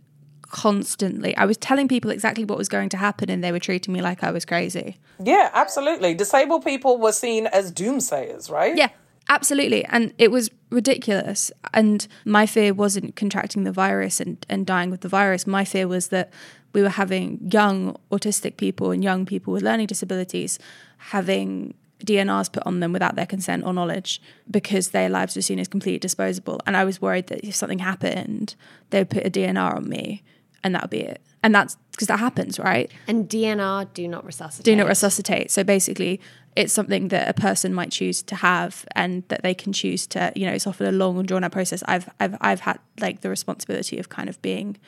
constantly, 0.55 1.37
I 1.37 1.47
was 1.47 1.57
telling 1.57 1.89
people 1.89 2.13
exactly 2.13 2.45
what 2.45 2.57
was 2.57 2.69
going 2.69 2.89
to 2.91 2.97
happen, 2.97 3.29
and 3.29 3.43
they 3.43 3.51
were 3.51 3.59
treating 3.59 3.93
me 3.93 4.01
like 4.01 4.23
I 4.23 4.31
was 4.31 4.45
crazy. 4.45 4.97
Yeah, 5.21 5.51
absolutely. 5.53 6.15
Disabled 6.15 6.65
people 6.65 6.99
were 6.99 7.11
seen 7.11 7.49
as 7.49 7.73
doomsayers, 7.73 8.49
right? 8.49 8.77
Yeah, 8.77 8.91
absolutely. 9.29 9.85
And 9.87 10.15
it 10.17 10.31
was 10.31 10.51
ridiculous. 10.71 11.51
And 11.75 12.07
my 12.25 12.47
fear 12.47 12.73
wasn't 12.73 13.17
contracting 13.17 13.65
the 13.65 13.73
virus 13.73 14.21
and, 14.21 14.47
and 14.49 14.65
dying 14.65 14.93
with 14.93 15.01
the 15.01 15.09
virus. 15.09 15.45
My 15.45 15.65
fear 15.65 15.89
was 15.89 16.09
that 16.09 16.33
we 16.73 16.83
were 16.83 16.89
having 16.89 17.41
young 17.51 17.97
autistic 18.13 18.57
people 18.57 18.93
and 18.93 19.03
young 19.03 19.27
people 19.27 19.53
with 19.53 19.65
learning 19.65 19.89
disabilities 19.89 20.61
having 20.99 21.75
DNRs 22.05 22.53
put 22.53 22.65
on 22.65 22.79
them 22.79 22.93
without 22.93 23.17
their 23.17 23.27
consent 23.27 23.65
or 23.65 23.73
knowledge 23.73 24.23
because 24.49 24.91
their 24.91 25.09
lives 25.09 25.35
were 25.35 25.43
seen 25.43 25.59
as 25.59 25.67
completely 25.67 25.99
disposable. 25.99 26.61
And 26.65 26.77
I 26.77 26.85
was 26.85 27.03
worried 27.03 27.27
that 27.27 27.41
if 27.45 27.57
something 27.57 27.81
happened, 27.81 28.55
they 28.91 29.01
would 29.01 29.11
put 29.11 29.27
a 29.27 29.31
DNR 29.31 29.75
on 29.75 29.89
me 29.89 30.23
and 30.65 30.75
that'll 30.75 30.89
be 30.89 31.01
it. 31.01 31.21
And 31.43 31.55
that's 31.55 31.77
because 31.93 32.09
that 32.09 32.19
happens, 32.19 32.59
right? 32.59 32.91
And 33.07 33.29
DNR 33.29 33.93
do 33.93 34.09
not 34.09 34.25
resuscitate. 34.25 34.65
Do 34.65 34.75
not 34.75 34.89
resuscitate. 34.89 35.51
So 35.51 35.63
basically, 35.63 36.21
it's 36.57 36.73
something 36.73 37.09
that 37.09 37.29
a 37.29 37.35
person 37.35 37.75
might 37.75 37.93
choose 37.93 38.23
to 38.23 38.35
have, 38.37 38.87
and 38.97 39.23
that 39.29 39.43
they 39.43 39.55
can 39.55 39.73
choose 39.73 40.07
to. 40.09 40.33
You 40.35 40.47
know, 40.47 40.53
it's 40.53 40.67
often 40.67 40.87
a 40.87 40.93
long 40.93 41.19
and 41.19 41.29
drawn 41.29 41.45
out 41.45 41.53
process. 41.53 41.85
I've 41.87 42.09
I've 42.19 42.37
I've 42.41 42.61
had 42.61 42.81
like 42.99 43.21
the 43.21 43.29
responsibility 43.29 43.99
of 43.99 44.09
kind 44.09 44.29
of 44.29 44.41
being 44.41 44.79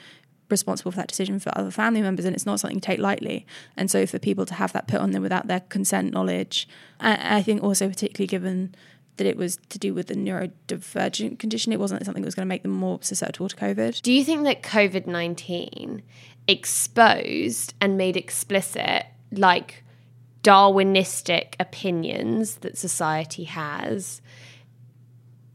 responsible 0.48 0.92
for 0.92 0.96
that 0.96 1.08
decision 1.08 1.38
for 1.38 1.56
other 1.58 1.70
family 1.70 2.00
members, 2.00 2.24
and 2.24 2.34
it's 2.34 2.46
not 2.46 2.58
something 2.58 2.76
you 2.76 2.80
take 2.80 3.00
lightly. 3.00 3.46
And 3.76 3.90
so, 3.90 4.06
for 4.06 4.18
people 4.18 4.46
to 4.46 4.54
have 4.54 4.72
that 4.72 4.88
put 4.88 5.00
on 5.00 5.10
them 5.10 5.22
without 5.22 5.48
their 5.48 5.60
consent, 5.60 6.14
knowledge, 6.14 6.66
I, 7.00 7.38
I 7.38 7.42
think 7.42 7.62
also 7.62 7.88
particularly 7.88 8.28
given 8.28 8.74
that 9.16 9.26
it 9.26 9.36
was 9.36 9.58
to 9.70 9.78
do 9.78 9.94
with 9.94 10.08
the 10.08 10.14
neurodivergent 10.14 11.38
condition, 11.38 11.72
it 11.72 11.80
wasn't 11.80 12.04
something 12.04 12.22
that 12.22 12.26
was 12.26 12.34
going 12.34 12.46
to 12.46 12.48
make 12.48 12.62
them 12.62 12.72
more 12.72 12.98
susceptible 13.02 13.48
to 13.48 13.56
COVID. 13.56 14.02
Do 14.02 14.12
you 14.12 14.24
think 14.24 14.44
that 14.44 14.62
COVID 14.62 15.06
19 15.06 16.02
exposed 16.48 17.74
and 17.80 17.96
made 17.96 18.16
explicit 18.16 19.06
like 19.32 19.82
Darwinistic 20.42 21.54
opinions 21.58 22.56
that 22.56 22.78
society 22.78 23.44
has 23.44 24.20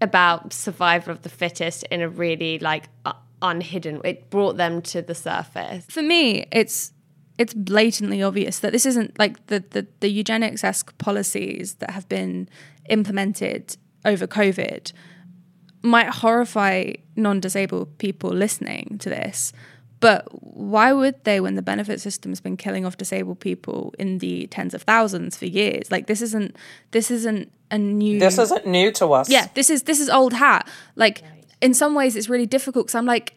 about 0.01 0.51
survival 0.51 1.13
of 1.13 1.21
the 1.21 1.29
fittest 1.29 1.83
in 1.83 2.01
a 2.01 2.09
really 2.09 2.59
like 2.59 2.89
uh, 3.05 3.13
unhidden 3.41 4.01
it 4.03 4.29
brought 4.29 4.57
them 4.57 4.81
to 4.81 5.01
the 5.01 5.15
surface 5.15 5.85
For 5.87 6.01
me, 6.01 6.45
it's 6.51 6.91
it's 7.37 7.53
blatantly 7.53 8.21
obvious 8.21 8.59
that 8.59 8.71
this 8.71 8.85
isn't 8.85 9.17
like 9.17 9.45
the 9.47 9.63
the, 9.71 9.87
the 9.99 10.09
eugenics 10.09 10.63
esque 10.63 10.97
policies 10.97 11.75
that 11.75 11.91
have 11.91 12.07
been 12.09 12.49
implemented 12.89 13.77
over 14.05 14.27
COVID 14.27 14.91
might 15.81 16.09
horrify 16.09 16.93
non 17.15 17.39
disabled 17.39 17.97
people 17.97 18.29
listening 18.29 18.97
to 18.99 19.09
this. 19.09 19.53
But 19.99 20.27
why 20.31 20.93
would 20.93 21.23
they 21.25 21.39
when 21.39 21.55
the 21.55 21.61
benefit 21.61 22.01
system's 22.01 22.41
been 22.41 22.57
killing 22.57 22.87
off 22.87 22.97
disabled 22.97 23.39
people 23.39 23.93
in 23.99 24.17
the 24.17 24.47
tens 24.47 24.73
of 24.73 24.81
thousands 24.81 25.37
for 25.37 25.45
years? 25.45 25.91
Like 25.91 26.07
this 26.07 26.21
isn't 26.21 26.55
this 26.91 27.11
isn't 27.11 27.51
a 27.69 27.77
new 27.77 28.19
This 28.19 28.39
isn't 28.39 28.65
new 28.65 28.91
to 28.93 29.13
us. 29.13 29.29
yeah, 29.29 29.47
this 29.53 29.69
is 29.69 29.83
this 29.83 29.99
is 29.99 30.09
old 30.09 30.33
hat. 30.33 30.67
Like 30.95 31.21
in 31.61 31.73
some 31.73 31.93
ways, 31.93 32.15
it's 32.15 32.29
really 32.29 32.47
difficult 32.47 32.87
because 32.87 32.95
I'm 32.95 33.05
like, 33.05 33.35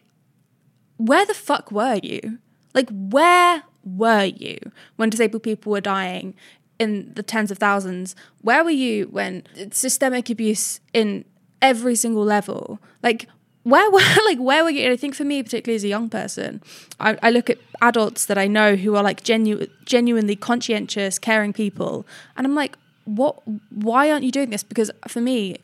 where 0.97 1.25
the 1.25 1.35
fuck 1.35 1.71
were 1.71 1.99
you? 2.01 2.39
Like 2.73 2.89
where 2.89 3.63
were 3.85 4.25
you 4.25 4.57
when 4.95 5.09
disabled 5.09 5.43
people 5.43 5.71
were 5.71 5.81
dying 5.81 6.33
in 6.79 7.13
the 7.13 7.23
tens 7.23 7.51
of 7.51 7.57
thousands? 7.57 8.15
Where 8.41 8.63
were 8.63 8.69
you 8.69 9.05
when 9.05 9.43
systemic 9.71 10.29
abuse 10.29 10.79
in 10.93 11.25
every 11.61 11.95
single 11.95 12.23
level? 12.23 12.79
Like 13.03 13.27
where 13.63 13.89
were 13.91 13.99
like 14.25 14.39
where 14.39 14.63
were 14.63 14.69
you? 14.69 14.83
And 14.83 14.93
I 14.93 14.95
think 14.95 15.15
for 15.15 15.25
me, 15.25 15.43
particularly 15.43 15.75
as 15.75 15.83
a 15.83 15.89
young 15.89 16.09
person, 16.09 16.61
I, 16.99 17.17
I 17.21 17.31
look 17.31 17.49
at 17.49 17.57
adults 17.81 18.25
that 18.27 18.37
I 18.37 18.47
know 18.47 18.75
who 18.75 18.95
are 18.95 19.03
like 19.03 19.23
genu- 19.23 19.67
genuinely 19.85 20.35
conscientious, 20.35 21.19
caring 21.19 21.53
people, 21.53 22.05
and 22.37 22.47
I'm 22.47 22.55
like, 22.55 22.77
what? 23.05 23.41
Why 23.71 24.11
aren't 24.11 24.23
you 24.23 24.31
doing 24.31 24.49
this? 24.49 24.63
Because 24.63 24.91
for 25.07 25.21
me, 25.21 25.57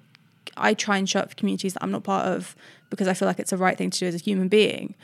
I 0.57 0.73
try 0.73 0.97
and 0.97 1.09
show 1.09 1.19
up 1.21 1.29
for 1.29 1.35
communities 1.35 1.73
that 1.73 1.83
I'm 1.83 1.91
not 1.91 2.03
part 2.03 2.27
of 2.27 2.55
because 2.89 3.07
I 3.07 3.13
feel 3.13 3.27
like 3.27 3.39
it's 3.39 3.51
the 3.51 3.57
right 3.57 3.77
thing 3.77 3.89
to 3.89 3.99
do 3.99 4.05
as 4.05 4.15
a 4.15 4.17
human 4.17 4.47
being. 4.47 4.95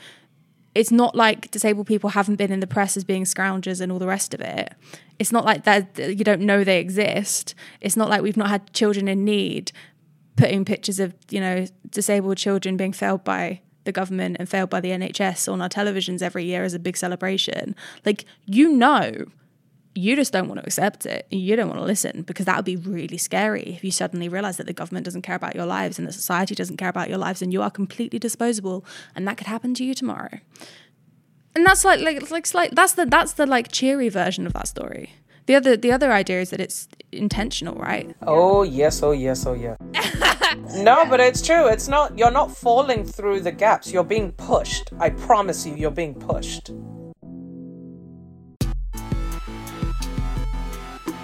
It's 0.78 0.92
not 0.92 1.16
like 1.16 1.50
disabled 1.50 1.88
people 1.88 2.10
haven't 2.10 2.36
been 2.36 2.52
in 2.52 2.60
the 2.60 2.66
press 2.68 2.96
as 2.96 3.02
being 3.02 3.24
scroungers 3.24 3.80
and 3.80 3.90
all 3.90 3.98
the 3.98 4.06
rest 4.06 4.32
of 4.32 4.40
it. 4.40 4.72
It's 5.18 5.32
not 5.32 5.44
like 5.44 5.64
that 5.64 5.98
you 5.98 6.22
don't 6.22 6.42
know 6.42 6.62
they 6.62 6.78
exist. 6.78 7.56
It's 7.80 7.96
not 7.96 8.08
like 8.08 8.22
we've 8.22 8.36
not 8.36 8.48
had 8.48 8.72
children 8.72 9.08
in 9.08 9.24
need 9.24 9.72
putting 10.36 10.64
pictures 10.64 11.00
of, 11.00 11.16
you 11.30 11.40
know, 11.40 11.66
disabled 11.90 12.36
children 12.36 12.76
being 12.76 12.92
failed 12.92 13.24
by 13.24 13.60
the 13.82 13.90
government 13.90 14.36
and 14.38 14.48
failed 14.48 14.70
by 14.70 14.78
the 14.78 14.90
NHS 14.90 15.52
on 15.52 15.60
our 15.60 15.68
televisions 15.68 16.22
every 16.22 16.44
year 16.44 16.62
as 16.62 16.74
a 16.74 16.78
big 16.78 16.96
celebration. 16.96 17.74
Like 18.06 18.24
you 18.46 18.70
know 18.70 19.24
you 19.98 20.14
just 20.14 20.32
don't 20.32 20.46
want 20.48 20.60
to 20.60 20.66
accept 20.66 21.06
it. 21.06 21.26
You 21.30 21.56
don't 21.56 21.68
want 21.68 21.80
to 21.80 21.84
listen 21.84 22.22
because 22.22 22.46
that 22.46 22.54
would 22.54 22.64
be 22.64 22.76
really 22.76 23.18
scary 23.18 23.64
if 23.74 23.82
you 23.82 23.90
suddenly 23.90 24.28
realize 24.28 24.56
that 24.58 24.66
the 24.66 24.72
government 24.72 25.04
doesn't 25.04 25.22
care 25.22 25.34
about 25.34 25.56
your 25.56 25.66
lives 25.66 25.98
and 25.98 26.06
the 26.06 26.12
society 26.12 26.54
doesn't 26.54 26.76
care 26.76 26.88
about 26.88 27.08
your 27.08 27.18
lives 27.18 27.42
and 27.42 27.52
you 27.52 27.62
are 27.62 27.70
completely 27.70 28.18
disposable 28.18 28.84
and 29.16 29.26
that 29.26 29.36
could 29.36 29.48
happen 29.48 29.74
to 29.74 29.84
you 29.84 29.94
tomorrow. 29.94 30.38
And 31.56 31.66
that's 31.66 31.84
like 31.84 32.00
like 32.00 32.30
like, 32.30 32.54
like 32.54 32.70
that's 32.72 32.92
the 32.92 33.06
that's 33.06 33.32
the 33.32 33.46
like 33.46 33.72
cheery 33.72 34.08
version 34.08 34.46
of 34.46 34.52
that 34.52 34.68
story. 34.68 35.10
The 35.46 35.56
other 35.56 35.76
the 35.76 35.90
other 35.90 36.12
idea 36.12 36.40
is 36.42 36.50
that 36.50 36.60
it's 36.60 36.86
intentional, 37.10 37.74
right? 37.74 38.14
Oh 38.22 38.62
yes, 38.62 39.02
oh 39.02 39.10
yes, 39.10 39.46
oh 39.46 39.54
yeah. 39.54 39.76
no, 40.76 41.06
but 41.06 41.18
it's 41.18 41.42
true. 41.42 41.66
It's 41.66 41.88
not 41.88 42.16
you're 42.16 42.30
not 42.30 42.56
falling 42.56 43.04
through 43.04 43.40
the 43.40 43.50
gaps. 43.50 43.90
You're 43.90 44.04
being 44.04 44.30
pushed. 44.32 44.92
I 45.00 45.10
promise 45.10 45.66
you 45.66 45.74
you're 45.74 45.90
being 45.90 46.14
pushed. 46.14 46.70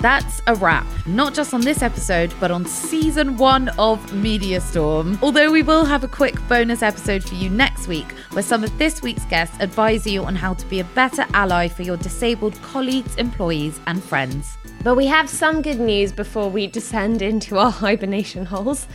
That's 0.04 0.42
a 0.46 0.54
wrap, 0.54 0.84
not 1.06 1.32
just 1.32 1.54
on 1.54 1.62
this 1.62 1.80
episode, 1.80 2.34
but 2.38 2.50
on 2.50 2.66
season 2.66 3.38
one 3.38 3.70
of 3.78 4.12
Media 4.12 4.60
Storm. 4.60 5.18
Although 5.22 5.50
we 5.50 5.62
will 5.62 5.86
have 5.86 6.04
a 6.04 6.08
quick 6.08 6.34
bonus 6.46 6.82
episode 6.82 7.24
for 7.24 7.36
you 7.36 7.48
next 7.48 7.88
week, 7.88 8.12
where 8.32 8.42
some 8.42 8.62
of 8.62 8.76
this 8.76 9.00
week's 9.00 9.24
guests 9.24 9.56
advise 9.60 10.06
you 10.06 10.22
on 10.22 10.36
how 10.36 10.52
to 10.52 10.66
be 10.66 10.80
a 10.80 10.84
better 10.84 11.24
ally 11.32 11.68
for 11.68 11.84
your 11.84 11.96
disabled 11.96 12.60
colleagues, 12.60 13.16
employees, 13.16 13.80
and 13.86 14.04
friends. 14.04 14.58
But 14.82 14.94
we 14.94 15.06
have 15.06 15.30
some 15.30 15.62
good 15.62 15.80
news 15.80 16.12
before 16.12 16.50
we 16.50 16.66
descend 16.66 17.22
into 17.22 17.56
our 17.56 17.70
hibernation 17.70 18.44
holes. 18.44 18.86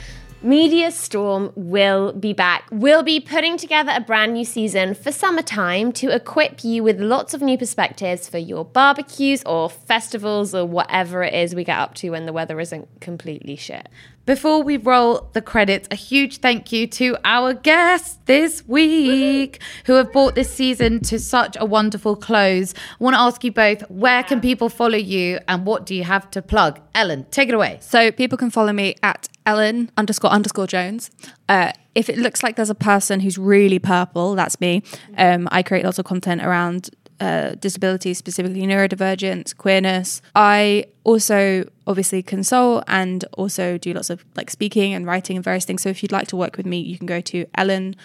Media 0.42 0.90
Storm 0.90 1.52
will 1.58 2.14
be 2.14 2.32
back. 2.32 2.64
We'll 2.72 3.04
be 3.04 3.20
putting 3.20 3.58
together 3.58 3.92
a 3.94 4.00
brand 4.00 4.36
new 4.36 4.46
season 4.46 4.94
for 4.94 5.12
summertime 5.12 5.92
to 5.94 6.16
equip 6.16 6.64
you 6.64 6.82
with 6.82 6.98
lots 6.98 7.34
of 7.34 7.42
new 7.42 7.58
perspectives 7.58 8.30
for 8.30 8.38
your 8.38 8.64
barbecues 8.64 9.44
or 9.46 9.70
festivals 9.70 10.56
or 10.56 10.66
whatever 10.66 11.24
it 11.24 11.34
is 11.34 11.54
we 11.54 11.66
get 11.66 11.78
up 11.78 11.94
to 11.96 12.12
when 12.12 12.26
the 12.26 12.32
weather 12.32 12.58
isn't 12.58 12.88
completely 13.02 13.58
shit. 13.58 13.90
Before 14.30 14.62
we 14.62 14.78
roll 14.78 15.28
the 15.34 15.42
credits, 15.42 15.88
a 15.90 15.96
huge 15.96 16.38
thank 16.38 16.72
you 16.72 16.86
to 16.86 17.18
our 17.26 17.56
guests 17.56 18.20
this 18.26 18.64
week 18.68 19.60
who 19.86 19.94
have 19.94 20.14
brought 20.14 20.36
this 20.36 20.54
season 20.54 21.00
to 21.06 21.18
such 21.18 21.58
a 21.60 21.66
wonderful 21.66 22.16
close. 22.16 22.76
I 22.76 23.04
want 23.04 23.16
to 23.16 23.20
ask 23.22 23.44
you 23.44 23.52
both 23.52 23.90
where 23.90 24.22
can 24.22 24.40
people 24.40 24.70
follow 24.70 25.00
you 25.00 25.40
and 25.48 25.66
what 25.66 25.88
do 25.88 25.96
you 25.96 26.04
have 26.04 26.30
to 26.30 26.44
plug? 26.44 26.80
Ellen, 26.94 27.26
take 27.32 27.50
it 27.50 27.56
away. 27.56 27.80
So 27.82 28.12
people 28.12 28.38
can 28.38 28.52
follow 28.52 28.72
me 28.72 28.94
at 29.02 29.28
Ellen 29.48 29.90
underscore 29.98 30.30
underscore 30.30 30.68
Jones. 30.68 31.10
Uh, 31.48 31.72
if 31.96 32.08
it 32.08 32.20
looks 32.20 32.44
like 32.44 32.56
there's 32.56 32.70
a 32.70 32.76
person 32.76 33.22
who's 33.22 33.40
really 33.40 33.80
purple, 33.80 34.36
that's 34.36 34.62
me. 34.62 34.84
Um, 35.18 35.50
I 35.52 35.64
create 35.64 35.84
lots 35.84 35.98
of 35.98 36.06
content 36.06 36.44
around 36.44 36.92
uh, 37.20 37.56
disabilities, 37.56 38.18
specifically 38.18 38.62
neurodivergence, 38.62 39.56
queerness. 39.56 40.22
I 40.36 40.86
also 41.04 41.70
obviously 41.88 42.24
consult 42.24 42.84
and 42.88 43.26
also 43.34 43.78
do 43.78 43.94
lots 43.94 44.10
of 44.10 44.24
like 44.36 44.50
speaking 44.50 44.94
and 44.94 45.06
writing 45.06 45.36
and 45.38 45.44
various 45.44 45.66
things. 45.66 45.82
So 45.82 45.90
if 45.90 46.02
you'd 46.02 46.12
like 46.12 46.28
to 46.30 46.36
work 46.36 46.58
with 46.58 46.66
me, 46.66 46.80
you 46.80 46.98
can 46.98 47.08
go 47.08 47.22
to 47.22 47.46
Ellen 47.56 47.96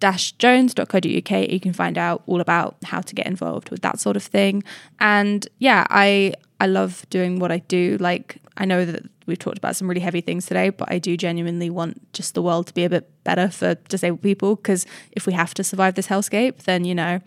jones.co.uk 0.00 1.50
you 1.50 1.60
can 1.60 1.72
find 1.72 1.98
out 1.98 2.22
all 2.26 2.40
about 2.40 2.76
how 2.84 3.00
to 3.00 3.16
get 3.16 3.26
involved 3.26 3.68
with 3.70 3.82
that 3.82 3.98
sort 3.98 4.16
of 4.16 4.22
thing 4.22 4.62
and 5.00 5.48
yeah 5.58 5.86
i 5.90 6.32
i 6.60 6.66
love 6.66 7.04
doing 7.10 7.40
what 7.40 7.50
i 7.50 7.58
do 7.58 7.96
like 7.98 8.38
i 8.56 8.64
know 8.64 8.84
that 8.84 9.02
we've 9.28 9.38
talked 9.38 9.58
about 9.58 9.76
some 9.76 9.88
really 9.88 10.00
heavy 10.00 10.20
things 10.20 10.46
today 10.46 10.70
but 10.70 10.90
i 10.90 10.98
do 10.98 11.16
genuinely 11.16 11.70
want 11.70 12.12
just 12.12 12.34
the 12.34 12.42
world 12.42 12.66
to 12.66 12.74
be 12.74 12.84
a 12.84 12.90
bit 12.90 13.08
better 13.22 13.48
for 13.48 13.74
disabled 13.88 14.22
people 14.22 14.56
because 14.56 14.86
if 15.12 15.26
we 15.26 15.32
have 15.32 15.54
to 15.54 15.62
survive 15.62 15.94
this 15.94 16.08
hellscape 16.08 16.62
then 16.64 16.84
you 16.84 16.94
know 16.94 17.20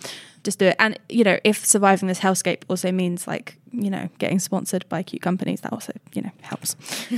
just 0.43 0.59
do 0.59 0.65
it. 0.67 0.75
And 0.79 0.97
you 1.09 1.23
know, 1.23 1.39
if 1.43 1.65
surviving 1.65 2.07
this 2.07 2.19
hellscape 2.19 2.63
also 2.67 2.91
means 2.91 3.27
like 3.27 3.57
you 3.71 3.89
know 3.89 4.09
getting 4.17 4.39
sponsored 4.39 4.87
by 4.89 5.03
cute 5.03 5.21
companies, 5.21 5.61
that 5.61 5.71
also 5.71 5.93
you 6.13 6.21
know 6.21 6.31
helps. 6.41 6.75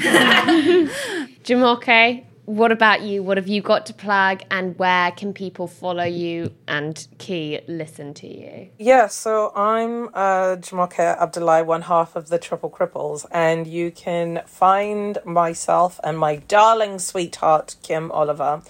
Jumoke, 1.44 2.26
what 2.46 2.72
about 2.72 3.02
you? 3.02 3.24
What 3.24 3.38
have 3.38 3.48
you 3.48 3.62
got 3.62 3.86
to 3.88 3.94
plug, 3.94 4.42
and 4.52 4.78
where 4.78 5.12
can 5.12 5.34
people 5.34 5.68
follow 5.68 6.04
you 6.04 6.54
and 6.68 7.08
key 7.18 7.62
listen 7.68 8.14
to 8.16 8.28
you? 8.28 8.70
Yeah, 8.78 9.08
so 9.08 9.52
I'm 9.56 10.10
uh, 10.14 10.58
Jumoke 10.58 11.00
Abdullahi, 11.00 11.64
one 11.64 11.84
half 11.84 12.16
of 12.16 12.30
the 12.30 12.38
Triple 12.38 12.70
Cripples, 12.70 13.26
and 13.32 13.66
you 13.66 13.92
can 13.92 14.42
find 14.46 15.18
myself 15.26 16.00
and 16.04 16.18
my 16.20 16.38
darling 16.38 17.00
sweetheart 17.00 17.76
Kym 17.84 18.12
Oliver 18.12 18.62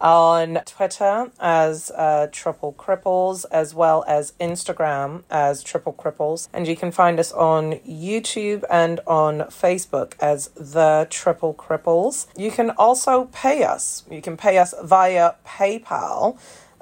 on 0.00 0.60
Twitter 0.64 1.30
as 1.40 1.90
uh, 1.90 2.28
Triple 2.32 2.72
Cripples, 2.74 3.44
as 3.50 3.74
well 3.74 4.04
as 4.06 4.32
Instagram 4.40 5.22
as 5.30 5.62
Triple 5.62 5.92
Cripples. 5.92 6.48
And 6.52 6.66
you 6.66 6.76
can 6.76 6.90
find 6.90 7.18
us 7.18 7.32
on 7.32 7.74
YouTube 7.80 8.64
and 8.70 9.00
on 9.06 9.40
Facebook 9.42 10.14
as 10.20 10.48
The 10.48 11.06
Triple 11.10 11.54
Cripples. 11.54 12.26
You 12.36 12.50
can 12.50 12.70
also 12.70 13.26
pay 13.32 13.64
us. 13.64 14.04
You 14.10 14.22
can 14.22 14.36
pay 14.36 14.58
us 14.58 14.74
via 14.82 15.34
PayPal 15.46 16.38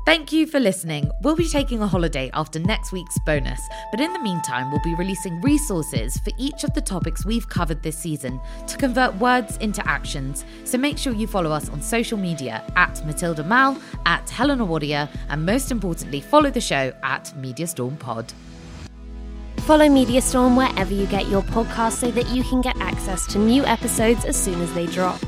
Thank 0.04 0.32
you 0.32 0.47
for 0.47 0.60
listening. 0.60 1.12
We'll 1.22 1.36
be 1.36 1.47
taking 1.47 1.80
a 1.84 1.88
holiday 1.88 2.32
after 2.34 2.58
next 2.58 2.91
week's 2.91 3.20
bonus, 3.20 3.62
but 3.91 4.02
in 4.02 4.12
the 4.14 4.20
meantime, 4.20 4.72
we'll 4.72 4.82
be 4.82 4.95
releasing 4.95 5.39
resources 5.41 6.18
for 6.18 6.32
each 6.39 6.64
of 6.64 6.74
the 6.74 6.82
topics 6.82 7.24
we've 7.24 7.47
covered 7.47 7.84
this 7.84 7.99
season 7.99 8.41
to 8.66 8.78
convert 8.78 9.16
words 9.18 9.58
into 9.58 9.88
actions. 9.88 10.43
So 10.64 10.80
make 10.80 10.97
sure 10.97 11.14
you 11.14 11.28
follow 11.28 11.52
us 11.52 11.70
on 11.70 11.84
social 11.84 12.18
media 12.18 12.64
at 12.76 12.95
Mathilda 13.06 13.45
Mall, 13.45 13.78
at 14.08 14.28
Helena 14.28 14.66
Wadia, 14.66 15.08
and 15.30 15.45
most 15.45 15.70
importantly, 15.70 16.20
follow 16.20 16.49
the 16.49 16.62
show 16.62 16.91
at 17.04 17.32
Media 17.38 17.68
Storm 17.68 17.95
Pod. 17.95 18.34
Follow 19.60 19.88
Media 19.88 20.22
Storm 20.24 20.56
wherever 20.56 20.91
you 20.91 21.06
get 21.06 21.28
your 21.28 21.43
podcast 21.43 21.93
so 21.93 22.10
that 22.10 22.28
you 22.30 22.43
can 22.43 22.62
get 22.62 22.76
access 22.78 23.28
to 23.28 23.38
new 23.38 23.64
episodes 23.66 24.26
as 24.26 24.36
soon 24.36 24.60
as 24.62 24.74
they 24.74 24.88
drop. 24.88 25.22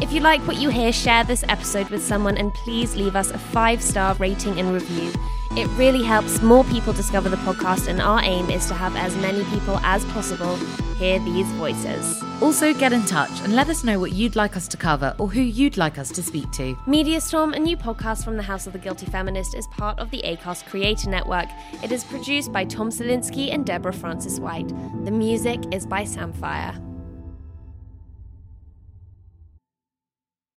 If 0.00 0.12
you 0.12 0.20
like 0.20 0.40
what 0.46 0.56
you 0.58 0.68
hear, 0.68 0.92
share 0.92 1.24
this 1.24 1.44
episode 1.48 1.90
with 1.90 2.02
someone 2.02 2.36
and 2.36 2.54
please 2.54 2.94
leave 2.94 3.16
us 3.16 3.30
a 3.30 3.38
five 3.38 3.82
star 3.82 4.14
rating 4.14 4.58
and 4.58 4.72
review. 4.72 5.12
It 5.56 5.66
really 5.76 6.04
helps 6.04 6.40
more 6.40 6.62
people 6.64 6.92
discover 6.92 7.28
the 7.28 7.36
podcast, 7.38 7.88
and 7.88 8.00
our 8.00 8.22
aim 8.22 8.48
is 8.50 8.66
to 8.66 8.74
have 8.74 8.94
as 8.94 9.16
many 9.16 9.42
people 9.44 9.78
as 9.78 10.04
possible 10.06 10.56
hear 10.98 11.18
these 11.20 11.46
voices. 11.52 12.22
Also, 12.40 12.72
get 12.72 12.92
in 12.92 13.04
touch 13.06 13.40
and 13.40 13.56
let 13.56 13.68
us 13.68 13.82
know 13.82 13.98
what 13.98 14.12
you'd 14.12 14.36
like 14.36 14.56
us 14.56 14.68
to 14.68 14.76
cover 14.76 15.16
or 15.18 15.28
who 15.28 15.40
you'd 15.40 15.76
like 15.76 15.98
us 15.98 16.10
to 16.12 16.22
speak 16.22 16.50
to. 16.52 16.76
Media 16.86 17.20
Storm, 17.20 17.54
a 17.54 17.58
new 17.58 17.76
podcast 17.76 18.24
from 18.24 18.36
the 18.36 18.42
House 18.42 18.66
of 18.66 18.72
the 18.72 18.78
Guilty 18.78 19.06
Feminist, 19.06 19.56
is 19.56 19.66
part 19.68 19.98
of 19.98 20.10
the 20.10 20.22
ACAST 20.22 20.66
Creator 20.66 21.10
Network. 21.10 21.48
It 21.82 21.90
is 21.90 22.04
produced 22.04 22.52
by 22.52 22.64
Tom 22.64 22.90
Salinsky 22.90 23.52
and 23.52 23.66
Deborah 23.66 23.92
Frances 23.92 24.38
White. 24.38 24.68
The 25.04 25.10
music 25.10 25.60
is 25.72 25.86
by 25.86 26.02
Samfire. 26.02 26.87